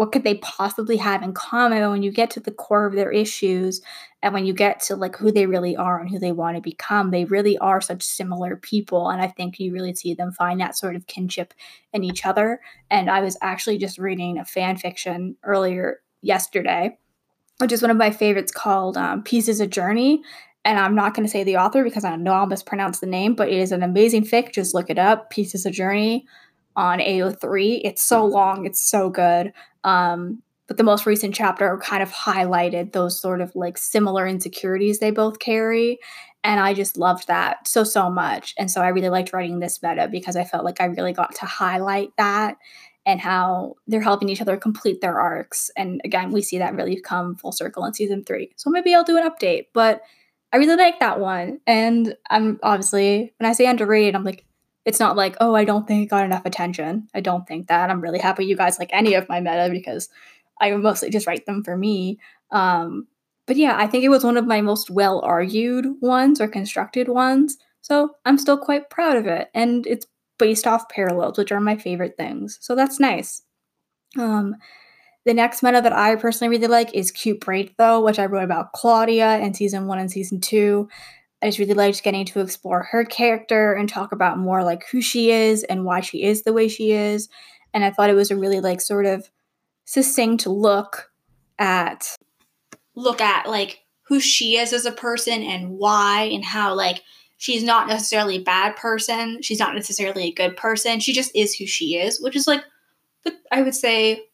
what 0.00 0.12
could 0.12 0.24
they 0.24 0.36
possibly 0.36 0.96
have 0.96 1.22
in 1.22 1.34
common 1.34 1.90
when 1.90 2.02
you 2.02 2.10
get 2.10 2.30
to 2.30 2.40
the 2.40 2.50
core 2.50 2.86
of 2.86 2.94
their 2.94 3.10
issues 3.10 3.82
and 4.22 4.32
when 4.32 4.46
you 4.46 4.54
get 4.54 4.80
to 4.80 4.96
like 4.96 5.14
who 5.14 5.30
they 5.30 5.44
really 5.44 5.76
are 5.76 6.00
and 6.00 6.08
who 6.08 6.18
they 6.18 6.32
want 6.32 6.56
to 6.56 6.62
become. 6.62 7.10
They 7.10 7.26
really 7.26 7.58
are 7.58 7.82
such 7.82 8.02
similar 8.02 8.56
people 8.56 9.10
and 9.10 9.20
i 9.20 9.26
think 9.26 9.60
you 9.60 9.74
really 9.74 9.94
see 9.94 10.14
them 10.14 10.32
find 10.32 10.58
that 10.58 10.74
sort 10.74 10.96
of 10.96 11.06
kinship 11.06 11.52
in 11.92 12.02
each 12.02 12.24
other. 12.24 12.60
And 12.90 13.10
i 13.10 13.20
was 13.20 13.36
actually 13.42 13.76
just 13.76 13.98
reading 13.98 14.38
a 14.38 14.44
fan 14.46 14.78
fiction 14.78 15.36
earlier 15.44 16.00
yesterday 16.22 16.96
which 17.58 17.72
is 17.72 17.82
one 17.82 17.90
of 17.90 17.96
my 17.98 18.10
favorites 18.10 18.52
called 18.52 18.96
um, 18.96 19.22
pieces 19.22 19.60
of 19.60 19.68
journey 19.68 20.22
and 20.64 20.78
i'm 20.78 20.94
not 20.94 21.14
going 21.14 21.26
to 21.26 21.30
say 21.30 21.44
the 21.44 21.56
author 21.56 21.82
because 21.82 22.04
i 22.04 22.14
know 22.16 22.32
i'll 22.32 22.46
mispronounce 22.46 23.00
the 23.00 23.06
name 23.06 23.34
but 23.34 23.48
it 23.48 23.58
is 23.58 23.72
an 23.72 23.82
amazing 23.82 24.24
fic 24.24 24.52
just 24.52 24.74
look 24.74 24.90
it 24.90 24.98
up 24.98 25.30
pieces 25.30 25.66
of 25.66 25.72
journey 25.72 26.26
on 26.76 26.98
AO3. 26.98 27.80
It's 27.84 28.02
so 28.02 28.24
long, 28.24 28.64
it's 28.66 28.80
so 28.80 29.10
good. 29.10 29.52
Um, 29.84 30.42
but 30.66 30.76
the 30.76 30.84
most 30.84 31.04
recent 31.04 31.34
chapter 31.34 31.78
kind 31.82 32.02
of 32.02 32.10
highlighted 32.10 32.92
those 32.92 33.20
sort 33.20 33.40
of 33.40 33.54
like 33.56 33.76
similar 33.76 34.26
insecurities 34.26 34.98
they 34.98 35.10
both 35.10 35.40
carry. 35.40 35.98
And 36.44 36.60
I 36.60 36.74
just 36.74 36.96
loved 36.96 37.26
that 37.26 37.66
so, 37.66 37.84
so 37.84 38.08
much. 38.08 38.54
And 38.56 38.70
so 38.70 38.80
I 38.80 38.88
really 38.88 39.08
liked 39.08 39.32
writing 39.32 39.58
this 39.58 39.82
meta 39.82 40.08
because 40.08 40.36
I 40.36 40.44
felt 40.44 40.64
like 40.64 40.80
I 40.80 40.86
really 40.86 41.12
got 41.12 41.34
to 41.36 41.44
highlight 41.44 42.10
that 42.16 42.56
and 43.04 43.20
how 43.20 43.74
they're 43.86 44.00
helping 44.00 44.28
each 44.28 44.40
other 44.40 44.56
complete 44.56 45.00
their 45.00 45.18
arcs. 45.18 45.70
And 45.76 46.00
again, 46.04 46.30
we 46.30 46.40
see 46.40 46.58
that 46.58 46.74
really 46.74 47.00
come 47.00 47.34
full 47.34 47.52
circle 47.52 47.84
in 47.84 47.92
season 47.92 48.24
three. 48.24 48.52
So 48.56 48.70
maybe 48.70 48.94
I'll 48.94 49.04
do 49.04 49.18
an 49.18 49.28
update, 49.28 49.66
but 49.74 50.02
I 50.52 50.56
really 50.56 50.76
like 50.76 51.00
that 51.00 51.20
one. 51.20 51.60
And 51.66 52.16
I'm 52.28 52.58
obviously, 52.62 53.32
when 53.38 53.48
I 53.48 53.52
say 53.52 53.66
underrated, 53.66 54.14
I'm 54.14 54.24
like, 54.24 54.44
it's 54.84 55.00
not 55.00 55.16
like, 55.16 55.36
oh, 55.40 55.54
I 55.54 55.64
don't 55.64 55.86
think 55.86 56.02
it 56.04 56.10
got 56.10 56.24
enough 56.24 56.44
attention. 56.44 57.08
I 57.14 57.20
don't 57.20 57.46
think 57.46 57.68
that. 57.68 57.90
I'm 57.90 58.00
really 58.00 58.18
happy 58.18 58.46
you 58.46 58.56
guys 58.56 58.78
like 58.78 58.90
any 58.92 59.14
of 59.14 59.28
my 59.28 59.40
meta 59.40 59.68
because 59.70 60.08
I 60.60 60.72
mostly 60.72 61.10
just 61.10 61.26
write 61.26 61.46
them 61.46 61.62
for 61.62 61.76
me. 61.76 62.18
Um, 62.50 63.06
but 63.46 63.56
yeah, 63.56 63.76
I 63.76 63.86
think 63.86 64.04
it 64.04 64.08
was 64.08 64.24
one 64.24 64.36
of 64.36 64.46
my 64.46 64.60
most 64.60 64.90
well 64.90 65.20
argued 65.20 65.86
ones 66.00 66.40
or 66.40 66.48
constructed 66.48 67.08
ones. 67.08 67.56
So 67.82 68.16
I'm 68.24 68.38
still 68.38 68.58
quite 68.58 68.90
proud 68.90 69.16
of 69.16 69.26
it. 69.26 69.50
And 69.54 69.86
it's 69.86 70.06
based 70.38 70.66
off 70.66 70.88
parallels, 70.88 71.38
which 71.38 71.52
are 71.52 71.60
my 71.60 71.76
favorite 71.76 72.16
things. 72.16 72.58
So 72.60 72.74
that's 72.74 72.98
nice. 72.98 73.42
Um, 74.18 74.56
the 75.26 75.34
next 75.34 75.62
meta 75.62 75.80
that 75.82 75.92
I 75.92 76.16
personally 76.16 76.56
really 76.56 76.68
like 76.68 76.94
is 76.94 77.10
Cute 77.10 77.40
Break, 77.40 77.76
though, 77.76 78.02
which 78.02 78.18
I 78.18 78.26
wrote 78.26 78.44
about 78.44 78.72
Claudia 78.72 79.38
in 79.38 79.54
season 79.54 79.86
one 79.86 79.98
and 79.98 80.10
season 80.10 80.40
two. 80.40 80.88
I 81.42 81.46
just 81.46 81.58
really 81.58 81.74
liked 81.74 82.02
getting 82.02 82.24
to 82.26 82.40
explore 82.40 82.82
her 82.84 83.04
character 83.04 83.72
and 83.72 83.88
talk 83.88 84.12
about 84.12 84.38
more 84.38 84.62
like 84.62 84.86
who 84.88 85.00
she 85.00 85.30
is 85.30 85.62
and 85.64 85.84
why 85.84 86.00
she 86.00 86.22
is 86.22 86.42
the 86.42 86.52
way 86.52 86.68
she 86.68 86.92
is. 86.92 87.28
And 87.72 87.84
I 87.84 87.90
thought 87.90 88.10
it 88.10 88.14
was 88.14 88.30
a 88.30 88.36
really 88.36 88.60
like 88.60 88.80
sort 88.80 89.06
of 89.06 89.30
succinct 89.84 90.46
look 90.46 91.10
at 91.58 92.16
look 92.94 93.20
at 93.20 93.48
like 93.48 93.80
who 94.02 94.20
she 94.20 94.56
is 94.56 94.72
as 94.72 94.84
a 94.84 94.92
person 94.92 95.42
and 95.42 95.70
why 95.70 96.22
and 96.24 96.44
how 96.44 96.74
like 96.74 97.02
she's 97.38 97.62
not 97.62 97.88
necessarily 97.88 98.36
a 98.36 98.42
bad 98.42 98.76
person, 98.76 99.40
she's 99.40 99.58
not 99.58 99.74
necessarily 99.74 100.24
a 100.24 100.32
good 100.32 100.56
person. 100.56 101.00
She 101.00 101.12
just 101.12 101.30
is 101.34 101.54
who 101.54 101.66
she 101.66 101.96
is, 101.96 102.20
which 102.20 102.36
is 102.36 102.46
like 102.46 102.64
I 103.50 103.62
would 103.62 103.74
say 103.74 104.24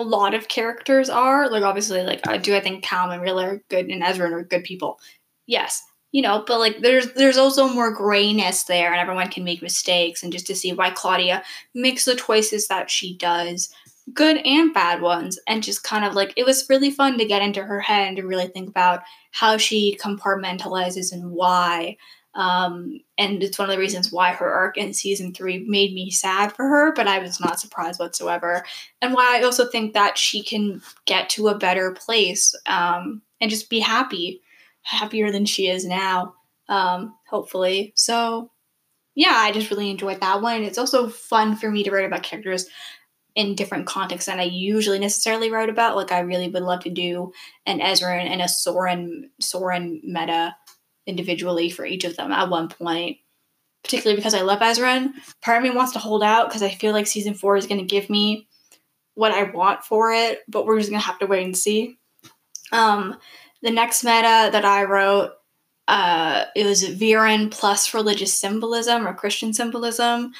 a 0.00 0.02
lot 0.02 0.34
of 0.34 0.48
characters 0.48 1.08
are. 1.08 1.48
Like 1.48 1.62
obviously 1.62 2.02
like 2.02 2.22
do 2.42 2.54
I 2.56 2.60
think 2.60 2.82
Callum 2.82 3.12
and 3.12 3.22
Rayla 3.22 3.44
are 3.44 3.62
good 3.68 3.86
and 3.86 4.02
Ezran 4.02 4.32
are 4.32 4.42
good 4.42 4.64
people. 4.64 4.98
Yes 5.46 5.82
you 6.12 6.22
know, 6.22 6.44
but 6.46 6.58
like 6.58 6.80
there's 6.80 7.12
there's 7.12 7.36
also 7.36 7.68
more 7.68 7.92
grayness 7.92 8.64
there, 8.64 8.90
and 8.90 9.00
everyone 9.00 9.28
can 9.28 9.44
make 9.44 9.62
mistakes, 9.62 10.22
and 10.22 10.32
just 10.32 10.46
to 10.48 10.56
see 10.56 10.72
why 10.72 10.90
Claudia 10.90 11.42
makes 11.74 12.04
the 12.04 12.16
choices 12.16 12.66
that 12.68 12.90
she 12.90 13.16
does, 13.16 13.72
good 14.12 14.38
and 14.38 14.74
bad 14.74 15.02
ones, 15.02 15.38
and 15.46 15.62
just 15.62 15.84
kind 15.84 16.04
of 16.04 16.14
like 16.14 16.32
it 16.36 16.44
was 16.44 16.68
really 16.68 16.90
fun 16.90 17.16
to 17.18 17.24
get 17.24 17.42
into 17.42 17.62
her 17.62 17.80
head 17.80 18.08
and 18.08 18.16
to 18.16 18.26
really 18.26 18.48
think 18.48 18.68
about 18.68 19.02
how 19.30 19.56
she 19.56 19.96
compartmentalizes 20.02 21.12
and 21.12 21.30
why. 21.30 21.96
Um, 22.34 23.00
and 23.18 23.42
it's 23.42 23.58
one 23.58 23.68
of 23.68 23.74
the 23.74 23.80
reasons 23.80 24.12
why 24.12 24.32
her 24.32 24.50
arc 24.50 24.76
in 24.76 24.94
season 24.94 25.34
three 25.34 25.64
made 25.66 25.92
me 25.92 26.10
sad 26.10 26.52
for 26.52 26.64
her, 26.68 26.92
but 26.92 27.08
I 27.08 27.18
was 27.18 27.40
not 27.40 27.58
surprised 27.58 27.98
whatsoever. 27.98 28.64
And 29.02 29.14
why 29.14 29.38
I 29.38 29.42
also 29.42 29.66
think 29.66 29.94
that 29.94 30.16
she 30.16 30.42
can 30.42 30.80
get 31.06 31.28
to 31.30 31.48
a 31.48 31.58
better 31.58 31.92
place 31.92 32.54
um, 32.66 33.22
and 33.40 33.50
just 33.50 33.70
be 33.70 33.80
happy 33.80 34.42
happier 34.82 35.30
than 35.30 35.44
she 35.44 35.68
is 35.68 35.84
now, 35.84 36.34
um, 36.68 37.14
hopefully. 37.28 37.92
So, 37.96 38.50
yeah, 39.14 39.34
I 39.34 39.52
just 39.52 39.70
really 39.70 39.90
enjoyed 39.90 40.20
that 40.20 40.40
one. 40.40 40.62
It's 40.62 40.78
also 40.78 41.08
fun 41.08 41.56
for 41.56 41.70
me 41.70 41.82
to 41.84 41.90
write 41.90 42.06
about 42.06 42.22
characters 42.22 42.66
in 43.34 43.54
different 43.54 43.86
contexts 43.86 44.26
than 44.26 44.40
I 44.40 44.44
usually 44.44 44.98
necessarily 44.98 45.50
write 45.50 45.68
about. 45.68 45.96
Like, 45.96 46.12
I 46.12 46.20
really 46.20 46.48
would 46.48 46.62
love 46.62 46.82
to 46.84 46.90
do 46.90 47.32
an 47.66 47.80
Ezran 47.80 48.26
and 48.26 48.40
a 48.40 48.48
Soren 48.48 49.30
Soren 49.40 50.00
meta 50.02 50.56
individually 51.10 51.68
for 51.68 51.84
each 51.84 52.04
of 52.04 52.16
them 52.16 52.32
at 52.32 52.48
one 52.48 52.68
point. 52.68 53.18
Particularly 53.82 54.16
because 54.16 54.34
I 54.34 54.42
love 54.42 54.60
Ezran. 54.60 55.12
Part 55.42 55.56
of 55.56 55.62
me 55.62 55.70
wants 55.70 55.92
to 55.92 55.98
hold 55.98 56.22
out 56.22 56.48
because 56.48 56.62
I 56.62 56.68
feel 56.68 56.92
like 56.92 57.06
season 57.06 57.34
four 57.34 57.56
is 57.56 57.66
going 57.66 57.80
to 57.80 57.86
give 57.86 58.10
me 58.10 58.46
what 59.14 59.32
I 59.32 59.44
want 59.44 59.84
for 59.84 60.12
it, 60.12 60.40
but 60.48 60.66
we're 60.66 60.78
just 60.78 60.90
going 60.90 61.00
to 61.00 61.06
have 61.06 61.18
to 61.18 61.26
wait 61.26 61.44
and 61.44 61.56
see. 61.56 61.98
Um, 62.72 63.16
the 63.62 63.70
next 63.70 64.04
meta 64.04 64.50
that 64.52 64.64
I 64.64 64.84
wrote, 64.84 65.32
uh, 65.88 66.44
it 66.54 66.64
was 66.64 66.84
Viren 66.84 67.50
plus 67.50 67.92
religious 67.94 68.32
symbolism 68.32 69.06
or 69.06 69.14
Christian 69.14 69.52
symbolism. 69.52 70.32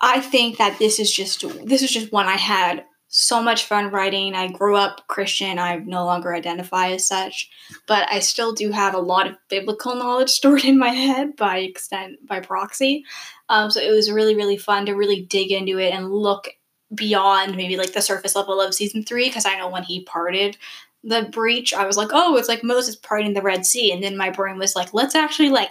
I 0.00 0.20
think 0.20 0.58
that 0.58 0.78
this 0.78 0.98
is 0.98 1.10
just 1.10 1.44
this 1.64 1.82
is 1.82 1.90
just 1.90 2.12
one 2.12 2.26
I 2.26 2.36
had 2.36 2.84
so 3.18 3.42
much 3.42 3.64
fun 3.64 3.90
writing. 3.90 4.34
I 4.34 4.48
grew 4.48 4.76
up 4.76 5.06
Christian. 5.08 5.58
I 5.58 5.76
no 5.76 6.04
longer 6.04 6.34
identify 6.34 6.88
as 6.88 7.06
such, 7.06 7.48
but 7.86 8.06
I 8.12 8.18
still 8.18 8.52
do 8.52 8.70
have 8.70 8.94
a 8.94 8.98
lot 8.98 9.26
of 9.26 9.38
biblical 9.48 9.94
knowledge 9.94 10.28
stored 10.32 10.66
in 10.66 10.78
my 10.78 10.90
head 10.90 11.34
by 11.34 11.58
extent 11.58 12.26
by 12.26 12.40
proxy. 12.40 13.04
Um, 13.48 13.70
so 13.70 13.80
it 13.80 13.90
was 13.90 14.10
really 14.10 14.34
really 14.34 14.58
fun 14.58 14.84
to 14.86 14.92
really 14.92 15.22
dig 15.22 15.50
into 15.50 15.78
it 15.78 15.94
and 15.94 16.12
look 16.12 16.50
beyond 16.94 17.56
maybe 17.56 17.78
like 17.78 17.94
the 17.94 18.02
surface 18.02 18.36
level 18.36 18.60
of 18.60 18.74
season 18.74 19.02
three 19.02 19.28
because 19.28 19.46
I 19.46 19.56
know 19.56 19.70
when 19.70 19.82
he 19.82 20.04
parted 20.04 20.58
the 21.02 21.22
breach, 21.32 21.72
I 21.72 21.86
was 21.86 21.96
like, 21.96 22.10
oh, 22.12 22.36
it's 22.36 22.48
like 22.48 22.62
Moses 22.62 22.96
parting 22.96 23.32
the 23.32 23.40
Red 23.40 23.64
Sea. 23.64 23.92
And 23.92 24.02
then 24.02 24.16
my 24.16 24.28
brain 24.28 24.58
was 24.58 24.76
like, 24.76 24.92
let's 24.92 25.14
actually 25.14 25.48
like 25.48 25.70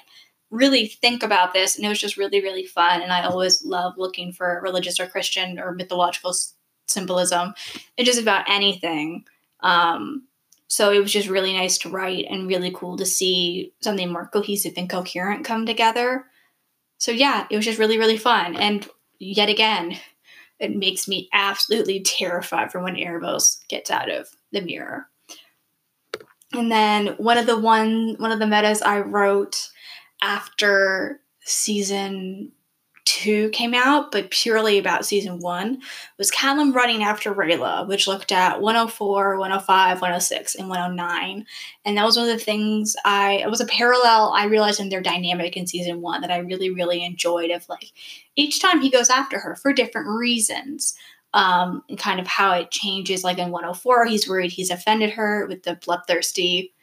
really 0.49 0.87
think 0.87 1.21
about 1.21 1.53
this. 1.53 1.75
And 1.75 1.85
it 1.85 1.89
was 1.89 2.01
just 2.01 2.17
really, 2.17 2.41
really 2.41 2.65
fun. 2.65 3.01
And 3.01 3.11
I 3.11 3.25
always 3.25 3.63
love 3.63 3.93
looking 3.97 4.31
for 4.31 4.61
religious 4.63 4.99
or 4.99 5.07
Christian 5.07 5.59
or 5.59 5.73
mythological 5.73 6.33
symbolism 6.87 7.53
and 7.97 8.05
just 8.05 8.21
about 8.21 8.49
anything. 8.49 9.25
Um, 9.61 10.27
so 10.67 10.91
it 10.91 10.99
was 10.99 11.11
just 11.11 11.29
really 11.29 11.53
nice 11.53 11.77
to 11.79 11.89
write 11.89 12.25
and 12.29 12.47
really 12.47 12.71
cool 12.71 12.97
to 12.97 13.05
see 13.05 13.73
something 13.81 14.11
more 14.11 14.27
cohesive 14.27 14.73
and 14.77 14.89
coherent 14.89 15.45
come 15.45 15.65
together. 15.65 16.25
So 16.97 17.11
yeah, 17.11 17.45
it 17.49 17.55
was 17.55 17.65
just 17.65 17.79
really, 17.79 17.97
really 17.97 18.17
fun. 18.17 18.55
And 18.55 18.87
yet 19.19 19.49
again, 19.49 19.97
it 20.59 20.75
makes 20.75 21.07
me 21.07 21.29
absolutely 21.33 22.01
terrified 22.01 22.71
for 22.71 22.81
when 22.81 22.95
Aaravos 22.95 23.67
gets 23.67 23.91
out 23.91 24.09
of 24.09 24.29
the 24.51 24.61
mirror. 24.61 25.07
And 26.53 26.71
then 26.71 27.07
one 27.17 27.37
of 27.37 27.45
the 27.45 27.59
one 27.59 28.15
one 28.17 28.31
of 28.31 28.39
the 28.39 28.47
metas 28.47 28.81
I 28.81 28.99
wrote 28.99 29.69
after 30.21 31.19
season 31.41 32.51
two 33.05 33.49
came 33.51 33.73
out, 33.73 34.11
but 34.11 34.31
purely 34.31 34.77
about 34.77 35.05
season 35.05 35.39
one, 35.39 35.79
was 36.17 36.31
Callum 36.31 36.73
running 36.73 37.03
after 37.03 37.33
Rayla, 37.33 37.87
which 37.87 38.07
looked 38.07 38.31
at 38.31 38.61
104, 38.61 39.37
105, 39.37 40.01
106, 40.01 40.55
and 40.55 40.67
109. 40.67 41.45
And 41.85 41.97
that 41.97 42.03
was 42.03 42.17
one 42.17 42.27
of 42.27 42.37
the 42.37 42.43
things 42.43 42.95
I, 43.05 43.43
it 43.43 43.49
was 43.49 43.61
a 43.61 43.65
parallel 43.65 44.31
I 44.35 44.45
realized 44.45 44.79
in 44.79 44.89
their 44.89 45.01
dynamic 45.01 45.55
in 45.55 45.67
season 45.67 46.01
one 46.01 46.21
that 46.21 46.31
I 46.31 46.37
really, 46.39 46.71
really 46.71 47.05
enjoyed 47.05 47.51
of 47.51 47.67
like 47.69 47.91
each 48.35 48.59
time 48.59 48.81
he 48.81 48.89
goes 48.89 49.09
after 49.09 49.39
her 49.39 49.55
for 49.55 49.71
different 49.71 50.07
reasons 50.09 50.95
um, 51.33 51.83
and 51.89 51.99
kind 51.99 52.19
of 52.19 52.27
how 52.27 52.53
it 52.53 52.71
changes. 52.71 53.23
Like 53.23 53.37
in 53.37 53.51
104, 53.51 54.05
he's 54.05 54.27
worried 54.27 54.51
he's 54.51 54.71
offended 54.71 55.11
her 55.11 55.45
with 55.47 55.63
the 55.63 55.75
bloodthirsty 55.85 56.73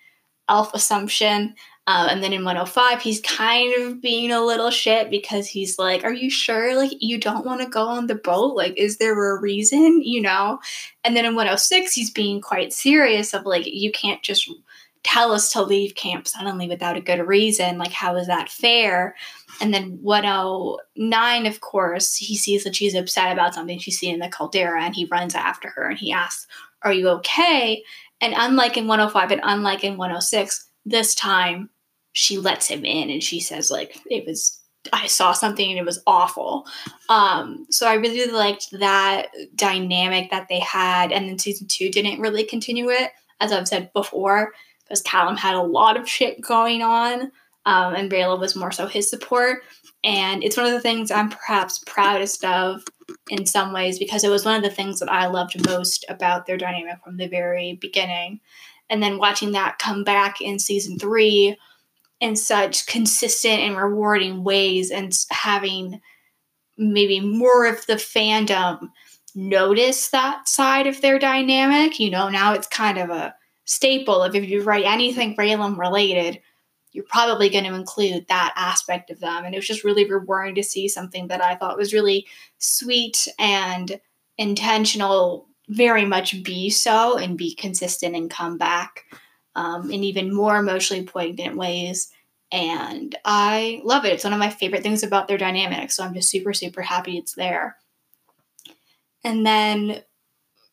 elf 0.48 0.74
assumption. 0.74 1.54
Um, 1.88 2.08
and 2.08 2.22
then 2.22 2.32
in 2.32 2.44
105, 2.44 3.02
he's 3.02 3.20
kind 3.22 3.74
of 3.82 4.00
being 4.00 4.30
a 4.30 4.44
little 4.44 4.70
shit 4.70 5.10
because 5.10 5.48
he's 5.48 5.78
like, 5.78 6.04
Are 6.04 6.12
you 6.12 6.30
sure? 6.30 6.76
Like, 6.76 6.92
you 7.00 7.18
don't 7.18 7.44
want 7.44 7.60
to 7.60 7.68
go 7.68 7.86
on 7.86 8.06
the 8.06 8.14
boat? 8.14 8.54
Like, 8.54 8.74
is 8.76 8.98
there 8.98 9.34
a 9.34 9.40
reason? 9.40 10.00
You 10.02 10.22
know? 10.22 10.60
And 11.02 11.16
then 11.16 11.24
in 11.24 11.34
106, 11.34 11.92
he's 11.92 12.10
being 12.10 12.40
quite 12.40 12.72
serious 12.72 13.34
of 13.34 13.46
like, 13.46 13.66
You 13.66 13.90
can't 13.90 14.22
just 14.22 14.48
tell 15.02 15.32
us 15.32 15.52
to 15.52 15.62
leave 15.62 15.94
camp 15.94 16.28
suddenly 16.28 16.68
without 16.68 16.96
a 16.96 17.00
good 17.00 17.26
reason. 17.26 17.78
Like, 17.78 17.92
how 17.92 18.14
is 18.16 18.28
that 18.28 18.48
fair? 18.48 19.16
And 19.60 19.74
then 19.74 19.98
109, 20.00 21.46
of 21.46 21.60
course, 21.60 22.14
he 22.14 22.36
sees 22.36 22.64
that 22.64 22.76
she's 22.76 22.94
upset 22.94 23.32
about 23.32 23.54
something 23.54 23.78
she's 23.78 23.98
seen 23.98 24.14
in 24.14 24.20
the 24.20 24.28
caldera 24.28 24.82
and 24.82 24.94
he 24.94 25.06
runs 25.06 25.34
after 25.34 25.68
her 25.70 25.88
and 25.88 25.98
he 25.98 26.12
asks, 26.12 26.46
Are 26.82 26.92
you 26.92 27.08
okay? 27.08 27.82
And 28.20 28.34
unlike 28.36 28.76
in 28.76 28.86
105 28.86 29.32
and 29.32 29.40
unlike 29.42 29.82
in 29.82 29.96
106, 29.96 30.68
this 30.84 31.14
time 31.14 31.70
she 32.12 32.38
lets 32.38 32.68
him 32.68 32.84
in 32.84 33.10
and 33.10 33.22
she 33.22 33.40
says, 33.40 33.70
like, 33.70 33.98
it 34.06 34.26
was 34.26 34.58
I 34.92 35.06
saw 35.06 35.32
something 35.32 35.70
and 35.70 35.78
it 35.78 35.84
was 35.84 36.02
awful. 36.08 36.66
Um, 37.08 37.66
so 37.70 37.86
I 37.86 37.94
really 37.94 38.32
liked 38.32 38.72
that 38.72 39.28
dynamic 39.54 40.32
that 40.32 40.48
they 40.48 40.58
had. 40.58 41.12
And 41.12 41.28
then 41.28 41.38
season 41.38 41.68
two 41.68 41.88
didn't 41.88 42.20
really 42.20 42.42
continue 42.42 42.90
it, 42.90 43.12
as 43.38 43.52
I've 43.52 43.68
said 43.68 43.92
before 43.92 44.52
because 44.92 45.02
Callum 45.02 45.38
had 45.38 45.54
a 45.54 45.62
lot 45.62 45.96
of 45.96 46.06
shit 46.06 46.42
going 46.42 46.82
on, 46.82 47.32
um, 47.64 47.94
and 47.94 48.10
Rayla 48.10 48.38
was 48.38 48.54
more 48.54 48.70
so 48.70 48.86
his 48.86 49.08
support. 49.08 49.62
And 50.04 50.44
it's 50.44 50.56
one 50.56 50.66
of 50.66 50.72
the 50.72 50.80
things 50.80 51.10
I'm 51.10 51.30
perhaps 51.30 51.82
proudest 51.86 52.44
of 52.44 52.82
in 53.30 53.46
some 53.46 53.72
ways 53.72 53.98
because 53.98 54.22
it 54.22 54.28
was 54.28 54.44
one 54.44 54.56
of 54.56 54.62
the 54.62 54.70
things 54.70 55.00
that 55.00 55.10
I 55.10 55.26
loved 55.28 55.66
most 55.66 56.04
about 56.10 56.44
their 56.44 56.58
dynamic 56.58 57.02
from 57.02 57.16
the 57.16 57.28
very 57.28 57.78
beginning. 57.80 58.40
And 58.92 59.02
then 59.02 59.16
watching 59.16 59.52
that 59.52 59.78
come 59.78 60.04
back 60.04 60.42
in 60.42 60.58
season 60.58 60.98
three 60.98 61.56
in 62.20 62.36
such 62.36 62.86
consistent 62.86 63.60
and 63.60 63.76
rewarding 63.76 64.44
ways 64.44 64.90
and 64.90 65.18
having 65.30 66.00
maybe 66.76 67.18
more 67.18 67.66
of 67.66 67.86
the 67.86 67.94
fandom 67.94 68.90
notice 69.34 70.10
that 70.10 70.46
side 70.46 70.86
of 70.86 71.00
their 71.00 71.18
dynamic. 71.18 71.98
You 71.98 72.10
know, 72.10 72.28
now 72.28 72.52
it's 72.52 72.66
kind 72.66 72.98
of 72.98 73.08
a 73.08 73.34
staple 73.64 74.22
of 74.22 74.36
if 74.36 74.46
you 74.46 74.62
write 74.62 74.84
anything 74.84 75.34
Rayllum 75.36 75.78
related, 75.78 76.38
you're 76.92 77.04
probably 77.08 77.48
going 77.48 77.64
to 77.64 77.74
include 77.74 78.26
that 78.28 78.52
aspect 78.56 79.10
of 79.10 79.20
them. 79.20 79.46
And 79.46 79.54
it 79.54 79.58
was 79.58 79.66
just 79.66 79.84
really 79.84 80.04
rewarding 80.04 80.54
to 80.56 80.62
see 80.62 80.86
something 80.88 81.28
that 81.28 81.42
I 81.42 81.54
thought 81.54 81.78
was 81.78 81.94
really 81.94 82.26
sweet 82.58 83.26
and 83.38 83.98
intentional, 84.36 85.48
very 85.68 86.04
much 86.04 86.42
be 86.42 86.70
so 86.70 87.16
and 87.16 87.38
be 87.38 87.54
consistent 87.54 88.14
and 88.14 88.30
come 88.30 88.58
back 88.58 89.04
um, 89.54 89.90
in 89.90 90.04
even 90.04 90.34
more 90.34 90.56
emotionally 90.56 91.04
poignant 91.04 91.56
ways. 91.56 92.10
And 92.50 93.16
I 93.24 93.80
love 93.84 94.04
it. 94.04 94.12
It's 94.12 94.24
one 94.24 94.32
of 94.32 94.38
my 94.38 94.50
favorite 94.50 94.82
things 94.82 95.02
about 95.02 95.28
their 95.28 95.38
dynamic. 95.38 95.90
So 95.90 96.04
I'm 96.04 96.14
just 96.14 96.30
super, 96.30 96.52
super 96.52 96.82
happy 96.82 97.16
it's 97.16 97.34
there. 97.34 97.76
And 99.24 99.46
then 99.46 100.02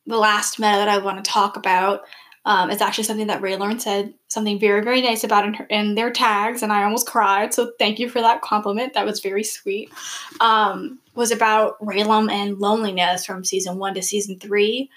the 0.05 0.17
last 0.17 0.59
meta 0.59 0.77
that 0.77 0.89
I 0.89 0.97
want 0.97 1.23
to 1.23 1.31
talk 1.31 1.55
about 1.55 2.01
Um, 2.45 2.71
it's 2.71 2.81
actually 2.81 3.03
something 3.03 3.27
that 3.27 3.41
Raylan 3.41 3.81
said 3.81 4.13
something 4.29 4.59
very, 4.59 4.81
very 4.81 5.01
nice 5.01 5.23
about 5.23 5.45
in, 5.45 5.53
her, 5.55 5.65
in 5.65 5.95
their 5.95 6.09
tags, 6.09 6.63
and 6.63 6.71
I 6.71 6.83
almost 6.83 7.07
cried. 7.07 7.53
So 7.53 7.73
thank 7.77 7.99
you 7.99 8.09
for 8.09 8.21
that 8.21 8.41
compliment. 8.41 8.93
That 8.93 9.05
was 9.05 9.19
very 9.19 9.43
sweet. 9.43 9.91
Um, 10.39 10.99
was 11.15 11.31
about 11.31 11.79
Rayllum 11.79 12.31
and 12.31 12.57
loneliness 12.57 13.25
from 13.25 13.43
season 13.43 13.77
one 13.77 13.93
to 13.95 14.01
season 14.01 14.39
three. 14.39 14.89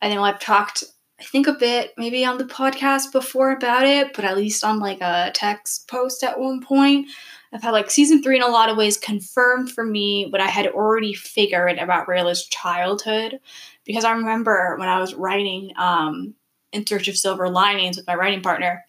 I 0.00 0.12
know 0.12 0.22
I've 0.22 0.38
talked, 0.38 0.84
I 1.20 1.24
think, 1.24 1.46
a 1.46 1.54
bit 1.54 1.94
maybe 1.98 2.24
on 2.24 2.38
the 2.38 2.44
podcast 2.44 3.10
before 3.10 3.50
about 3.50 3.84
it, 3.84 4.14
but 4.14 4.24
at 4.24 4.36
least 4.36 4.62
on 4.62 4.78
like 4.78 5.00
a 5.00 5.32
text 5.34 5.88
post 5.88 6.22
at 6.22 6.38
one 6.38 6.60
point. 6.60 7.08
I've 7.52 7.62
had 7.62 7.70
like 7.70 7.90
season 7.90 8.22
three 8.22 8.36
in 8.36 8.42
a 8.42 8.48
lot 8.48 8.68
of 8.68 8.76
ways 8.76 8.96
confirmed 8.96 9.70
for 9.70 9.84
me 9.84 10.26
what 10.30 10.40
I 10.40 10.48
had 10.48 10.66
already 10.66 11.14
figured 11.14 11.78
about 11.78 12.08
Rayla's 12.08 12.46
childhood. 12.46 13.40
Because 13.84 14.04
I 14.04 14.12
remember 14.12 14.76
when 14.78 14.88
I 14.88 15.00
was 15.00 15.14
writing 15.14 15.72
um, 15.76 16.34
In 16.74 16.86
Search 16.86 17.08
of 17.08 17.16
Silver 17.16 17.48
Linings 17.48 17.96
with 17.96 18.06
my 18.06 18.14
writing 18.16 18.42
partner, 18.42 18.84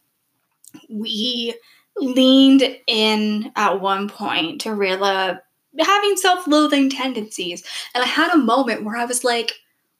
we 0.90 1.54
leaned 1.98 2.64
in 2.88 3.52
at 3.56 3.80
one 3.80 4.10
point 4.10 4.62
to 4.62 4.70
Rayla 4.70 5.40
having 5.80 6.18
self-loathing 6.18 6.90
tendencies. 6.90 7.64
And 7.94 8.04
I 8.04 8.08
had 8.08 8.34
a 8.34 8.38
moment 8.38 8.84
where 8.84 8.98
I 8.98 9.06
was 9.06 9.24
like, 9.24 9.54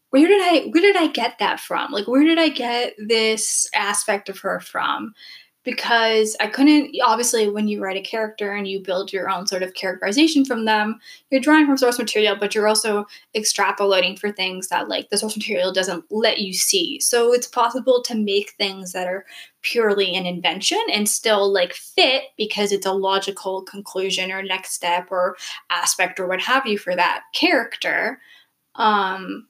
where 0.10 0.28
did 0.28 0.42
I 0.42 0.70
where 0.70 0.82
did 0.82 0.96
I 0.96 1.08
get 1.08 1.40
that 1.40 1.60
from? 1.60 1.92
Like 1.92 2.08
where 2.08 2.24
did 2.24 2.40
I 2.40 2.50
get 2.50 2.96
this 2.98 3.70
aspect 3.76 4.30
of 4.30 4.40
her 4.40 4.60
from? 4.60 5.14
Because 5.66 6.38
I 6.40 6.48
couldn't 6.48 6.96
obviously 7.04 7.50
when 7.50 7.68
you 7.68 7.84
write 7.84 7.98
a 7.98 8.02
character 8.02 8.54
and 8.54 8.68
you 8.68 8.80
build 8.80 9.12
your 9.12 9.30
own 9.30 9.48
sort 9.48 9.64
of 9.64 9.74
characterization 9.74 10.46
from 10.46 10.66
them, 10.66 11.00
you're 11.30 11.42
drawing 11.42 11.66
from 11.66 11.78
source 11.78 11.98
material, 11.98 12.38
but 12.40 12.54
you're 12.54 12.68
also 12.68 13.06
extrapolating 13.36 14.18
for 14.18 14.32
things 14.32 14.68
that 14.70 14.88
like 14.88 15.10
the 15.10 15.18
source 15.18 15.36
material 15.36 15.74
doesn't 15.74 16.06
let 16.12 16.40
you 16.40 16.54
see. 16.54 17.00
So 17.00 17.34
it's 17.34 17.48
possible 17.48 18.02
to 18.04 18.16
make 18.16 18.52
things 18.52 18.94
that 18.94 19.08
are 19.08 19.26
purely 19.64 20.16
an 20.16 20.28
invention 20.28 20.82
and 20.94 21.10
still 21.10 21.52
like 21.52 21.74
fit 21.74 22.26
because 22.38 22.72
it's 22.72 22.86
a 22.86 22.94
logical 22.94 23.64
conclusion 23.64 24.32
or 24.32 24.44
next 24.44 24.74
step 24.74 25.08
or 25.10 25.36
aspect 25.72 26.20
or 26.20 26.28
what 26.28 26.42
have 26.42 26.68
you 26.68 26.78
for 26.78 26.96
that 26.96 27.24
character. 27.34 28.22
Um 28.76 29.48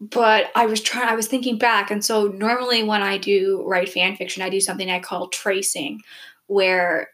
but 0.00 0.50
I 0.54 0.66
was 0.66 0.80
trying 0.80 1.08
I 1.08 1.14
was 1.14 1.28
thinking 1.28 1.58
back 1.58 1.90
and 1.90 2.04
so 2.04 2.28
normally 2.28 2.82
when 2.82 3.02
I 3.02 3.18
do 3.18 3.62
write 3.66 3.90
fan 3.90 4.16
fiction 4.16 4.42
I 4.42 4.48
do 4.48 4.60
something 4.60 4.90
I 4.90 4.98
call 4.98 5.28
tracing 5.28 6.00
where 6.46 7.10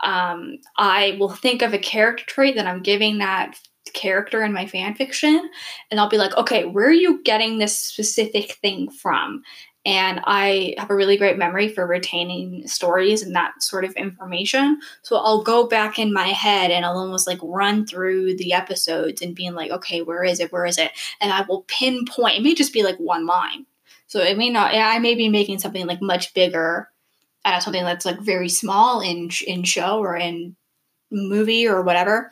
um, 0.00 0.58
I 0.76 1.16
will 1.18 1.30
think 1.30 1.62
of 1.62 1.74
a 1.74 1.78
character 1.78 2.24
trait 2.26 2.54
that 2.54 2.66
I'm 2.66 2.82
giving 2.82 3.18
that 3.18 3.58
character 3.92 4.44
in 4.44 4.52
my 4.52 4.66
fan 4.66 4.94
fiction 4.94 5.50
and 5.90 5.98
I'll 5.98 6.08
be 6.08 6.18
like 6.18 6.36
okay 6.36 6.64
where 6.64 6.86
are 6.86 6.92
you 6.92 7.22
getting 7.24 7.58
this 7.58 7.76
specific 7.76 8.52
thing 8.52 8.90
from 8.90 9.42
and 9.88 10.20
I 10.24 10.74
have 10.76 10.90
a 10.90 10.94
really 10.94 11.16
great 11.16 11.38
memory 11.38 11.70
for 11.70 11.86
retaining 11.86 12.68
stories 12.68 13.22
and 13.22 13.34
that 13.34 13.62
sort 13.62 13.86
of 13.86 13.92
information. 13.92 14.80
So 15.00 15.16
I'll 15.16 15.42
go 15.42 15.66
back 15.66 15.98
in 15.98 16.12
my 16.12 16.26
head 16.26 16.70
and 16.70 16.84
I'll 16.84 16.98
almost 16.98 17.26
like 17.26 17.38
run 17.42 17.86
through 17.86 18.36
the 18.36 18.52
episodes 18.52 19.22
and 19.22 19.34
being 19.34 19.54
like, 19.54 19.70
okay, 19.70 20.02
where 20.02 20.22
is 20.22 20.40
it? 20.40 20.52
Where 20.52 20.66
is 20.66 20.76
it? 20.76 20.90
And 21.22 21.32
I 21.32 21.40
will 21.48 21.62
pinpoint. 21.68 22.36
It 22.36 22.42
may 22.42 22.54
just 22.54 22.74
be 22.74 22.82
like 22.82 22.98
one 22.98 23.24
line. 23.24 23.64
So 24.08 24.20
it 24.20 24.36
may 24.36 24.50
not. 24.50 24.74
I 24.74 24.98
may 24.98 25.14
be 25.14 25.30
making 25.30 25.58
something 25.58 25.86
like 25.86 26.02
much 26.02 26.34
bigger 26.34 26.90
out 27.46 27.56
of 27.56 27.62
something 27.62 27.82
that's 27.82 28.04
like 28.04 28.20
very 28.20 28.50
small 28.50 29.00
in 29.00 29.30
in 29.46 29.64
show 29.64 30.00
or 30.00 30.18
in 30.18 30.54
movie 31.10 31.66
or 31.66 31.80
whatever 31.80 32.30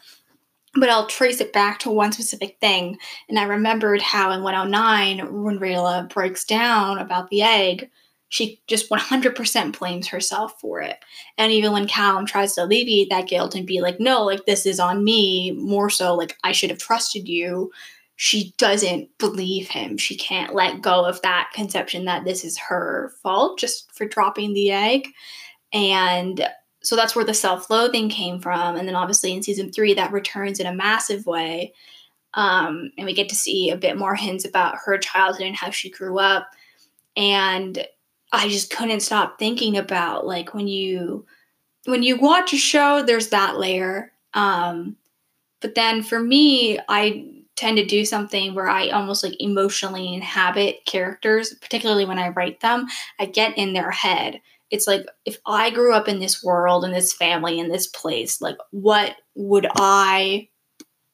but 0.79 0.89
I'll 0.89 1.07
trace 1.07 1.41
it 1.41 1.53
back 1.53 1.79
to 1.81 1.91
one 1.91 2.13
specific 2.13 2.59
thing. 2.61 2.99
And 3.29 3.39
I 3.39 3.45
remembered 3.45 4.03
how 4.03 4.31
in 4.33 4.43
109, 4.43 5.43
when 5.43 5.59
Rayla 5.59 6.09
breaks 6.09 6.45
down 6.45 6.99
about 6.99 7.31
the 7.31 7.43
egg, 7.43 7.91
she 8.29 8.61
just 8.67 8.91
100% 8.91 9.79
blames 9.79 10.09
herself 10.09 10.61
for 10.61 10.81
it. 10.81 10.99
And 11.39 11.53
even 11.53 11.73
when 11.73 11.87
Callum 11.87 12.27
tries 12.27 12.55
to 12.55 12.65
alleviate 12.65 13.09
that 13.11 13.29
guilt 13.29 13.55
and 13.55 13.67
be 13.67 13.81
like, 13.81 14.01
no, 14.01 14.25
like 14.25 14.47
this 14.47 14.67
is 14.67 14.81
on 14.81 15.05
me, 15.05 15.53
more 15.53 15.89
so 15.91 16.15
like 16.15 16.37
I 16.43 16.53
should 16.53 16.71
have 16.71 16.81
trusted 16.81 17.29
you, 17.29 17.71
she 18.17 18.55
doesn't 18.57 19.17
believe 19.19 19.69
him. 19.69 19.97
She 19.97 20.17
can't 20.17 20.55
let 20.55 20.83
go 20.83 21.05
of 21.05 21.23
that 21.23 21.51
conception 21.55 22.07
that 22.07 22.25
this 22.25 22.45
is 22.45 22.59
her 22.59 23.13
fault 23.23 23.59
just 23.59 23.95
for 23.95 24.07
dropping 24.07 24.55
the 24.55 24.73
egg. 24.73 25.09
And 25.73 26.49
so 26.87 26.95
that's 26.95 27.17
where 27.17 27.25
the 27.25 27.35
self-loathing 27.35 28.09
came 28.09 28.39
from. 28.39 28.77
And 28.77 28.87
then 28.87 28.95
obviously 28.95 29.33
in 29.33 29.43
season 29.43 29.73
three 29.73 29.95
that 29.95 30.13
returns 30.13 30.61
in 30.61 30.67
a 30.67 30.75
massive 30.75 31.27
way. 31.27 31.75
Um, 32.35 32.93
and 32.97 33.05
we 33.05 33.13
get 33.13 33.29
to 33.31 33.35
see 33.35 33.71
a 33.71 33.77
bit 33.77 33.99
more 33.99 34.15
hints 34.15 34.45
about 34.45 34.77
her 34.85 34.97
childhood 34.97 35.49
and 35.49 35.57
how 35.57 35.71
she 35.71 35.91
grew 35.91 36.21
up. 36.21 36.49
And 37.17 37.85
i 38.33 38.49
just 38.49 38.71
couldn't 38.71 39.01
stop 39.01 39.39
thinking 39.39 39.77
about 39.77 40.27
like 40.27 40.53
when 40.53 40.67
you 40.67 41.25
when 41.87 42.03
you 42.03 42.17
watch 42.17 42.53
a 42.53 42.57
show 42.57 43.03
there's 43.03 43.29
that 43.29 43.59
layer. 43.59 44.13
Um, 44.35 44.97
but 45.61 45.75
then 45.75 46.03
for 46.03 46.21
me 46.21 46.79
i 46.89 47.25
tend 47.57 47.79
to 47.79 47.87
do 47.87 48.05
something 48.05 48.55
where 48.55 48.69
i 48.69 48.91
almost 48.91 49.25
like 49.25 49.35
emotionally 49.41 50.13
inhabit 50.13 50.85
characters 50.85 51.55
particularly 51.61 52.05
when 52.05 52.19
i 52.19 52.29
write 52.29 52.61
them. 52.61 52.87
I 53.19 53.27
get 53.27 53.57
in 53.57 53.73
their 53.73 53.91
head 53.91 54.41
it's 54.71 54.87
like 54.87 55.07
if 55.25 55.39
I 55.47 55.71
grew 55.71 55.93
up 55.93 56.09
in 56.09 56.19
this 56.19 56.43
world 56.43 56.85
in 56.85 56.93
this 56.93 57.13
family 57.13 57.59
in 57.59 57.69
this 57.69 57.87
place, 57.87 58.41
like 58.41 58.59
what 58.71 59.17
would 59.35 59.67
I 59.77 60.49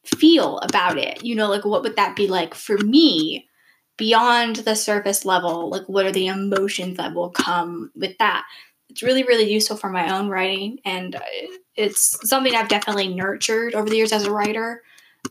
feel 0.04 0.58
about 0.58 0.98
it? 0.98 1.24
You 1.24 1.34
know, 1.34 1.48
like 1.48 1.64
what 1.64 1.82
would 1.82 1.96
that 1.96 2.16
be 2.16 2.26
like 2.28 2.54
for 2.54 2.78
me 2.78 3.48
beyond 3.96 4.56
the 4.56 4.74
surface 4.74 5.24
level? 5.24 5.68
Like 5.68 5.88
what 5.88 6.06
are 6.06 6.12
the 6.12 6.28
emotions 6.28 6.96
that 6.96 7.14
will 7.14 7.30
come 7.30 7.90
with 7.94 8.16
that? 8.18 8.44
It's 8.88 9.02
really, 9.02 9.22
really 9.22 9.50
useful 9.50 9.76
for 9.76 9.88
my 9.88 10.14
own 10.14 10.28
writing, 10.28 10.78
and 10.84 11.18
it's 11.76 12.28
something 12.28 12.54
I've 12.54 12.68
definitely 12.68 13.08
nurtured 13.08 13.74
over 13.74 13.88
the 13.88 13.96
years 13.96 14.12
as 14.12 14.26
a 14.26 14.30
writer. 14.30 14.82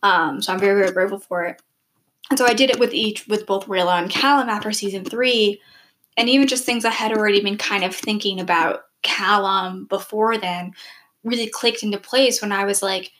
Um, 0.02 0.42
so 0.42 0.52
I'm 0.52 0.60
very, 0.60 0.82
very 0.82 0.92
grateful 0.92 1.20
for 1.20 1.46
it. 1.46 1.62
And 2.32 2.40
so 2.40 2.46
I 2.46 2.54
did 2.54 2.72
it 2.72 2.80
with 2.80 2.94
each, 2.94 3.28
with 3.28 3.46
both 3.46 3.68
Rayla 3.68 4.02
and 4.02 4.10
Callum 4.10 4.50
after 4.50 4.72
season 4.72 5.06
three 5.06 5.62
and 6.18 6.30
even 6.30 6.48
just 6.48 6.66
things 6.66 6.86
I 6.86 6.92
had 6.92 7.12
already 7.12 7.42
been 7.42 7.58
kind 7.58 7.84
of 7.84 7.96
thinking 7.96 8.40
about 8.40 8.84
Callum 9.02 9.86
before 9.86 10.38
then 10.38 10.74
really 11.24 11.48
clicked 11.48 11.84
into 11.84 11.98
place 11.98 12.42
when 12.42 12.52
I 12.52 12.66
was 12.66 12.82
like, 12.82 13.12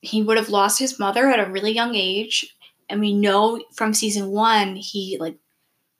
he 0.00 0.22
would 0.22 0.36
have 0.36 0.48
lost 0.48 0.78
his 0.78 0.98
mother 0.98 1.28
at 1.28 1.46
a 1.46 1.50
really 1.50 1.72
young 1.72 1.94
age. 1.94 2.54
And 2.88 3.00
we 3.00 3.14
know 3.14 3.62
from 3.74 3.94
season 3.94 4.28
one, 4.28 4.76
he 4.76 5.16
like 5.18 5.36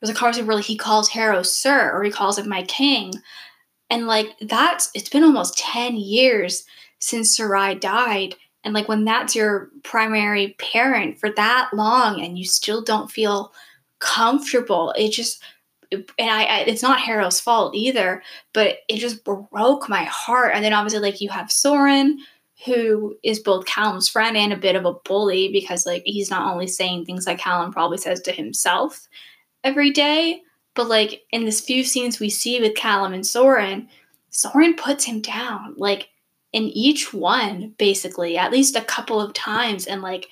there's 0.01 0.15
a 0.15 0.19
conversation 0.19 0.47
where 0.47 0.61
he 0.61 0.77
calls 0.77 1.09
Harrow 1.09 1.43
Sir 1.43 1.91
or 1.93 2.03
he 2.05 2.11
calls 2.11 2.39
him 2.39 2.49
my 2.49 2.63
king. 2.65 3.13
And 3.89 4.07
like 4.07 4.29
that's 4.43 4.91
it's 4.95 5.09
been 5.09 5.25
almost 5.25 5.59
10 5.59 5.97
years 5.97 6.65
since 6.99 7.37
Sarai 7.37 7.75
died. 7.75 8.35
And 8.63 8.75
like 8.75 8.89
when 8.89 9.05
that's 9.05 9.35
your 9.35 9.71
primary 9.83 10.55
parent 10.59 11.19
for 11.19 11.31
that 11.31 11.71
long 11.73 12.21
and 12.23 12.39
you 12.39 12.45
still 12.45 12.83
don't 12.83 13.11
feel 13.11 13.53
comfortable, 13.99 14.93
it 14.93 15.11
just 15.11 15.43
and 16.19 16.31
I, 16.31 16.45
I, 16.45 16.59
it's 16.61 16.83
not 16.83 17.01
Harrow's 17.01 17.41
fault 17.41 17.75
either, 17.75 18.23
but 18.53 18.79
it 18.89 18.99
just 18.99 19.25
broke 19.25 19.89
my 19.89 20.05
heart. 20.05 20.53
And 20.55 20.65
then 20.65 20.73
obviously, 20.73 21.01
like 21.01 21.21
you 21.21 21.29
have 21.31 21.53
Soren, 21.53 22.19
who 22.65 23.17
is 23.23 23.41
both 23.41 23.67
Callum's 23.67 24.09
friend 24.09 24.37
and 24.37 24.53
a 24.53 24.57
bit 24.57 24.77
of 24.77 24.85
a 24.85 24.95
bully 25.05 25.51
because 25.53 25.87
like 25.87 26.03
he's 26.05 26.31
not 26.31 26.51
only 26.53 26.67
saying 26.67 27.05
things 27.05 27.27
like 27.27 27.39
Callum 27.39 27.73
probably 27.73 27.99
says 27.99 28.21
to 28.23 28.33
himself 28.33 29.09
every 29.63 29.91
day, 29.91 30.41
but 30.75 30.89
like 30.89 31.23
in 31.31 31.45
this 31.45 31.61
few 31.61 31.85
scenes 31.85 32.21
we 32.21 32.31
see 32.31 32.61
with 32.61 32.75
Callum 32.75 33.13
and 33.13 33.27
Soren, 33.27 33.89
Soren 34.31 34.75
puts 34.75 35.05
him 35.05 35.21
down 35.21 35.75
like 35.77 36.09
in 36.53 36.65
each 36.65 37.13
one 37.13 37.75
basically 37.79 38.37
at 38.37 38.53
least 38.53 38.77
a 38.77 38.81
couple 38.81 39.21
of 39.21 39.35
times, 39.35 39.87
and 39.87 40.03
like 40.03 40.29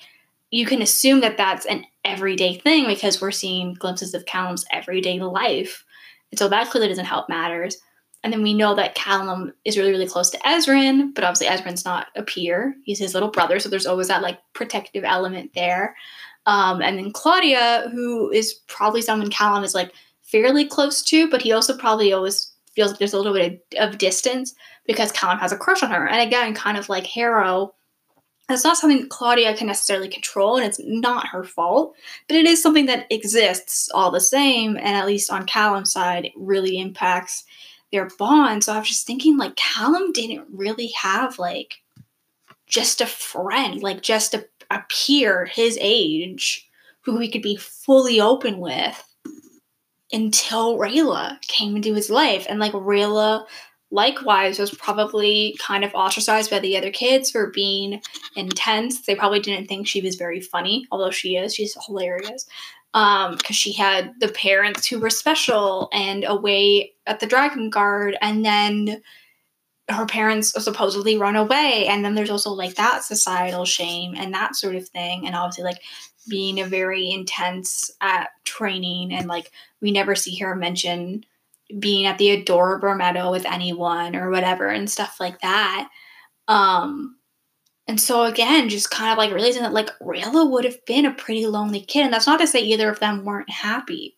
you 0.53 0.67
can 0.67 0.83
assume 0.83 1.21
that 1.21 1.35
that's 1.35 1.65
an 1.65 1.83
everyday 2.05 2.59
thing 2.59 2.85
because 2.85 3.19
we're 3.19 3.31
seeing 3.31 3.73
glimpses 3.73 4.13
of 4.13 4.27
Callum's 4.27 4.63
everyday 4.71 5.19
life. 5.19 5.83
And 6.29 6.37
so 6.37 6.47
that 6.47 6.69
clearly 6.69 6.89
doesn't 6.89 7.05
help 7.05 7.27
matters. 7.27 7.77
And 8.23 8.31
then 8.31 8.43
we 8.43 8.53
know 8.53 8.75
that 8.75 8.93
Callum 8.93 9.51
is 9.65 9.79
really, 9.79 9.89
really 9.89 10.05
close 10.05 10.29
to 10.29 10.37
Ezran, 10.39 11.15
but 11.15 11.23
obviously 11.23 11.47
Ezran's 11.47 11.85
not 11.85 12.09
a 12.15 12.21
peer. 12.21 12.75
He's 12.85 12.99
his 12.99 13.15
little 13.15 13.31
brother, 13.31 13.57
so 13.57 13.67
there's 13.67 13.87
always 13.87 14.09
that 14.09 14.21
like 14.21 14.37
protective 14.53 15.03
element 15.03 15.53
there. 15.55 15.95
Um, 16.45 16.83
and 16.83 16.99
then 16.99 17.11
Claudia, 17.13 17.89
who 17.91 18.29
is 18.29 18.53
probably 18.67 19.01
someone 19.01 19.31
Callum 19.31 19.63
is 19.63 19.73
like 19.73 19.91
fairly 20.21 20.65
close 20.67 21.01
to, 21.05 21.31
but 21.31 21.41
he 21.41 21.51
also 21.51 21.75
probably 21.75 22.13
always 22.13 22.51
feels 22.75 22.91
like 22.91 22.99
there's 22.99 23.13
a 23.13 23.17
little 23.17 23.33
bit 23.33 23.65
of, 23.79 23.89
of 23.89 23.97
distance 23.97 24.53
because 24.85 25.11
Callum 25.11 25.39
has 25.39 25.51
a 25.51 25.57
crush 25.57 25.81
on 25.81 25.89
her. 25.89 26.07
And 26.07 26.21
again, 26.21 26.53
kind 26.53 26.77
of 26.77 26.89
like 26.89 27.07
Harrow, 27.07 27.73
it's 28.49 28.63
not 28.63 28.77
something 28.77 29.07
Claudia 29.07 29.55
can 29.55 29.67
necessarily 29.67 30.09
control, 30.09 30.57
and 30.57 30.65
it's 30.65 30.79
not 30.83 31.27
her 31.27 31.43
fault, 31.43 31.95
but 32.27 32.35
it 32.35 32.45
is 32.45 32.61
something 32.61 32.85
that 32.87 33.07
exists 33.09 33.89
all 33.93 34.11
the 34.11 34.19
same, 34.19 34.75
and 34.75 34.95
at 34.95 35.07
least 35.07 35.31
on 35.31 35.45
Callum's 35.45 35.93
side, 35.93 36.25
it 36.25 36.33
really 36.35 36.79
impacts 36.79 37.45
their 37.91 38.09
bond. 38.19 38.63
So 38.63 38.73
I 38.73 38.79
was 38.79 38.89
just 38.89 39.07
thinking, 39.07 39.37
like, 39.37 39.55
Callum 39.55 40.11
didn't 40.11 40.45
really 40.51 40.91
have, 41.01 41.39
like, 41.39 41.75
just 42.67 43.01
a 43.01 43.05
friend, 43.05 43.81
like, 43.81 44.01
just 44.01 44.33
a, 44.33 44.45
a 44.69 44.83
peer 44.89 45.45
his 45.45 45.77
age 45.79 46.67
who 47.01 47.19
he 47.19 47.29
could 47.29 47.41
be 47.41 47.55
fully 47.55 48.19
open 48.19 48.59
with 48.59 49.03
until 50.11 50.77
Rayla 50.77 51.41
came 51.47 51.75
into 51.75 51.93
his 51.93 52.09
life. 52.09 52.45
And 52.47 52.59
like 52.59 52.71
Rayla 52.71 53.45
likewise 53.93 54.57
was 54.57 54.71
probably 54.71 55.55
kind 55.59 55.85
of 55.85 55.93
ostracized 55.93 56.49
by 56.49 56.59
the 56.59 56.75
other 56.75 56.91
kids 56.91 57.29
for 57.29 57.51
being 57.51 58.01
intense. 58.35 59.01
They 59.01 59.15
probably 59.15 59.39
didn't 59.39 59.67
think 59.67 59.87
she 59.87 60.01
was 60.01 60.15
very 60.15 60.41
funny, 60.41 60.87
although 60.91 61.11
she 61.11 61.37
is. 61.37 61.53
She's 61.53 61.77
hilarious. 61.85 62.45
Um, 62.95 63.37
because 63.37 63.55
she 63.55 63.73
had 63.73 64.13
the 64.19 64.27
parents 64.27 64.85
who 64.85 64.99
were 64.99 65.09
special 65.09 65.89
and 65.91 66.23
away 66.27 66.93
at 67.07 67.19
the 67.19 67.25
Dragon 67.25 67.71
Guard, 67.71 68.17
and 68.21 68.45
then 68.45 69.01
her 69.89 70.05
parents 70.05 70.51
supposedly 70.63 71.17
run 71.17 71.35
away, 71.35 71.87
and 71.87 72.05
then 72.05 72.13
there's 72.13 72.29
also 72.29 72.51
like 72.51 72.75
that 72.75 73.03
societal 73.03 73.65
shame 73.65 74.13
and 74.15 74.31
that 74.33 74.55
sort 74.55 74.75
of 74.75 74.87
thing, 74.89 75.25
and 75.25 75.35
obviously 75.35 75.63
like 75.63 75.81
being 76.29 76.59
a 76.59 76.65
very 76.65 77.09
intense 77.09 77.89
at 77.99 78.29
training, 78.43 79.11
and 79.11 79.27
like 79.27 79.51
we 79.81 79.91
never 79.91 80.13
see 80.13 80.37
her 80.37 80.55
mention 80.55 81.25
being 81.79 82.05
at 82.05 82.17
the 82.17 82.31
adorable 82.31 82.95
meadow 82.95 83.31
with 83.31 83.45
anyone 83.45 84.15
or 84.15 84.29
whatever 84.29 84.67
and 84.67 84.89
stuff 84.89 85.17
like 85.19 85.39
that. 85.41 85.89
Um, 86.47 87.17
and 87.87 87.99
so 87.99 88.23
again, 88.23 88.69
just 88.69 88.91
kind 88.91 89.11
of 89.11 89.17
like 89.17 89.33
realizing 89.33 89.63
that 89.63 89.73
like 89.73 89.89
Rayla 89.99 90.49
would 90.49 90.65
have 90.65 90.83
been 90.85 91.05
a 91.05 91.13
pretty 91.13 91.45
lonely 91.47 91.81
kid. 91.81 92.05
And 92.05 92.13
that's 92.13 92.27
not 92.27 92.39
to 92.39 92.47
say 92.47 92.61
either 92.61 92.89
of 92.89 92.99
them 92.99 93.25
weren't 93.25 93.49
happy. 93.49 94.15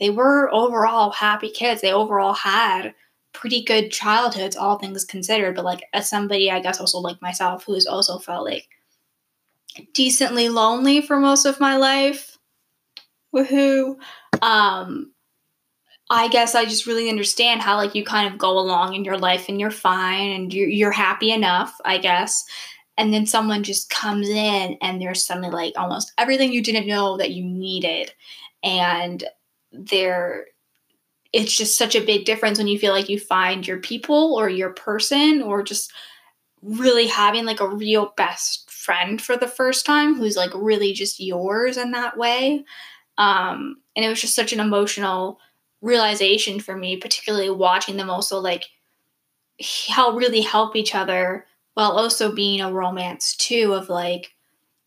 They 0.00 0.10
were 0.10 0.52
overall 0.52 1.10
happy 1.10 1.50
kids. 1.50 1.80
They 1.80 1.92
overall 1.92 2.34
had 2.34 2.94
pretty 3.32 3.62
good 3.62 3.90
childhoods, 3.90 4.56
all 4.56 4.78
things 4.78 5.04
considered. 5.04 5.54
But 5.54 5.64
like 5.64 5.84
as 5.92 6.08
somebody, 6.08 6.50
I 6.50 6.60
guess 6.60 6.80
also 6.80 6.98
like 6.98 7.20
myself, 7.22 7.64
who's 7.64 7.86
also 7.86 8.18
felt 8.18 8.44
like 8.44 8.68
decently 9.92 10.48
lonely 10.48 11.00
for 11.00 11.18
most 11.18 11.44
of 11.44 11.60
my 11.60 11.76
life. 11.76 12.38
Woohoo. 13.34 13.96
Um, 14.42 15.12
I 16.08 16.28
guess 16.28 16.54
I 16.54 16.64
just 16.64 16.86
really 16.86 17.08
understand 17.08 17.62
how 17.62 17.76
like 17.76 17.94
you 17.94 18.04
kind 18.04 18.32
of 18.32 18.38
go 18.38 18.58
along 18.58 18.94
in 18.94 19.04
your 19.04 19.18
life 19.18 19.48
and 19.48 19.58
you're 19.58 19.70
fine 19.70 20.30
and 20.30 20.54
you're 20.54 20.68
you're 20.68 20.92
happy 20.92 21.32
enough, 21.32 21.74
I 21.84 21.98
guess. 21.98 22.44
And 22.98 23.12
then 23.12 23.26
someone 23.26 23.62
just 23.62 23.90
comes 23.90 24.28
in 24.28 24.78
and 24.80 25.00
there's 25.00 25.26
suddenly 25.26 25.50
like 25.50 25.74
almost 25.76 26.12
everything 26.16 26.52
you 26.52 26.62
didn't 26.62 26.86
know 26.86 27.16
that 27.16 27.32
you 27.32 27.44
needed. 27.44 28.12
And 28.62 29.24
there 29.72 30.46
it's 31.32 31.56
just 31.56 31.76
such 31.76 31.94
a 31.94 32.04
big 32.04 32.24
difference 32.24 32.56
when 32.56 32.68
you 32.68 32.78
feel 32.78 32.92
like 32.92 33.08
you 33.08 33.18
find 33.18 33.66
your 33.66 33.78
people 33.78 34.34
or 34.36 34.48
your 34.48 34.70
person 34.70 35.42
or 35.42 35.62
just 35.62 35.92
really 36.62 37.06
having 37.06 37.44
like 37.44 37.60
a 37.60 37.68
real 37.68 38.14
best 38.16 38.70
friend 38.70 39.20
for 39.20 39.36
the 39.36 39.48
first 39.48 39.84
time 39.84 40.14
who's 40.14 40.36
like 40.36 40.50
really 40.54 40.92
just 40.92 41.20
yours 41.20 41.76
in 41.76 41.90
that 41.90 42.16
way. 42.16 42.64
Um, 43.18 43.76
and 43.94 44.04
it 44.04 44.08
was 44.08 44.20
just 44.20 44.34
such 44.34 44.52
an 44.52 44.60
emotional 44.60 45.38
realization 45.82 46.60
for 46.60 46.76
me, 46.76 46.96
particularly 46.96 47.50
watching 47.50 47.96
them 47.96 48.10
also 48.10 48.38
like 48.38 48.64
how 49.88 50.12
really 50.12 50.42
help 50.42 50.76
each 50.76 50.94
other 50.94 51.46
while 51.74 51.92
also 51.92 52.34
being 52.34 52.60
a 52.60 52.72
romance 52.72 53.36
too 53.36 53.74
of 53.74 53.88
like 53.88 54.32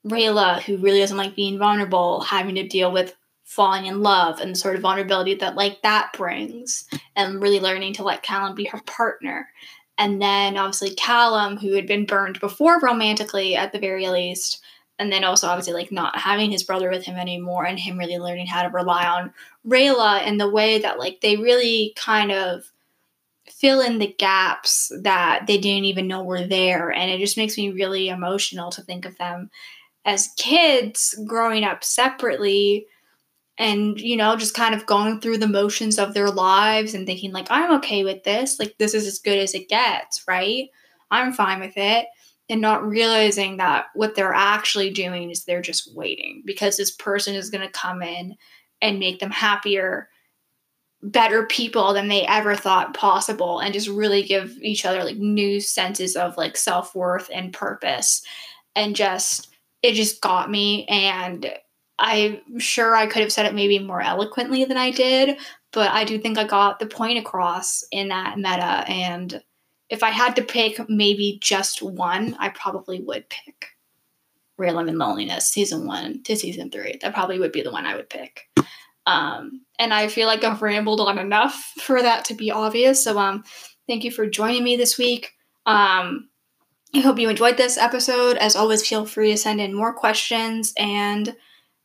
Rayla, 0.08 0.62
who 0.62 0.78
really 0.78 1.00
doesn't 1.00 1.18
like 1.18 1.36
being 1.36 1.60
vulnerable, 1.60 2.22
having 2.22 2.56
to 2.56 2.68
deal 2.68 2.92
with 2.92 3.16
falling 3.44 3.88
in 3.88 4.02
love 4.02 4.40
and 4.40 4.52
the 4.52 4.56
sort 4.56 4.76
of 4.76 4.82
vulnerability 4.82 5.34
that 5.36 5.56
like 5.56 5.82
that 5.82 6.12
brings, 6.14 6.86
and 7.16 7.42
really 7.42 7.60
learning 7.60 7.94
to 7.94 8.04
let 8.04 8.24
Callum 8.24 8.56
be 8.56 8.66
her 8.66 8.82
partner. 8.86 9.50
And 9.98 10.22
then 10.22 10.56
obviously 10.56 10.96
Callum, 10.96 11.58
who 11.58 11.74
had 11.74 11.86
been 11.86 12.06
burned 12.06 12.40
before 12.40 12.80
romantically 12.80 13.56
at 13.56 13.72
the 13.72 13.80
very 13.80 14.08
least, 14.08 14.62
and 15.00 15.12
then 15.12 15.24
also 15.24 15.48
obviously 15.48 15.74
like 15.74 15.92
not 15.92 16.18
having 16.18 16.52
his 16.52 16.64
brother 16.64 16.90
with 16.90 17.04
him 17.04 17.18
anymore 17.18 17.66
and 17.66 17.80
him 17.80 17.98
really 17.98 18.18
learning 18.18 18.48
how 18.48 18.64
to 18.64 18.70
rely 18.70 19.06
on 19.06 19.34
Rayla 19.68 20.22
and 20.22 20.40
the 20.40 20.50
way 20.50 20.80
that 20.80 21.00
like 21.00 21.22
they 21.22 21.38
really 21.38 21.94
kind 21.96 22.32
of 22.32 22.64
fill 23.50 23.82
in 23.82 24.00
the 24.00 24.14
gaps 24.18 24.92
that 25.02 25.46
they 25.48 25.58
didn't 25.58 25.86
even 25.86 26.08
know 26.08 26.24
were 26.24 26.46
there 26.46 26.92
and 26.92 27.12
it 27.12 27.20
just 27.20 27.38
makes 27.38 27.58
me 27.58 27.72
really 27.72 28.08
emotional 28.10 28.70
to 28.72 28.82
think 28.84 29.06
of 29.06 29.18
them 29.18 29.50
as 30.06 30.30
kids 30.38 31.20
growing 31.28 31.64
up 31.64 31.84
separately 31.84 32.86
and 33.58 34.00
you 34.00 34.16
know 34.16 34.36
just 34.36 34.54
kind 34.54 34.74
of 34.74 34.86
going 34.86 35.20
through 35.20 35.38
the 35.38 35.48
motions 35.48 36.00
of 36.00 36.14
their 36.14 36.30
lives 36.30 36.94
and 36.94 37.06
thinking 37.06 37.32
like 37.32 37.48
I'm 37.50 37.76
okay 37.78 38.04
with 38.04 38.24
this. 38.24 38.60
Like 38.60 38.76
this 38.78 38.94
is 38.94 39.06
as 39.06 39.20
good 39.20 39.38
as 39.38 39.54
it 39.54 39.68
gets 39.68 40.24
right? 40.28 40.70
I'm 41.12 41.34
fine 41.34 41.60
with 41.60 41.74
it 41.76 42.08
and 42.50 42.62
not 42.62 42.88
realizing 42.88 43.58
that 43.58 43.86
what 43.94 44.16
they're 44.16 44.34
actually 44.34 44.90
doing 44.90 45.30
is 45.30 45.44
they're 45.44 45.62
just 45.62 45.94
waiting 45.96 46.42
because 46.46 46.78
this 46.78 46.92
person 46.92 47.36
is 47.36 47.50
going 47.50 47.66
to 47.66 47.72
come 47.72 48.02
in 48.02 48.36
and 48.82 49.00
make 49.00 49.20
them 49.20 49.32
happier 49.32 50.10
better 51.02 51.46
people 51.46 51.94
than 51.94 52.10
they 52.10 52.26
ever 52.26 52.56
thought 52.56 52.94
possible 52.94 53.60
and 53.60 53.74
just 53.74 53.88
really 53.88 54.22
give 54.22 54.58
each 54.62 54.86
other 54.86 55.04
like 55.04 55.16
new 55.16 55.62
senses 55.62 56.16
of 56.16 56.36
like 56.38 56.58
self-worth 56.58 57.30
and 57.34 57.54
purpose. 57.54 58.22
And 58.76 58.96
just 58.96 59.50
it 59.82 59.94
just 59.94 60.22
got 60.22 60.52
me 60.52 60.86
and 60.88 61.52
i'm 61.98 62.60
sure 62.60 62.96
i 62.96 63.08
could 63.08 63.22
have 63.22 63.32
said 63.32 63.46
it 63.46 63.54
maybe 63.54 63.80
more 63.80 64.02
eloquently 64.02 64.64
than 64.64 64.78
i 64.78 64.92
did 64.92 65.38
but 65.72 65.92
i 65.92 66.04
do 66.04 66.18
think 66.18 66.38
i 66.38 66.44
got 66.46 66.80
the 66.80 66.86
point 66.86 67.18
across 67.18 67.84
in 67.92 68.10
that 68.10 68.38
meta 68.38 68.84
and 68.90 69.42
if 69.90 70.04
I 70.04 70.12
had 70.12 70.36
to 70.36 70.44
pick 70.44 70.88
maybe 70.88 71.40
just 71.42 71.82
one, 71.82 72.36
I 72.40 72.50
probably 72.50 73.02
would 73.02 73.28
pick 73.30 73.68
Rayllum 74.60 74.90
and 74.90 74.98
Loneliness 74.98 75.50
season 75.50 75.88
one 75.88 76.22
to 76.24 76.36
season 76.36 76.70
three. 76.70 77.00
That 77.02 77.14
probably 77.14 77.40
would 77.40 77.52
be 77.52 77.62
the 77.62 77.72
one 77.72 77.86
I 77.86 77.96
would 77.96 78.10
pick. 78.10 78.50
Um, 79.06 79.62
and 79.80 79.94
I 79.94 80.08
feel 80.08 80.28
like 80.28 80.44
I've 80.44 80.62
rambled 80.62 81.02
on 81.02 81.18
enough 81.18 81.56
for 81.80 82.02
that 82.02 82.26
to 82.26 82.36
be 82.36 82.52
obvious. 82.52 83.04
So 83.04 83.18
um, 83.18 83.44
thank 83.88 84.04
you 84.04 84.12
for 84.12 84.28
joining 84.28 84.64
me 84.64 84.76
this 84.76 84.98
week. 84.98 85.32
Um, 85.66 86.30
I 86.94 87.00
hope 87.00 87.20
you 87.20 87.30
enjoyed 87.30 87.58
this 87.58 87.78
episode. 87.78 88.38
As 88.38 88.56
always, 88.56 88.88
feel 88.88 89.06
free 89.06 89.32
to 89.32 89.38
send 89.38 89.62
in 89.62 89.74
more 89.74 89.94
questions 89.94 90.74
and 90.78 91.36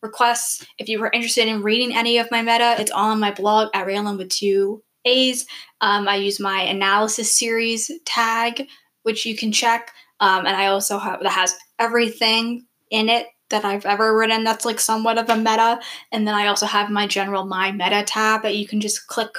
requests. 0.02 0.66
If 0.78 0.88
you 0.88 0.98
were 0.98 1.10
interested 1.10 1.48
in 1.48 1.62
reading 1.62 1.96
any 1.96 2.18
of 2.18 2.30
my 2.30 2.42
meta, 2.42 2.76
it's 2.78 2.90
all 2.90 3.10
on 3.10 3.20
my 3.20 3.30
blog 3.30 3.68
at 3.74 3.86
Rayllum 3.86 4.18
with 4.18 4.30
two 4.30 4.82
A's. 5.04 5.46
Um, 5.80 6.08
I 6.08 6.16
use 6.16 6.40
my 6.40 6.62
analysis 6.62 7.36
series 7.36 7.90
tag, 8.04 8.66
which 9.02 9.26
you 9.26 9.36
can 9.36 9.52
check. 9.52 9.92
Um, 10.20 10.46
and 10.46 10.56
I 10.56 10.66
also 10.66 10.98
have 10.98 11.20
that 11.22 11.32
has 11.32 11.54
everything 11.78 12.66
in 12.90 13.08
it 13.08 13.26
that 13.50 13.64
I've 13.64 13.86
ever 13.86 14.16
written 14.16 14.44
that's 14.44 14.64
like 14.64 14.80
somewhat 14.80 15.18
of 15.18 15.28
a 15.28 15.36
meta. 15.36 15.80
And 16.12 16.26
then 16.26 16.34
I 16.34 16.46
also 16.46 16.66
have 16.66 16.90
my 16.90 17.06
general 17.06 17.44
my 17.44 17.72
meta 17.72 18.02
tab 18.02 18.42
that 18.42 18.56
you 18.56 18.66
can 18.66 18.80
just 18.80 19.06
click 19.06 19.36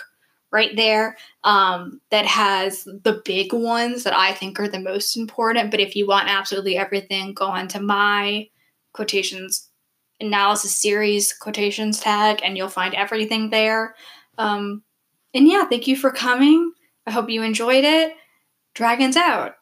right 0.52 0.76
there 0.76 1.18
um, 1.44 2.00
that 2.12 2.26
has 2.26 2.86
the 2.86 3.22
big 3.26 3.52
ones 3.52 4.04
that 4.04 4.16
I 4.16 4.32
think 4.32 4.60
are 4.60 4.70
the 4.70 4.80
most 4.80 5.18
important. 5.18 5.72
But 5.72 5.82
if 5.82 5.96
you 5.96 6.08
want 6.08 6.30
absolutely 6.30 6.78
everything, 6.78 7.34
go 7.34 7.46
onto 7.46 7.80
my 7.80 8.48
quotations 8.94 9.70
analysis 10.22 10.74
series 10.74 11.34
quotations 11.34 12.00
tag 12.00 12.40
and 12.42 12.56
you'll 12.56 12.70
find 12.70 12.94
everything 12.94 13.50
there. 13.50 13.96
Um, 14.38 14.84
and 15.34 15.48
yeah, 15.48 15.66
thank 15.66 15.88
you 15.88 15.98
for 15.98 16.12
coming. 16.12 16.72
I 17.06 17.12
hope 17.12 17.30
you 17.30 17.44
enjoyed 17.44 17.84
it. 17.84 18.14
Dragons 18.74 19.18
out. 19.18 19.56